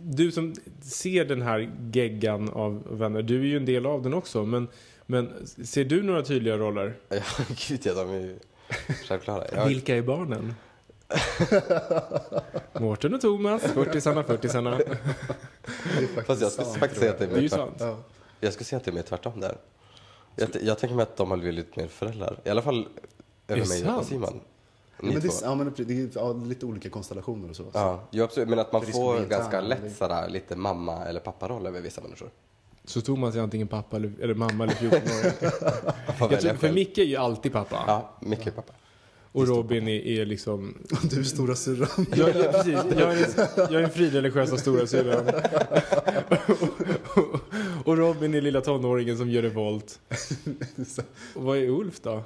du 0.00 0.32
som 0.32 0.54
ser 0.82 1.24
den 1.24 1.42
här 1.42 1.70
geggan 1.92 2.50
av 2.50 2.98
vänner, 2.98 3.22
du 3.22 3.40
är 3.40 3.44
ju 3.44 3.56
en 3.56 3.66
del 3.66 3.86
av 3.86 4.02
den 4.02 4.14
också. 4.14 4.44
Men, 4.44 4.68
men 5.06 5.46
ser 5.46 5.84
du 5.84 6.02
några 6.02 6.22
tydliga 6.22 6.56
roller? 6.58 6.94
Ja, 7.08 7.16
gud 7.68 7.80
ja, 7.86 7.94
de 7.94 8.10
är 8.10 8.20
ju 8.20 8.38
självklara. 9.08 9.44
Jag, 9.52 9.66
Vilka 9.66 9.96
är 9.96 10.02
barnen? 10.02 10.54
Mårten 12.80 13.14
och 13.14 13.20
Thomas, 13.20 13.62
40 13.62 14.00
40 14.00 14.48
Det 14.52 14.58
är 16.04 16.06
faktiskt 16.06 16.26
fast 16.26 16.40
jag 16.42 16.52
skulle 16.52 16.66
sant, 16.66 16.78
faktiskt 16.78 17.00
säga 17.00 17.12
att 17.12 17.18
det 17.18 17.24
är 17.24 17.28
Det 17.28 17.40
mer 17.40 17.48
tvärt, 17.48 17.96
jag 18.40 18.52
skulle 18.52 18.64
säga 18.64 18.76
att 18.76 18.84
det 18.84 18.90
är 18.90 18.94
mer 18.94 19.02
tvärtom 19.02 19.40
där. 19.40 19.56
Jag, 20.36 20.48
jag 20.62 20.78
tänker 20.78 20.96
mig 20.96 21.02
att 21.02 21.16
de 21.16 21.30
har 21.30 21.36
blivit 21.36 21.54
lite 21.54 21.80
mer 21.80 21.88
föräldrar. 21.88 22.38
I 22.44 22.48
alla 22.50 22.62
fall 22.62 22.88
över 23.48 23.62
det 23.62 23.68
mig 23.68 23.80
sant? 23.80 24.00
och 24.00 24.06
Simon. 24.06 24.40
Ja, 24.96 25.06
Ni 25.06 25.12
men 25.12 25.22
det, 25.22 25.28
är- 25.28 25.44
ja, 25.44 25.54
men 25.54 25.72
det 25.76 25.92
är 25.94 26.08
ja, 26.14 26.32
lite 26.32 26.66
olika 26.66 26.90
konstellationer 26.90 27.50
och 27.50 27.56
så. 27.56 27.64
Ja, 27.72 28.00
jo, 28.10 28.24
absolut. 28.24 28.48
Men 28.48 28.58
att 28.58 28.72
man 28.72 28.84
det 28.86 28.92
får 28.92 29.20
ganska 29.20 29.60
lätt 29.60 29.96
sådär, 29.96 30.28
lite 30.28 30.56
mamma 30.56 31.04
eller 31.04 31.20
papparoll 31.20 31.66
över 31.66 31.80
vissa 31.80 32.00
människor. 32.00 32.30
Så 32.84 33.00
Thomas 33.00 33.36
är 33.36 33.40
antingen 33.40 33.68
pappa 33.68 33.96
eller, 33.96 34.12
eller 34.20 34.34
mamma 34.34 34.64
eller 34.64 34.74
14 34.74 34.98
år. 34.98 36.54
För. 36.56 36.72
Micke 36.72 36.98
är 36.98 37.04
ju 37.04 37.16
alltid 37.16 37.52
pappa. 37.52 37.84
Ja, 37.86 38.16
mycket 38.20 38.56
pappa. 38.56 38.72
Och 39.32 39.48
Robin 39.48 39.88
är, 39.88 40.06
är 40.06 40.26
liksom... 40.26 40.78
Du 41.10 41.20
är 41.20 41.24
stora 41.24 41.54
syrran. 41.54 42.06
Jag, 42.16 42.28
jag, 42.28 42.52
precis, 42.52 42.72
jag, 42.72 43.12
är, 43.12 43.48
jag 43.56 43.74
är 43.74 43.80
den 43.80 43.90
frireligiösa 43.90 44.58
stora 44.58 44.86
syrran. 44.86 45.28
och, 47.16 47.38
och 47.88 47.96
Robin 47.96 48.34
är 48.34 48.40
lilla 48.40 48.60
tonåringen 48.60 49.18
som 49.18 49.30
gör 49.30 49.42
revolt. 49.42 50.00
Och 51.34 51.42
vad 51.42 51.58
är 51.58 51.68
Ulf 51.68 52.00
då? 52.00 52.22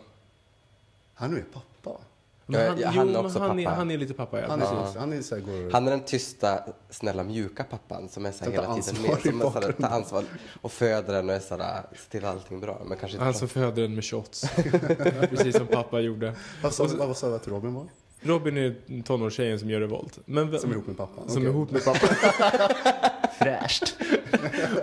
Han 1.14 1.36
är 1.36 1.44
pappa. 1.52 2.00
Men 2.48 2.60
Ja, 2.60 2.68
han, 2.68 2.78
ja, 2.78 2.90
jo, 2.92 2.98
han 2.98 3.08
är 3.08 3.12
men 3.12 3.26
också 3.26 3.38
han, 3.38 3.58
är, 3.58 3.64
pappa. 3.64 3.76
han 3.76 3.90
är 3.90 3.98
lite 3.98 4.14
pappa, 4.14 4.40
ja. 4.40 4.46
Han 4.48 4.62
är, 4.62 4.66
så, 4.92 4.98
han 4.98 5.12
är 5.12 5.22
så 5.22 5.34
här, 5.34 5.42
går 5.42 5.70
Han 5.72 5.86
är 5.86 5.90
den 5.90 6.04
tysta, 6.04 6.60
snälla, 6.90 7.22
mjuka 7.24 7.64
pappan 7.64 8.08
som 8.08 8.26
är 8.26 8.32
så 8.32 8.44
här 8.44 8.50
hela 8.52 8.62
tiden 8.74 9.02
med. 9.02 9.20
Som 9.22 9.40
är 9.40 9.50
så 9.50 9.60
här, 9.60 9.72
tar 9.72 9.88
ansvar 9.88 10.24
och 10.62 10.72
föder 10.72 11.14
den 11.14 11.28
och 11.28 11.34
är 11.34 11.40
så 11.40 11.56
här, 11.56 11.82
ser 11.92 12.10
till 12.10 12.24
allting 12.24 12.60
bra. 12.60 12.82
Men 12.86 12.98
kanske 12.98 13.16
inte 13.16 13.24
Han 13.24 13.34
som 13.34 13.48
föder 13.48 13.84
en 13.84 13.94
med 13.94 14.04
shots. 14.04 14.44
Precis 15.30 15.56
som 15.56 15.66
pappa 15.66 16.00
gjorde. 16.00 16.34
Vad 16.62 16.74
sa 16.74 16.86
du 17.28 17.34
att 17.34 17.48
Robin 17.48 17.74
var? 17.74 17.86
Robin 18.20 18.56
är 18.56 19.02
tonårstjejen 19.02 19.58
som 19.58 19.70
gör 19.70 19.80
revolt. 19.80 20.18
Men 20.24 20.50
vem- 20.50 20.60
Som 20.60 20.70
är 20.70 20.74
ihop 20.74 20.86
med 20.86 20.96
pappa? 20.96 21.28
Som 21.28 21.42
är 21.42 21.48
Okej. 21.48 21.50
ihop 21.50 21.70
med 21.70 21.84
pappa. 21.84 22.06
Fräscht. 23.38 23.96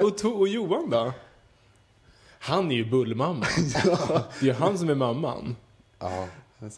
och, 0.02 0.10
to- 0.22 0.38
och 0.40 0.48
Johan 0.48 0.90
då? 0.90 1.14
Han 2.40 2.72
är 2.72 2.76
ju 2.76 2.86
bullmamman. 2.86 3.46
Det 3.84 3.86
är 4.40 4.44
ju 4.44 4.54
han 4.54 4.78
som 4.78 4.90
är 4.90 4.96
mamman. 4.96 5.56
Ja, 6.00 6.26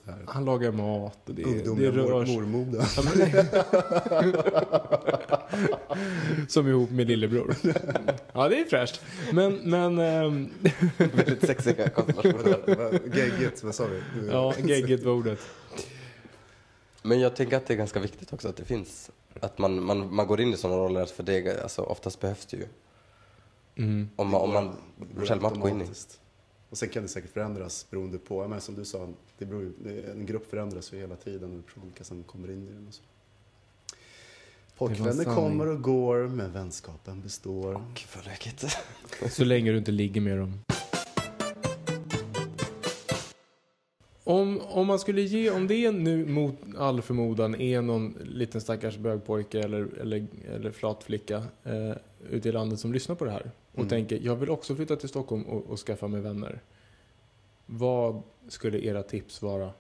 här, 0.05 0.23
Han 0.27 0.45
lagar 0.45 0.71
mat 0.71 1.29
och 1.29 1.36
det, 1.36 1.43
det 1.43 1.49
Ungdomliga 1.49 1.91
rör 1.91 2.11
mor, 2.11 2.25
sig. 2.25 2.36
mormoden. 2.36 2.86
Ja, 2.95 3.03
men- 3.03 3.45
Som 6.49 6.67
ihop 6.67 6.89
med 6.91 7.07
lillebror. 7.07 7.55
Ja, 8.33 8.49
det 8.49 8.59
är 8.59 8.65
fräscht. 8.65 9.01
Men, 9.33 9.55
men... 9.55 9.99
ehm, 9.99 10.49
Väldigt 10.97 11.45
sexiga 11.45 11.89
konstellationer. 11.89 12.99
Geggigt, 13.15 13.63
vad 13.63 13.75
sa 13.75 13.86
vi? 13.88 14.01
ja, 14.31 14.53
geggigt 14.57 15.03
var 15.03 15.13
ordet. 15.13 15.39
Men 17.01 17.19
jag 17.19 17.36
tänker 17.36 17.57
att 17.57 17.65
det 17.65 17.73
är 17.73 17.77
ganska 17.77 17.99
viktigt 17.99 18.33
också 18.33 18.47
att 18.47 18.55
det 18.57 18.65
finns, 18.65 19.11
att 19.39 19.57
man, 19.57 19.83
man, 19.83 20.15
man 20.15 20.27
går 20.27 20.41
in 20.41 20.53
i 20.53 20.57
sådana 20.57 20.79
roller, 20.81 21.05
för 21.05 21.23
det, 21.23 21.63
alltså, 21.63 21.81
oftast 21.81 22.19
behövs 22.21 22.45
det 22.45 22.57
ju. 22.57 22.65
Mm. 23.77 24.09
Om 24.15 24.29
man, 24.29 24.41
om 24.41 24.53
man 24.53 24.75
självmant 25.25 25.59
går 25.61 25.69
in 25.69 25.81
i. 25.81 25.86
Och 26.69 26.77
sen 26.77 26.89
kan 26.89 27.03
det 27.03 27.09
säkert 27.09 27.33
förändras 27.33 27.86
beroende 27.89 28.17
på, 28.17 28.47
men 28.47 28.61
som 28.61 28.75
du 28.75 28.86
sa, 28.86 29.07
det 29.38 29.45
beror, 29.45 29.61
ju- 29.63 30.03
en 30.11 30.25
grupp 30.25 30.49
förändras 30.49 30.93
ju 30.93 30.97
hela 30.97 31.15
tiden 31.15 31.63
och 31.75 31.83
vilka 31.86 32.03
som 32.03 32.23
kommer 32.23 32.51
in 32.51 32.67
i 32.67 32.71
den. 32.73 32.88
Och 32.88 32.93
så. 32.93 33.03
Pojkvänner 34.77 35.23
kommer 35.23 35.67
och 35.67 35.81
går, 35.81 36.27
men 36.27 36.51
vänskapen 36.53 37.21
består. 37.21 37.73
Gud 37.73 38.07
vad 38.15 38.25
läckert. 38.25 38.77
Så 39.31 39.45
länge 39.45 39.71
du 39.71 39.77
inte 39.77 39.91
ligger 39.91 40.21
med 40.21 40.38
dem. 40.38 40.59
Om, 44.23 44.61
om 44.61 44.88
man 44.88 44.99
skulle 44.99 45.21
ge, 45.21 45.49
om 45.51 45.67
det 45.67 45.91
nu 45.91 46.25
mot 46.25 46.55
all 46.77 47.01
förmodan 47.01 47.55
är 47.55 47.81
någon 47.81 48.17
liten 48.23 48.61
stackars 48.61 48.97
bögpojke 48.97 49.59
eller, 49.59 49.88
eller, 50.01 50.27
eller 50.55 50.71
flatflicka 50.71 51.43
eh, 51.63 51.91
ute 52.29 52.49
i 52.49 52.51
landet 52.51 52.79
som 52.79 52.93
lyssnar 52.93 53.15
på 53.15 53.25
det 53.25 53.31
här 53.31 53.51
och 53.71 53.77
Mm. 53.79 53.89
tänker 53.89 54.19
jag 54.23 54.36
vill 54.36 54.49
också 54.49 54.75
flytta 54.75 54.95
till 54.95 55.09
Stockholm 55.09 55.43
och, 55.43 55.65
och 55.65 55.79
skaffa 55.79 56.07
mig 56.07 56.21
vänner. 56.21 56.59
Vad 57.66 58.22
skulle 58.47 58.80
era 58.80 59.03
tips 59.03 59.41
vara 59.41 59.72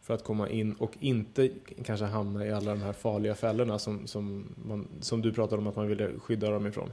för 0.00 0.14
att 0.14 0.24
komma 0.24 0.48
in 0.48 0.74
och 0.74 0.96
inte 1.00 1.50
kanske 1.84 2.06
hamna 2.06 2.46
i 2.46 2.52
alla 2.52 2.70
de 2.70 2.82
här 2.82 2.92
farliga 2.92 3.34
fällorna 3.34 3.78
som, 3.78 4.06
som, 4.06 4.54
man, 4.64 4.88
som 5.00 5.22
du 5.22 5.32
pratade 5.32 5.62
om 5.62 5.66
att 5.66 5.76
man 5.76 5.86
ville 5.86 6.10
skydda 6.18 6.50
dem 6.50 6.66
ifrån? 6.66 6.92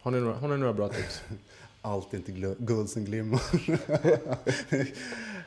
Har 0.00 0.10
ni 0.10 0.20
några, 0.20 0.34
har 0.34 0.48
ni 0.48 0.56
några 0.56 0.72
bra 0.72 0.88
tips? 0.88 1.22
Allt 1.82 2.14
är 2.14 2.18
inte 2.18 2.54
guld 2.58 2.90
som 2.90 3.04
glimmar. 3.04 3.40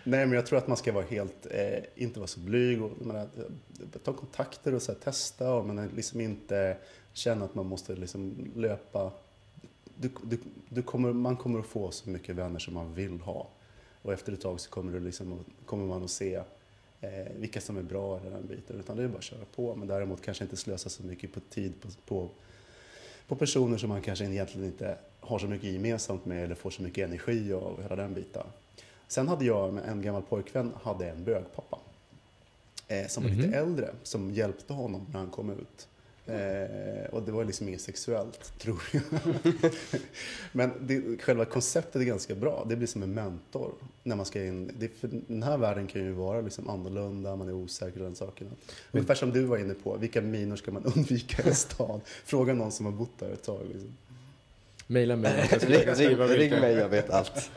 Nej, 0.04 0.26
men 0.26 0.32
jag 0.32 0.46
tror 0.46 0.58
att 0.58 0.68
man 0.68 0.78
ska 0.78 0.92
vara 0.92 1.06
helt, 1.06 1.46
eh, 1.52 1.84
inte 1.96 2.20
vara 2.20 2.28
så 2.28 2.40
blyg 2.40 2.84
och 2.84 2.92
menar, 3.06 3.22
eh, 3.22 4.00
ta 4.04 4.14
kontakter 4.14 4.74
och 4.74 4.82
så 4.82 4.92
här, 4.92 5.00
testa 5.00 5.54
och 5.54 5.66
men 5.66 5.80
eh, 5.80 5.86
liksom 5.96 6.22
inte 6.22 6.78
känna 7.14 7.46
att 7.46 7.56
man 7.56 7.66
måste 7.66 7.96
liksom 7.96 8.52
löpa. 8.56 9.12
Du, 9.96 10.10
du, 10.24 10.38
du 10.70 10.82
kommer, 10.82 11.14
man 11.14 11.38
kommer 11.38 11.60
att 11.60 11.66
få 11.66 11.92
så 11.92 12.10
mycket 12.10 12.36
vänner 12.36 12.60
som 12.60 12.74
man 12.74 12.94
vill 12.94 13.20
ha. 13.20 13.48
Och 14.04 14.14
efter 14.14 14.34
ett 14.34 14.42
tag 14.42 14.60
så 14.60 14.70
kommer, 14.70 14.94
du 14.94 15.00
liksom, 15.00 15.40
kommer 15.66 15.86
man 15.86 16.04
att 16.04 16.12
se 16.12 16.36
eh, 17.02 17.10
vilka 17.40 17.62
som 17.62 17.78
är 17.78 17.82
bra 17.82 18.20
i 18.28 18.30
den 18.30 18.48
biten. 18.48 18.80
Utan 18.80 18.98
det 18.98 19.04
är 19.04 19.08
bara 19.08 19.18
att 19.18 19.24
köra 19.24 19.46
på. 19.56 19.76
Men 19.76 19.88
däremot 19.88 20.22
kanske 20.22 20.44
inte 20.44 20.58
slösa 20.58 20.90
så 20.90 21.04
mycket 21.04 21.34
på 21.34 21.40
tid 21.40 21.74
på, 21.82 21.88
på, 22.06 22.30
på 23.28 23.36
personer 23.36 23.78
som 23.78 23.90
man 23.90 24.02
kanske 24.02 24.26
egentligen 24.26 24.68
inte 24.68 24.98
har 25.20 25.40
så 25.40 25.46
mycket 25.48 25.72
gemensamt 25.72 26.26
med 26.26 26.44
eller 26.44 26.56
får 26.56 26.70
så 26.70 26.82
mycket 26.84 27.08
energi 27.08 27.54
av 27.54 27.82
hela 27.82 27.96
den 27.96 28.14
biten. 28.14 28.46
Sen 29.08 29.28
hade 29.28 29.46
jag 29.46 29.74
med 29.74 29.84
en 29.90 30.02
gammal 30.02 30.22
pojkvän 30.22 30.72
hade 30.84 31.10
en 31.10 31.24
bögpappa. 31.24 31.80
Eh, 32.88 33.08
som 33.08 33.24
var 33.24 33.30
Mhm. 33.30 33.40
lite 33.42 33.58
äldre, 33.58 33.90
som 34.04 34.32
hjälpte 34.32 34.74
honom 34.74 35.06
när 35.12 35.20
han 35.20 35.30
kom 35.30 35.50
ut. 35.50 35.88
Eh, 36.26 37.06
och 37.12 37.24
det 37.24 37.32
var 37.32 37.46
liksom 37.46 37.68
inget 37.68 37.82
sexuellt, 37.82 38.60
tror 38.60 38.82
jag. 38.92 39.04
Men 40.52 40.72
det, 40.80 41.22
själva 41.22 41.46
konceptet 41.46 41.96
är 41.96 42.06
ganska 42.06 42.36
bra. 42.36 42.66
Det 42.70 42.76
blir 42.76 42.88
som 42.88 43.04
en 43.04 43.14
mentor. 43.14 43.74
När 44.04 44.16
man 44.16 44.26
ska 44.26 44.44
in. 44.44 44.72
Det, 44.80 44.88
för 44.88 45.10
den 45.28 45.44
här 45.44 45.58
världen 45.58 45.88
kan 45.88 46.02
ju 46.02 46.12
vara 46.12 46.42
liksom 46.42 46.70
annorlunda, 46.70 47.36
man 47.36 47.48
är 47.48 47.54
osäker 47.54 48.00
och 48.00 48.06
den 48.06 48.16
saken. 48.16 48.48
Ungefär 48.92 49.16
som 49.16 49.32
du 49.32 49.44
var 49.44 49.58
inne 49.58 49.74
på, 49.74 49.98
vilka 49.98 50.22
minor 50.22 50.56
ska 50.56 50.72
man 50.72 50.86
undvika 50.96 51.50
i 51.50 51.56
stan? 51.56 52.02
Fråga 52.06 52.54
någon 52.54 52.72
som 52.72 52.86
har 52.86 52.94
bott 52.94 53.20
där 53.20 53.34
ett 53.34 53.44
tag. 53.44 53.62
Liksom. 53.72 53.98
Maila 54.88 55.16
mig. 55.16 55.50
Ring, 55.62 56.18
ring, 56.18 56.52
mig, 56.52 56.74
jag 56.74 56.90
vet 56.90 57.10
allt. 57.10 57.52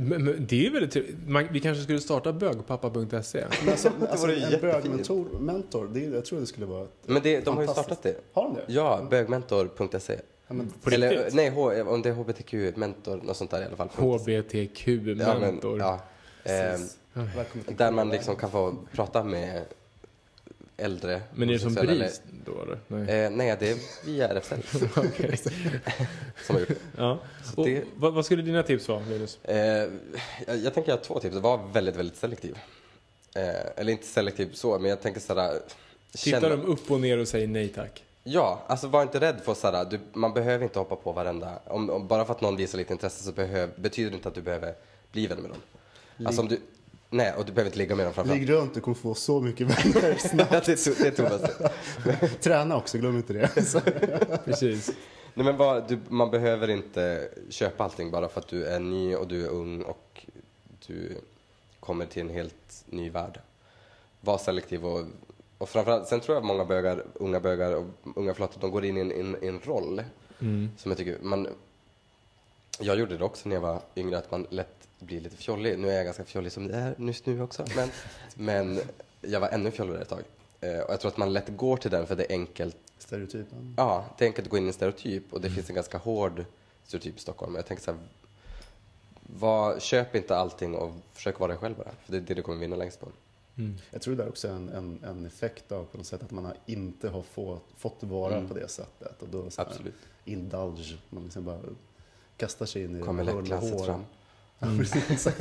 Men, 0.00 0.24
men 0.24 0.46
det 0.48 0.66
är 0.66 0.70
väldigt 0.70 0.90
trevligt. 0.90 1.28
Man, 1.28 1.48
vi 1.50 1.60
kanske 1.60 1.84
skulle 1.84 2.00
starta 2.00 2.32
bögpappa.se. 2.32 3.44
Men 3.64 3.72
alltså, 3.72 3.90
alltså, 4.10 4.26
vore 4.26 4.36
ju 4.36 4.42
en 4.42 4.50
jättefint. 4.50 4.82
bögmentor, 4.82 5.26
mentor, 5.40 5.90
det, 5.92 6.00
jag 6.00 6.24
tror 6.24 6.40
det 6.40 6.46
skulle 6.46 6.66
vara 6.66 6.82
ett, 6.84 6.90
Men 7.06 7.22
det, 7.22 7.44
de 7.44 7.56
har 7.56 7.62
ju 7.62 7.68
startat 7.68 8.02
det. 8.02 8.16
Har 8.32 8.42
de 8.42 8.54
det? 8.54 8.72
Ja, 8.72 9.06
bögmentor.se. 9.10 10.20
Ja, 10.46 10.54
men, 10.54 10.72
Eller 10.92 11.28
nej, 11.32 11.50
H, 11.50 11.82
om 11.82 12.02
det 12.02 12.08
är 12.08 12.12
hbtq-mentor, 12.12 13.20
något 13.22 13.36
sånt 13.36 13.50
där 13.50 13.62
i 13.62 13.64
alla 13.64 13.76
fall. 13.76 13.88
Ja, 13.96 14.02
men, 14.02 14.18
HBTQ-mentor. 14.18 15.78
ja. 15.78 16.00
Precis. 16.42 16.98
Välkommen 17.12 17.64
till 17.66 17.76
där 17.76 17.90
man 17.90 18.08
liksom 18.08 18.36
kan 18.36 18.50
få 18.50 18.74
prata 18.92 19.24
med 19.24 19.62
äldre 20.76 21.20
Men 21.34 21.48
är 21.48 21.52
det 21.52 21.58
som 21.58 21.74
BRIS 21.74 22.22
då 22.44 22.62
eller? 22.62 22.78
Nej. 22.88 23.24
Eh, 23.24 23.30
nej, 23.30 23.56
det 23.60 23.70
är 23.70 23.76
via 24.06 24.28
RFSL 24.28 24.62
som 26.46 26.54
har 26.54 26.60
gjort 26.60 26.68
det. 26.68 26.76
Ja. 26.96 27.18
Och, 27.56 27.66
det- 27.66 27.84
vad, 27.96 28.14
vad 28.14 28.24
skulle 28.24 28.42
dina 28.42 28.62
tips 28.62 28.88
vara, 28.88 29.02
Linus? 29.08 29.38
Eh, 29.44 29.56
jag, 29.56 30.56
jag 30.56 30.74
tänker 30.74 30.90
jag 30.90 30.96
har 30.96 31.04
två 31.04 31.20
tips. 31.20 31.36
Var 31.36 31.60
väldigt, 31.72 31.96
väldigt 31.96 32.16
selektiv. 32.16 32.58
Eh, 33.34 33.44
eller 33.76 33.92
inte 33.92 34.06
selektiv 34.06 34.52
så, 34.52 34.78
men 34.78 34.90
jag 34.90 35.00
tänker 35.02 35.20
sådär... 35.20 35.60
Tittar 36.12 36.50
de 36.50 36.62
upp 36.62 36.90
och 36.90 37.00
ner 37.00 37.18
och 37.18 37.28
säger 37.28 37.48
nej 37.48 37.68
tack? 37.68 38.04
Ja, 38.24 38.64
alltså 38.66 38.88
var 38.88 39.02
inte 39.02 39.20
rädd 39.20 39.40
för 39.44 39.54
sådär, 39.54 39.84
du, 39.90 40.00
man 40.12 40.32
behöver 40.34 40.64
inte 40.64 40.78
hoppa 40.78 40.96
på 40.96 41.12
varenda... 41.12 41.58
Om, 41.66 41.90
om, 41.90 42.06
bara 42.08 42.24
för 42.24 42.32
att 42.32 42.40
någon 42.40 42.56
visar 42.56 42.78
lite 42.78 42.92
intresse 42.92 43.24
så 43.24 43.32
behöv, 43.32 43.70
betyder 43.76 44.10
det 44.10 44.16
inte 44.16 44.28
att 44.28 44.34
du 44.34 44.42
behöver 44.42 44.74
bli 45.12 45.26
vän 45.26 45.38
med 45.38 45.50
dem. 45.50 45.60
Alltså 46.26 46.42
om 46.42 46.48
du... 46.48 46.60
Nej, 47.10 47.32
och 47.34 47.44
du 47.46 47.52
behöver 47.52 47.68
inte 47.68 47.78
ligga 47.78 47.96
med 47.96 48.06
dem 48.06 48.14
framförallt. 48.14 48.40
Ligg 48.40 48.50
runt, 48.50 48.74
du 48.74 48.80
kommer 48.80 48.94
få 48.94 49.14
så 49.14 49.40
mycket 49.40 49.66
vänner 49.66 50.14
snabbt. 50.18 50.50
det, 50.66 50.72
är 50.86 51.02
det 51.02 51.08
är 51.08 51.10
tobaste. 51.10 51.70
Träna 52.40 52.76
också, 52.76 52.98
glöm 52.98 53.16
inte 53.16 53.32
det. 53.32 53.48
Precis. 54.44 54.90
Nej 55.34 55.46
men 55.46 55.56
bara, 55.56 55.80
du, 55.80 55.98
man 56.08 56.30
behöver 56.30 56.70
inte 56.70 57.28
köpa 57.48 57.84
allting 57.84 58.10
bara 58.10 58.28
för 58.28 58.40
att 58.40 58.48
du 58.48 58.64
är 58.66 58.80
ny 58.80 59.14
och 59.14 59.28
du 59.28 59.44
är 59.44 59.48
ung 59.48 59.82
och 59.82 60.26
du 60.86 61.12
kommer 61.80 62.06
till 62.06 62.22
en 62.22 62.30
helt 62.30 62.84
ny 62.86 63.10
värld. 63.10 63.40
Var 64.20 64.38
selektiv 64.38 64.86
och, 64.86 65.04
och 65.58 65.68
framförallt, 65.68 66.08
sen 66.08 66.20
tror 66.20 66.36
jag 66.36 66.44
många 66.44 66.64
bögar, 66.64 67.04
unga 67.14 67.40
bögar 67.40 67.72
och 67.74 67.84
unga 68.16 68.34
flator, 68.34 68.60
de 68.60 68.70
går 68.70 68.84
in 68.84 68.96
i 68.96 69.00
en, 69.00 69.12
in, 69.12 69.36
i 69.42 69.46
en 69.46 69.60
roll 69.64 70.02
Mm. 70.40 70.70
som 70.76 70.90
jag 70.90 70.98
tycker, 70.98 71.18
man, 71.22 71.48
jag 72.80 72.98
gjorde 72.98 73.16
det 73.16 73.24
också 73.24 73.48
när 73.48 73.56
jag 73.56 73.60
var 73.60 73.80
yngre, 73.96 74.18
att 74.18 74.30
man 74.30 74.46
lätt 74.50 74.88
blir 75.04 75.20
lite 75.20 75.36
fjollig. 75.36 75.78
Nu 75.78 75.90
är 75.90 75.94
jag 75.96 76.04
ganska 76.04 76.24
fjollig 76.24 76.52
som 76.52 76.68
det 76.68 76.74
är 76.74 76.94
just 76.98 77.26
nu 77.26 77.42
också, 77.42 77.64
men, 77.76 77.88
men 78.34 78.80
jag 79.20 79.40
var 79.40 79.48
ännu 79.48 79.70
fjolligare 79.70 80.02
ett 80.02 80.08
tag. 80.08 80.22
Eh, 80.60 80.78
och 80.80 80.92
jag 80.92 81.00
tror 81.00 81.10
att 81.10 81.16
man 81.16 81.32
lätt 81.32 81.48
går 81.56 81.76
till 81.76 81.90
den 81.90 82.06
för 82.06 82.16
det 82.16 82.24
är 82.24 82.32
enkelt 82.32 82.76
stereotypen. 82.98 83.74
Ja, 83.76 84.04
det 84.18 84.24
är 84.24 84.26
enkelt 84.28 84.46
att 84.46 84.50
gå 84.50 84.56
in 84.58 84.64
i 84.64 84.66
en 84.66 84.72
stereotyp 84.72 85.32
och 85.32 85.40
det 85.40 85.50
finns 85.50 85.68
en 85.68 85.74
ganska 85.74 85.98
hård 85.98 86.44
stereotyp 86.84 87.16
i 87.16 87.20
Stockholm. 87.20 87.54
Jag 87.54 87.66
tänker 87.66 87.84
så 87.84 87.90
här, 87.90 88.00
var, 89.38 89.78
köp 89.80 90.14
inte 90.14 90.36
allting 90.36 90.74
och 90.74 90.92
försök 91.12 91.40
vara 91.40 91.48
dig 91.48 91.58
själv 91.58 91.76
bara. 91.76 91.90
För 92.04 92.12
det 92.12 92.16
är 92.16 92.20
det 92.20 92.34
du 92.34 92.42
kommer 92.42 92.58
vinna 92.58 92.76
längst 92.76 93.00
på. 93.00 93.08
Mm. 93.58 93.74
Jag 93.90 94.02
tror 94.02 94.16
det 94.16 94.22
är 94.24 94.28
också 94.28 94.48
en, 94.48 94.68
en, 94.68 95.00
en 95.04 95.26
effekt 95.26 95.72
av 95.72 95.84
på 95.84 95.96
något 95.96 96.06
sätt 96.06 96.22
att 96.22 96.30
man 96.30 96.44
har 96.44 96.56
inte 96.66 97.08
har 97.08 97.22
få, 97.22 97.58
fått 97.76 97.96
vara 98.02 98.34
Mm. 98.36 98.48
på 98.48 98.54
det 98.54 98.68
sättet. 98.68 99.22
Och 99.22 99.28
då 99.28 99.50
så 99.50 99.62
här, 99.62 99.68
Absolut. 99.70 99.94
indulge, 100.24 100.96
man 101.10 101.24
liksom 101.24 101.44
bara 101.44 101.60
kastar 102.36 102.66
sig 102.66 102.84
in 102.84 103.00
i 103.00 103.02
Kommer 103.02 103.28
och 103.28 103.42
läppglanset 103.42 103.78
hår. 103.78 103.84
fram. 103.86 104.04
Ja, 104.64 104.78
precis. 104.78 105.28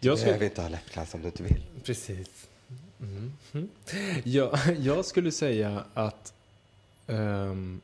Du 0.00 0.08
Jag 0.08 0.18
behöver 0.18 0.34
skulle, 0.34 0.44
inte 0.44 0.62
ha 0.62 0.68
läppglans 0.68 1.14
om 1.14 1.20
du 1.20 1.26
inte 1.26 1.42
vill. 1.42 1.62
precis. 1.84 2.48
Mm. 3.00 3.32
Mm. 3.52 3.68
Ja, 4.24 4.58
jag 4.78 5.04
skulle 5.04 5.32
säga 5.32 5.84
att 5.94 6.32
ehm, 7.06 7.80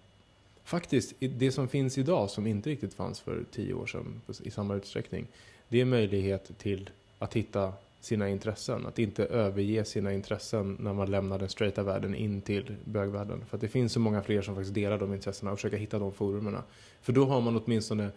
faktiskt 0.64 1.14
det 1.20 1.52
som 1.52 1.68
finns 1.68 1.98
idag 1.98 2.30
som 2.30 2.46
inte 2.46 2.70
riktigt 2.70 2.94
fanns 2.94 3.20
för 3.20 3.44
tio 3.52 3.74
år 3.74 3.86
sedan 3.86 4.20
i 4.42 4.50
samma 4.50 4.74
utsträckning. 4.74 5.26
Det 5.68 5.80
är 5.80 5.84
möjlighet 5.84 6.58
till 6.58 6.90
att 7.18 7.34
hitta 7.34 7.72
sina 8.00 8.28
intressen. 8.28 8.86
Att 8.86 8.98
inte 8.98 9.24
överge 9.24 9.84
sina 9.84 10.12
intressen 10.12 10.76
när 10.80 10.92
man 10.92 11.10
lämnar 11.10 11.38
den 11.38 11.48
straighta 11.48 11.82
världen 11.82 12.14
in 12.14 12.40
till 12.40 12.76
bögvärlden. 12.84 13.44
För 13.48 13.56
att 13.56 13.60
det 13.60 13.68
finns 13.68 13.92
så 13.92 14.00
många 14.00 14.22
fler 14.22 14.42
som 14.42 14.54
faktiskt 14.54 14.74
delar 14.74 14.98
de 14.98 15.14
intressena 15.14 15.52
och 15.52 15.58
försöka 15.58 15.76
hitta 15.76 15.98
de 15.98 16.12
forumerna. 16.12 16.62
För 17.02 17.12
då 17.12 17.24
har 17.26 17.40
man 17.40 17.56
åtminstone 17.64 18.10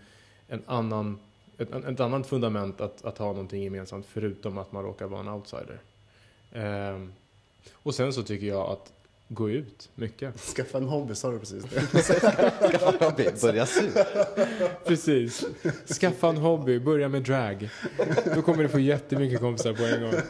en 0.48 0.62
annan, 0.66 1.20
ett, 1.62 1.86
ett 1.86 2.00
annat 2.00 2.28
fundament 2.28 2.82
att, 2.82 3.06
att 3.06 3.18
ha 3.18 3.28
någonting 3.28 3.64
gemensamt 3.64 4.06
förutom 4.10 4.58
att 4.58 4.72
man 4.72 4.84
råkar 4.84 5.06
vara 5.08 5.20
en 5.22 5.28
outsider. 5.30 5.80
Ehm, 6.52 7.14
och 7.74 7.96
sen 7.96 8.14
så 8.14 8.24
tycker 8.24 8.46
jag 8.48 8.70
att 8.70 8.92
gå 9.28 9.50
ut 9.50 9.90
mycket. 9.96 10.40
Skaffa 10.56 10.78
en 10.78 10.84
hobby, 10.88 11.16
sa 11.16 11.32
du 11.32 11.40
precis 11.40 11.64
det? 11.64 11.82
Skaffa 12.04 12.90
en 12.92 13.00
hobby, 13.00 13.26
börja 13.42 13.66
sy. 13.66 13.82
Precis. 14.86 15.46
Skaffa 16.00 16.30
en 16.30 16.38
hobby, 16.38 16.80
börja 16.80 17.10
med 17.10 17.24
drag. 17.24 17.70
Då 18.36 18.42
kommer 18.42 18.64
du 18.64 18.70
få 18.70 18.80
jättemycket 18.80 19.40
kompisar 19.40 19.74
på 19.74 19.84
en 19.84 20.02
gång. 20.02 20.22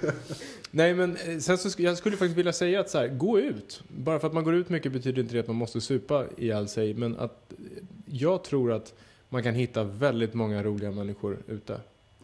Nej 0.71 0.93
men 0.93 1.15
eh, 1.17 1.37
sen 1.39 1.57
så 1.57 1.67
sk- 1.69 1.81
jag 1.81 1.97
skulle 1.97 2.17
faktiskt 2.17 2.37
vilja 2.37 2.53
säga 2.53 2.79
att 2.79 2.89
så 2.89 2.97
här, 2.97 3.07
gå 3.07 3.39
ut. 3.39 3.83
Bara 3.87 4.19
för 4.19 4.27
att 4.27 4.33
man 4.33 4.43
går 4.43 4.55
ut 4.55 4.69
mycket 4.69 4.91
betyder 4.91 5.21
inte 5.21 5.33
det 5.33 5.39
att 5.39 5.47
man 5.47 5.55
måste 5.55 5.81
supa 5.81 6.25
ihjäl 6.37 6.67
sig. 6.67 6.93
Men 6.93 7.19
att 7.19 7.51
eh, 7.51 7.57
jag 8.05 8.43
tror 8.43 8.71
att 8.71 8.93
man 9.31 9.43
kan 9.43 9.53
hitta 9.53 9.83
väldigt 9.83 10.33
många 10.33 10.63
roliga 10.63 10.91
människor 10.91 11.37
ute. 11.47 11.79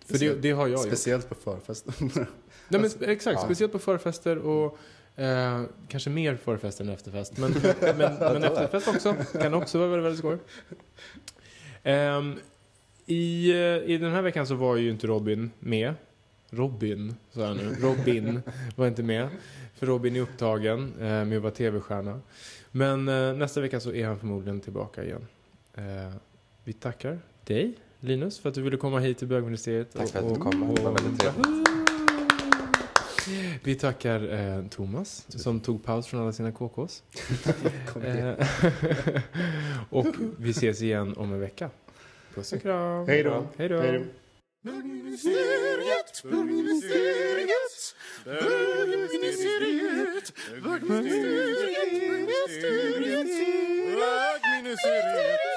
För 0.05 0.17
det, 0.17 0.41
det 0.41 0.51
har 0.51 0.67
jag 0.67 0.79
gjort. 0.79 0.87
Speciellt 0.87 1.29
på 1.29 1.35
förfesten. 1.35 1.93
Nej, 2.69 2.81
men, 2.81 2.85
exakt, 3.01 3.39
Ja. 3.39 3.45
speciellt 3.45 3.71
på 3.71 3.79
förfester 3.79 4.37
och 4.37 4.77
Eh, 5.19 5.63
kanske 5.87 6.09
mer 6.09 6.35
förfest 6.35 6.81
än 6.81 6.89
efterfest. 6.89 7.37
Men, 7.37 7.51
men, 7.81 8.15
men 8.19 8.43
efterfest 8.43 8.87
också. 8.87 9.15
Kan 9.41 9.53
också 9.53 9.77
vara 9.77 9.89
väldigt, 9.89 10.05
väldigt 10.05 10.19
skoj. 10.19 10.37
Ehm, 11.83 12.35
i, 13.05 13.51
eh, 13.51 13.91
I 13.91 13.97
den 13.97 14.11
här 14.11 14.21
veckan 14.21 14.47
så 14.47 14.55
var 14.55 14.75
ju 14.75 14.89
inte 14.89 15.07
Robin 15.07 15.51
med. 15.59 15.93
Robin, 16.49 17.15
sa 17.31 17.41
jag 17.41 17.57
nu. 17.57 17.75
Robin 17.79 18.41
var 18.75 18.87
inte 18.87 19.03
med. 19.03 19.29
För 19.75 19.85
Robin 19.85 20.15
är 20.15 20.21
upptagen 20.21 20.93
eh, 20.99 21.25
med 21.25 21.35
att 21.37 21.43
vara 21.43 21.53
tv-stjärna. 21.53 22.21
Men 22.71 23.07
eh, 23.07 23.33
nästa 23.33 23.61
vecka 23.61 23.79
så 23.79 23.93
är 23.93 24.07
han 24.07 24.19
förmodligen 24.19 24.61
tillbaka 24.61 25.03
igen. 25.03 25.27
Eh, 25.73 26.13
vi 26.67 26.73
tackar 26.73 27.19
dig, 27.43 27.73
Linus, 27.99 28.39
för 28.39 28.49
att 28.49 28.55
du 28.55 28.61
ville 28.61 28.77
komma 28.77 28.99
hit 28.99 29.17
till 29.17 29.27
bögministeriet. 29.27 29.93
Tack 29.93 30.09
för 30.09 30.19
att 30.19 30.33
du 30.33 30.39
kom. 30.39 30.75
Det 30.75 30.81
var 30.81 30.91
väldigt 30.91 31.19
trevligt. 31.19 31.47
Vi 33.63 33.75
tackar 33.75 34.33
eh, 34.33 34.67
Thomas 34.67 35.25
som 35.29 35.59
tog 35.59 35.83
paus 35.83 36.07
från 36.07 36.21
alla 36.21 36.33
sina 36.33 36.51
KKs. 36.51 37.03
Eh, 38.03 38.35
och 39.89 40.15
vi 40.37 40.49
ses 40.49 40.81
igen 40.81 41.13
om 41.17 41.33
en 41.33 41.39
vecka. 41.39 41.69
Puss 42.33 42.53
och 42.53 42.61
kram. 42.61 43.07
Hej 43.07 43.23
då. 43.23 43.47
Hej 43.57 43.69
då. 43.69 43.75
Då. 43.75 43.81
Bögministeriet, 44.61 46.23
bögministeriet, 46.23 47.95
bögministeriet, 48.25 50.33
bögministeriet, 50.63 53.27
bögministeriet. 53.85 55.56